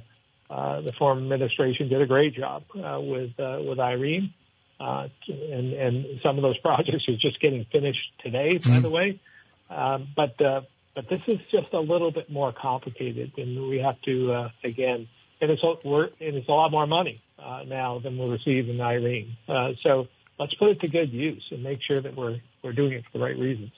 uh, 0.50 0.82
the 0.82 0.94
former 0.94 1.22
administration 1.22 1.90
did 1.90 2.02
a 2.02 2.08
great 2.08 2.34
job, 2.34 2.64
uh, 2.74 3.00
with, 3.00 3.40
uh, 3.40 3.60
with 3.62 3.80
Irene. 3.80 4.34
Uh, 4.80 5.10
and, 5.28 5.74
and 5.74 6.20
some 6.24 6.38
of 6.38 6.42
those 6.42 6.58
projects 6.58 7.08
are 7.08 7.18
just 7.18 7.40
getting 7.40 7.66
finished 7.66 8.14
today, 8.24 8.54
by 8.54 8.58
mm-hmm. 8.58 8.82
the 8.82 8.90
way. 8.90 9.20
Um, 9.70 10.08
but, 10.16 10.42
uh, 10.42 10.62
but 10.96 11.08
this 11.08 11.28
is 11.28 11.40
just 11.52 11.74
a 11.74 11.80
little 11.80 12.10
bit 12.10 12.32
more 12.32 12.52
complicated 12.52 13.34
and 13.38 13.70
we 13.70 13.80
have 13.80 14.02
to, 14.02 14.32
uh, 14.34 14.50
again, 14.64 15.08
and 15.42 15.52
it's 15.52 15.62
we're, 15.84 16.06
and 16.06 16.36
it's 16.36 16.48
a 16.48 16.52
lot 16.52 16.72
more 16.72 16.88
money 16.88 17.20
uh, 17.40 17.64
now 17.66 18.00
than 18.00 18.18
we'll 18.18 18.32
receive 18.32 18.70
in 18.70 18.80
Irene. 18.82 19.38
Uh, 19.48 19.74
so 19.82 20.08
let's 20.40 20.54
put 20.56 20.70
it 20.70 20.80
to 20.82 20.88
good 20.88 21.12
use 21.12 21.44
and 21.52 21.64
make 21.64 21.82
sure 21.82 22.00
that 22.00 22.16
we're 22.16 22.40
we're 22.64 22.74
doing 22.74 22.94
it 22.94 23.06
for 23.06 23.18
the 23.18 23.24
right 23.24 23.38
reasons. 23.38 23.72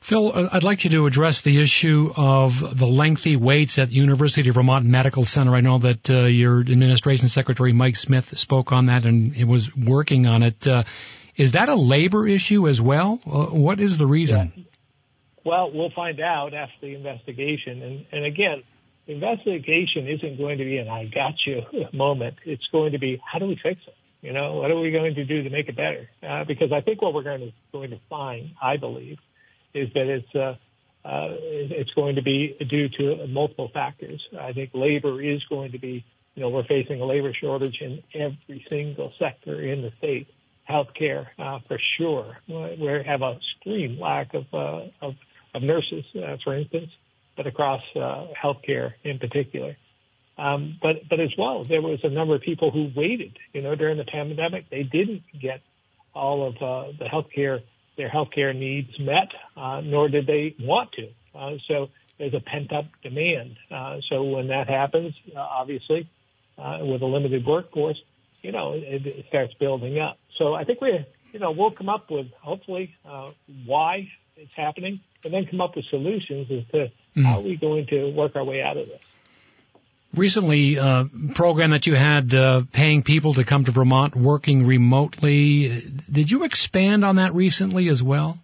Phil, 0.00 0.32
uh, 0.34 0.48
I'd 0.52 0.64
like 0.64 0.84
you 0.84 0.90
to 0.90 1.06
address 1.06 1.42
the 1.42 1.60
issue 1.60 2.12
of 2.16 2.78
the 2.78 2.86
lengthy 2.86 3.36
waits 3.36 3.78
at 3.78 3.90
University 3.90 4.48
of 4.48 4.54
Vermont 4.54 4.86
Medical 4.86 5.24
Center. 5.24 5.54
I 5.54 5.60
know 5.60 5.78
that 5.78 6.10
uh, 6.10 6.24
your 6.24 6.60
administration 6.60 7.28
secretary 7.28 7.72
Mike 7.72 7.96
Smith 7.96 8.36
spoke 8.38 8.72
on 8.72 8.86
that 8.86 9.04
and 9.04 9.36
it 9.36 9.44
was 9.44 9.74
working 9.76 10.26
on 10.26 10.42
it. 10.42 10.66
Uh, 10.66 10.84
is 11.36 11.52
that 11.52 11.68
a 11.68 11.74
labor 11.74 12.26
issue 12.26 12.66
as 12.66 12.80
well? 12.80 13.20
Uh, 13.26 13.46
what 13.46 13.78
is 13.78 13.98
the 13.98 14.06
reason? 14.06 14.52
Yeah. 14.56 14.64
Well, 15.44 15.70
we'll 15.72 15.90
find 15.90 16.20
out 16.20 16.54
after 16.54 16.74
the 16.82 16.94
investigation. 16.94 17.82
And, 17.82 18.06
and 18.12 18.24
again, 18.24 18.62
investigation 19.10 20.06
isn't 20.06 20.38
going 20.38 20.58
to 20.58 20.64
be 20.64 20.78
an 20.78 20.88
I 20.88 21.06
got 21.06 21.34
you 21.46 21.62
moment. 21.92 22.36
It's 22.44 22.66
going 22.68 22.92
to 22.92 22.98
be 22.98 23.20
how 23.24 23.38
do 23.38 23.46
we 23.46 23.56
fix 23.56 23.80
it? 23.86 23.94
You 24.22 24.32
know, 24.32 24.54
what 24.54 24.70
are 24.70 24.78
we 24.78 24.90
going 24.90 25.14
to 25.14 25.24
do 25.24 25.42
to 25.42 25.50
make 25.50 25.68
it 25.68 25.76
better? 25.76 26.08
Uh, 26.22 26.44
because 26.44 26.72
I 26.72 26.82
think 26.82 27.00
what 27.00 27.14
we're 27.14 27.22
going 27.22 27.40
to 27.40 27.52
going 27.72 27.90
to 27.90 28.00
find, 28.08 28.50
I 28.60 28.76
believe, 28.76 29.18
is 29.72 29.92
that 29.94 30.06
it's 30.06 30.34
uh, 30.34 30.56
uh, 31.04 31.28
it's 31.40 31.92
going 31.94 32.16
to 32.16 32.22
be 32.22 32.56
due 32.68 32.88
to 32.88 33.26
multiple 33.26 33.70
factors. 33.72 34.26
I 34.38 34.52
think 34.52 34.70
labor 34.74 35.22
is 35.22 35.42
going 35.44 35.72
to 35.72 35.78
be, 35.78 36.04
you 36.34 36.42
know, 36.42 36.50
we're 36.50 36.64
facing 36.64 37.00
a 37.00 37.06
labor 37.06 37.32
shortage 37.32 37.80
in 37.80 38.02
every 38.14 38.64
single 38.68 39.12
sector 39.18 39.60
in 39.60 39.82
the 39.82 39.92
state. 39.98 40.28
Healthcare, 40.68 41.26
uh, 41.36 41.58
for 41.66 41.78
sure. 41.96 42.36
We 42.46 43.02
have 43.04 43.22
a 43.22 43.38
extreme 43.38 43.98
lack 43.98 44.34
of, 44.34 44.44
uh, 44.54 44.82
of, 45.00 45.16
of 45.52 45.62
nurses, 45.62 46.04
uh, 46.14 46.36
for 46.44 46.54
instance 46.54 46.92
but 47.40 47.46
across 47.46 47.80
uh, 47.96 48.26
healthcare 48.38 48.92
in 49.02 49.18
particular. 49.18 49.74
Um, 50.36 50.76
but 50.82 51.08
but 51.08 51.20
as 51.20 51.30
well, 51.38 51.64
there 51.64 51.80
was 51.80 52.00
a 52.04 52.10
number 52.10 52.34
of 52.34 52.42
people 52.42 52.70
who 52.70 52.90
waited. 52.94 53.38
You 53.54 53.62
know, 53.62 53.74
during 53.74 53.96
the 53.96 54.04
pandemic, 54.04 54.68
they 54.68 54.82
didn't 54.82 55.22
get 55.40 55.62
all 56.14 56.46
of 56.46 56.56
uh, 56.56 56.92
the 56.98 57.06
healthcare 57.06 57.62
their 57.96 58.10
healthcare 58.10 58.54
needs 58.54 58.90
met, 58.98 59.28
uh, 59.56 59.80
nor 59.82 60.10
did 60.10 60.26
they 60.26 60.54
want 60.60 60.92
to. 60.92 61.08
Uh, 61.34 61.52
so 61.66 61.88
there's 62.18 62.34
a 62.34 62.40
pent 62.40 62.74
up 62.74 62.84
demand. 63.02 63.56
Uh, 63.70 64.00
so 64.10 64.22
when 64.22 64.48
that 64.48 64.68
happens, 64.68 65.14
uh, 65.34 65.40
obviously, 65.40 66.10
uh, 66.58 66.80
with 66.82 67.00
a 67.00 67.06
limited 67.06 67.46
workforce, 67.46 68.02
you 68.42 68.52
know, 68.52 68.74
it, 68.74 69.06
it 69.06 69.24
starts 69.28 69.54
building 69.54 69.98
up. 69.98 70.18
So 70.36 70.52
I 70.52 70.64
think 70.64 70.82
we, 70.82 71.06
you 71.32 71.38
know, 71.38 71.52
we'll 71.52 71.70
come 71.70 71.88
up 71.88 72.10
with 72.10 72.26
hopefully 72.42 72.94
uh, 73.08 73.30
why 73.64 74.10
it's 74.40 74.52
happening, 74.56 75.00
and 75.24 75.32
then 75.32 75.46
come 75.46 75.60
up 75.60 75.76
with 75.76 75.84
solutions 75.86 76.50
as 76.50 76.66
to 76.72 76.90
mm. 77.16 77.24
how 77.24 77.38
are 77.38 77.42
we 77.42 77.56
going 77.56 77.86
to 77.86 78.10
work 78.12 78.36
our 78.36 78.44
way 78.44 78.62
out 78.62 78.76
of 78.76 78.86
this. 78.86 79.02
Recently, 80.14 80.76
uh, 80.76 81.04
program 81.34 81.70
that 81.70 81.86
you 81.86 81.94
had 81.94 82.34
uh, 82.34 82.62
paying 82.72 83.02
people 83.04 83.34
to 83.34 83.44
come 83.44 83.64
to 83.64 83.70
Vermont 83.70 84.16
working 84.16 84.66
remotely. 84.66 85.68
Did 86.10 86.32
you 86.32 86.42
expand 86.42 87.04
on 87.04 87.16
that 87.16 87.32
recently 87.32 87.88
as 87.88 88.02
well? 88.02 88.36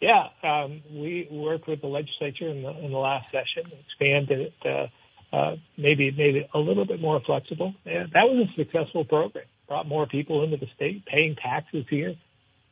Yeah, 0.00 0.28
um, 0.42 0.82
we 0.92 1.28
worked 1.30 1.68
with 1.68 1.80
the 1.80 1.86
legislature 1.86 2.48
in 2.48 2.62
the, 2.62 2.70
in 2.70 2.90
the 2.90 2.98
last 2.98 3.30
session, 3.30 3.70
expanded 3.86 4.40
it, 4.40 4.54
uh, 4.66 5.34
uh, 5.34 5.56
maybe 5.78 6.10
made 6.10 6.36
it 6.36 6.50
a 6.52 6.58
little 6.58 6.84
bit 6.84 7.00
more 7.00 7.20
flexible. 7.20 7.74
And 7.86 8.10
that 8.10 8.24
was 8.24 8.48
a 8.48 8.54
successful 8.54 9.04
program. 9.04 9.44
Brought 9.68 9.86
more 9.86 10.06
people 10.06 10.42
into 10.42 10.56
the 10.56 10.66
state, 10.74 11.06
paying 11.06 11.36
taxes 11.36 11.86
here, 11.88 12.16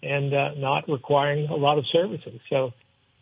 and 0.03 0.35
uh, 0.35 0.55
not 0.57 0.89
requiring 0.89 1.49
a 1.49 1.57
lot 1.57 1.79
of 1.79 1.85
services. 1.93 2.41
So 2.51 2.73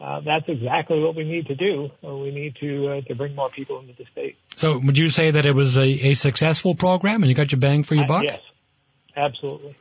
uh, 0.01 0.21
that's 0.21 0.49
exactly 0.49 1.03
what 1.03 1.15
we 1.15 1.25
need 1.25 1.49
to 1.49 1.55
do. 1.55 1.91
We 2.03 2.31
need 2.31 2.57
to 2.61 2.89
uh, 2.89 3.03
to 3.03 3.15
bring 3.15 3.35
more 3.35 3.51
people 3.51 3.81
into 3.81 3.93
the 3.93 4.07
state. 4.11 4.39
So, 4.57 4.79
would 4.79 4.97
you 4.97 5.11
say 5.11 5.33
that 5.33 5.45
it 5.45 5.55
was 5.55 5.77
a, 5.77 5.83
a 5.83 6.15
successful 6.15 6.75
program 6.75 7.23
and 7.23 7.29
you 7.29 7.35
got 7.35 7.53
your 7.53 7.61
bang 7.61 7.83
for 7.83 7.95
your 7.95 8.05
uh, 8.05 8.09
buck? 8.09 8.25
yes, 8.25 8.41
absolutely. 9.15 9.77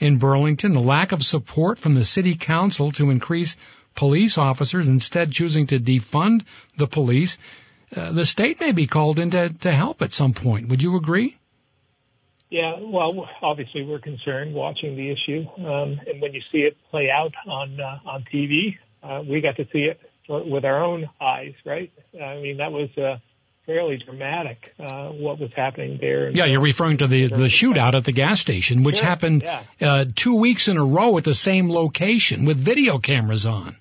in 0.00 0.18
Burlington? 0.18 0.74
The 0.74 0.80
lack 0.80 1.12
of 1.12 1.22
support 1.22 1.78
from 1.78 1.94
the 1.94 2.04
city 2.04 2.34
council 2.34 2.90
to 2.92 3.10
increase 3.10 3.56
police 3.94 4.38
officers, 4.38 4.88
instead 4.88 5.30
choosing 5.30 5.68
to 5.68 5.78
defund 5.78 6.42
the 6.76 6.88
police. 6.88 7.38
Uh, 7.94 8.12
the 8.12 8.26
state 8.26 8.60
may 8.60 8.72
be 8.72 8.86
called 8.86 9.18
in 9.18 9.30
to, 9.30 9.52
to 9.60 9.70
help 9.70 10.02
at 10.02 10.12
some 10.12 10.32
point. 10.32 10.68
Would 10.68 10.82
you 10.82 10.96
agree? 10.96 11.36
Yeah, 12.50 12.76
well, 12.80 13.28
obviously 13.42 13.84
we're 13.84 13.98
concerned 13.98 14.54
watching 14.54 14.96
the 14.96 15.10
issue, 15.10 15.46
um, 15.58 16.00
and 16.06 16.20
when 16.20 16.32
you 16.32 16.40
see 16.52 16.58
it 16.58 16.76
play 16.90 17.10
out 17.10 17.32
on 17.46 17.80
uh, 17.80 17.98
on 18.08 18.24
TV, 18.32 18.78
uh, 19.02 19.22
we 19.28 19.40
got 19.40 19.56
to 19.56 19.66
see 19.72 19.90
it 19.90 20.00
with 20.28 20.64
our 20.64 20.84
own 20.84 21.08
eyes, 21.20 21.54
right? 21.64 21.92
I 22.14 22.36
mean, 22.36 22.58
that 22.58 22.70
was 22.70 22.88
uh, 22.96 23.18
fairly 23.66 23.98
dramatic 23.98 24.72
uh, 24.78 25.08
what 25.08 25.40
was 25.40 25.50
happening 25.54 25.98
there. 26.00 26.30
Yeah, 26.30 26.44
you're 26.44 26.60
referring 26.60 26.98
to 26.98 27.08
the 27.08 27.26
the 27.26 27.46
shootout 27.46 27.94
at 27.94 28.04
the 28.04 28.12
gas 28.12 28.40
station, 28.40 28.84
which 28.84 29.00
happened 29.00 29.42
yeah. 29.42 29.62
uh, 29.80 30.04
two 30.14 30.36
weeks 30.36 30.68
in 30.68 30.76
a 30.76 30.84
row 30.84 31.18
at 31.18 31.24
the 31.24 31.34
same 31.34 31.68
location 31.68 32.44
with 32.44 32.58
video 32.58 32.98
cameras 32.98 33.44
on. 33.44 33.76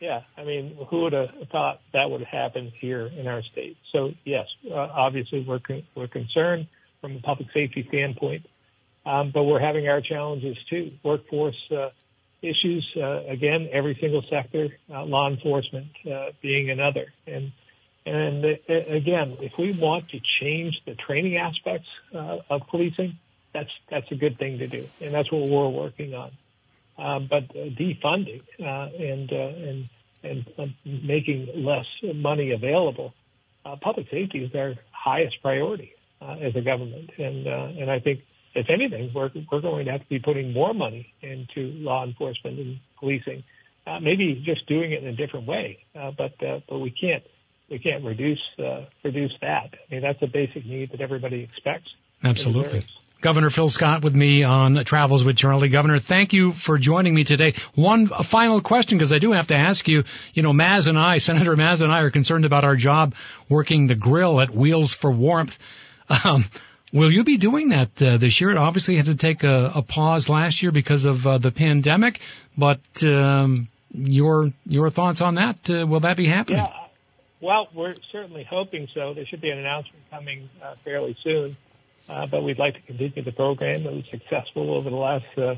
Yeah, 0.00 0.22
I 0.38 0.44
mean, 0.44 0.78
who 0.88 1.02
would 1.02 1.12
have 1.12 1.30
thought 1.52 1.80
that 1.92 2.10
would 2.10 2.22
happen 2.22 2.72
here 2.80 3.06
in 3.06 3.26
our 3.26 3.42
state? 3.42 3.76
So 3.92 4.12
yes, 4.24 4.46
uh, 4.70 4.74
obviously 4.74 5.44
we're 5.46 5.58
con- 5.58 5.86
we're 5.94 6.08
concerned 6.08 6.68
from 7.02 7.16
a 7.16 7.20
public 7.20 7.48
safety 7.52 7.84
standpoint, 7.86 8.46
um, 9.04 9.30
but 9.32 9.44
we're 9.44 9.60
having 9.60 9.88
our 9.88 10.00
challenges 10.00 10.56
too. 10.70 10.92
Workforce 11.02 11.70
uh, 11.70 11.90
issues, 12.40 12.90
uh, 12.96 13.24
again, 13.26 13.68
every 13.70 13.96
single 14.00 14.22
sector, 14.30 14.70
uh, 14.90 15.04
law 15.04 15.28
enforcement 15.28 15.88
uh, 16.10 16.30
being 16.40 16.70
another, 16.70 17.12
and 17.26 17.52
and 18.06 18.42
uh, 18.42 18.74
again, 18.88 19.36
if 19.40 19.52
we 19.58 19.72
want 19.72 20.08
to 20.10 20.20
change 20.40 20.80
the 20.86 20.94
training 20.94 21.36
aspects 21.36 21.88
of 22.14 22.62
policing, 22.70 23.18
that's 23.52 23.70
that's 23.90 24.10
a 24.10 24.14
good 24.14 24.38
thing 24.38 24.60
to 24.60 24.66
do, 24.66 24.88
and 25.02 25.12
that's 25.12 25.30
what 25.30 25.46
we're 25.46 25.68
working 25.68 26.14
on. 26.14 26.30
Uh, 27.00 27.18
but 27.20 27.44
uh, 27.56 27.70
defunding 27.70 28.42
uh, 28.60 28.88
and 28.98 29.32
uh, 29.32 29.68
and 29.68 29.88
and 30.22 30.44
uh, 30.58 30.66
making 30.84 31.48
less 31.54 31.86
money 32.14 32.50
available, 32.52 33.14
uh, 33.64 33.76
public 33.76 34.06
safety 34.10 34.44
is 34.44 34.54
our 34.54 34.74
highest 34.90 35.40
priority 35.40 35.92
uh, 36.20 36.36
as 36.40 36.54
a 36.56 36.60
government, 36.60 37.10
and 37.18 37.46
uh, 37.46 37.80
and 37.80 37.90
I 37.90 38.00
think 38.00 38.20
if 38.54 38.68
anything, 38.68 39.10
we're 39.14 39.30
we're 39.50 39.60
going 39.60 39.86
to 39.86 39.92
have 39.92 40.02
to 40.02 40.08
be 40.08 40.18
putting 40.18 40.52
more 40.52 40.74
money 40.74 41.12
into 41.22 41.72
law 41.78 42.04
enforcement 42.04 42.58
and 42.58 42.80
policing. 42.98 43.44
Uh, 43.86 43.98
maybe 43.98 44.34
just 44.44 44.66
doing 44.66 44.92
it 44.92 45.02
in 45.02 45.08
a 45.08 45.16
different 45.16 45.46
way, 45.46 45.78
uh, 45.98 46.10
but 46.10 46.42
uh, 46.42 46.60
but 46.68 46.78
we 46.78 46.90
can't 46.90 47.22
we 47.70 47.78
can't 47.78 48.04
reduce 48.04 48.42
uh, 48.58 48.84
reduce 49.02 49.32
that. 49.40 49.70
I 49.72 49.94
mean 49.94 50.02
that's 50.02 50.20
a 50.22 50.26
basic 50.26 50.66
need 50.66 50.92
that 50.92 51.00
everybody 51.00 51.40
expects. 51.40 51.94
Absolutely. 52.22 52.84
Governor 53.20 53.50
Phil 53.50 53.68
Scott 53.68 54.02
with 54.02 54.14
me 54.14 54.44
on 54.44 54.82
Travels 54.84 55.24
with 55.24 55.36
Charlie. 55.36 55.68
Governor, 55.68 55.98
thank 55.98 56.32
you 56.32 56.52
for 56.52 56.78
joining 56.78 57.14
me 57.14 57.24
today. 57.24 57.54
One 57.74 58.06
final 58.06 58.60
question, 58.60 58.96
because 58.96 59.12
I 59.12 59.18
do 59.18 59.32
have 59.32 59.48
to 59.48 59.56
ask 59.56 59.86
you, 59.88 60.04
you 60.32 60.42
know, 60.42 60.52
Maz 60.52 60.88
and 60.88 60.98
I, 60.98 61.18
Senator 61.18 61.54
Maz 61.54 61.82
and 61.82 61.92
I 61.92 62.00
are 62.00 62.10
concerned 62.10 62.46
about 62.46 62.64
our 62.64 62.76
job 62.76 63.14
working 63.48 63.86
the 63.86 63.94
grill 63.94 64.40
at 64.40 64.50
Wheels 64.50 64.94
for 64.94 65.10
Warmth. 65.10 65.58
Um, 66.24 66.44
will 66.92 67.12
you 67.12 67.22
be 67.24 67.36
doing 67.36 67.68
that 67.68 68.02
uh, 68.02 68.16
this 68.16 68.40
year? 68.40 68.50
It 68.50 68.56
obviously 68.56 68.96
had 68.96 69.06
to 69.06 69.16
take 69.16 69.44
a, 69.44 69.72
a 69.76 69.82
pause 69.82 70.28
last 70.28 70.62
year 70.62 70.72
because 70.72 71.04
of 71.04 71.26
uh, 71.26 71.38
the 71.38 71.52
pandemic, 71.52 72.20
but 72.56 72.80
um, 73.04 73.68
your 73.90 74.50
your 74.64 74.88
thoughts 74.88 75.20
on 75.20 75.34
that? 75.34 75.68
Uh, 75.70 75.86
will 75.86 76.00
that 76.00 76.16
be 76.16 76.26
happening? 76.26 76.60
Yeah. 76.60 76.72
Well, 77.42 77.68
we're 77.74 77.94
certainly 78.12 78.44
hoping 78.44 78.88
so. 78.94 79.14
There 79.14 79.24
should 79.26 79.40
be 79.40 79.50
an 79.50 79.58
announcement 79.58 80.10
coming 80.10 80.50
uh, 80.62 80.74
fairly 80.84 81.16
soon. 81.22 81.56
Uh, 82.08 82.26
but 82.26 82.42
we'd 82.42 82.58
like 82.58 82.74
to 82.74 82.80
continue 82.82 83.22
the 83.22 83.32
program. 83.32 83.84
that 83.84 83.92
was 83.92 84.04
successful 84.10 84.72
over 84.72 84.90
the 84.90 84.96
last 84.96 85.26
uh, 85.38 85.54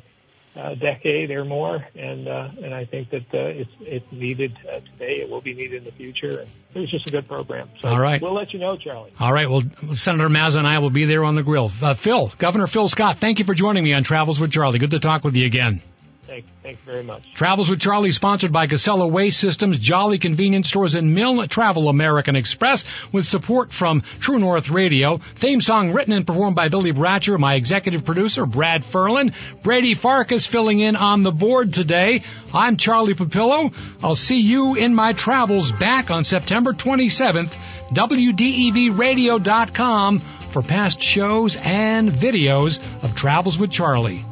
uh, 0.55 0.75
decade 0.75 1.31
or 1.31 1.45
more, 1.45 1.87
and 1.95 2.29
uh, 2.29 2.51
and 2.63 2.75
I 2.75 2.85
think 2.85 3.11
that 3.11 3.33
uh, 3.33 3.39
it's 3.39 3.71
it's 3.81 4.13
needed 4.13 4.57
uh, 4.69 4.81
today. 4.81 5.21
It 5.21 5.31
will 5.31 5.41
be 5.41 5.55
needed 5.55 5.79
in 5.79 5.85
the 5.85 5.93
future. 5.93 6.41
And 6.41 6.49
it 6.75 6.81
was 6.81 6.91
just 6.91 7.07
a 7.07 7.11
good 7.11 7.27
program. 7.27 7.71
So 7.81 7.89
All 7.89 7.99
right. 7.99 8.21
we'll 8.21 8.35
let 8.35 8.53
you 8.53 8.59
know, 8.59 8.77
Charlie. 8.77 9.13
All 9.19 9.33
right. 9.33 9.49
Well, 9.49 9.63
Senator 9.93 10.29
Mazza 10.29 10.57
and 10.57 10.67
I 10.67 10.81
will 10.81 10.91
be 10.91 11.07
there 11.07 11.25
on 11.25 11.37
the 11.37 11.43
grill. 11.43 11.71
Uh, 11.81 11.95
Phil, 11.95 12.31
Governor 12.39 12.67
Phil 12.67 12.89
Scott, 12.89 13.17
thank 13.17 13.39
you 13.39 13.47
for 13.47 13.55
joining 13.55 13.83
me 13.83 13.95
on 13.95 14.03
Travels 14.03 14.39
with 14.39 14.53
Charlie. 14.53 14.79
Good 14.79 14.91
to 14.91 15.01
talk 15.01 15.25
with 15.25 15.37
you 15.37 15.47
again. 15.47 15.81
Thank, 16.33 16.47
thank 16.63 16.79
you 16.79 16.85
very 16.91 17.03
much. 17.03 17.31
Travels 17.35 17.69
with 17.69 17.79
Charlie, 17.79 18.11
sponsored 18.11 18.55
by 18.55 18.67
Casella 18.67 19.07
Waste 19.07 19.39
Systems, 19.39 19.79
Jolley 19.79 20.19
Convenience 20.19 20.67
Stores, 20.67 20.95
and 20.95 21.15
Milne 21.15 21.47
Travel 21.47 21.91
American 21.91 22.37
Express, 22.37 22.87
with 23.13 23.27
support 23.27 23.71
from 23.71 24.01
True 24.01 24.39
North 24.39 24.71
Radio. 24.71 25.19
Theme 25.19 25.61
song 25.61 25.93
written 25.93 26.15
and 26.15 26.27
performed 26.27 26.57
by 26.57 26.71
Billy 26.71 26.93
Bratcher, 26.93 27.39
my 27.39 27.57
executive 27.57 28.07
producer, 28.07 28.47
Brad 28.47 28.81
Ferlin. 28.81 29.35
Brady 29.63 29.93
Farkas 29.93 30.47
filling 30.47 30.81
in 30.81 30.97
on 30.97 31.23
the 31.23 31.33
board 31.33 31.75
today. 31.75 32.23
I'm 32.55 32.79
Charlie 32.79 33.13
Papillo. 33.13 33.71
I'll 34.03 34.15
see 34.15 34.41
you 34.41 34.75
in 34.75 34.95
my 34.95 35.13
travels 35.13 35.71
back 35.71 36.11
on 36.11 36.25
September 36.25 36.73
27th, 36.73 37.55
WDEVradio.com 37.93 40.19
for 40.19 40.63
past 40.63 41.03
shows 41.03 41.59
and 41.63 42.09
videos 42.09 42.81
of 43.05 43.15
Travels 43.15 43.59
with 43.59 43.71
Charlie. 43.71 44.25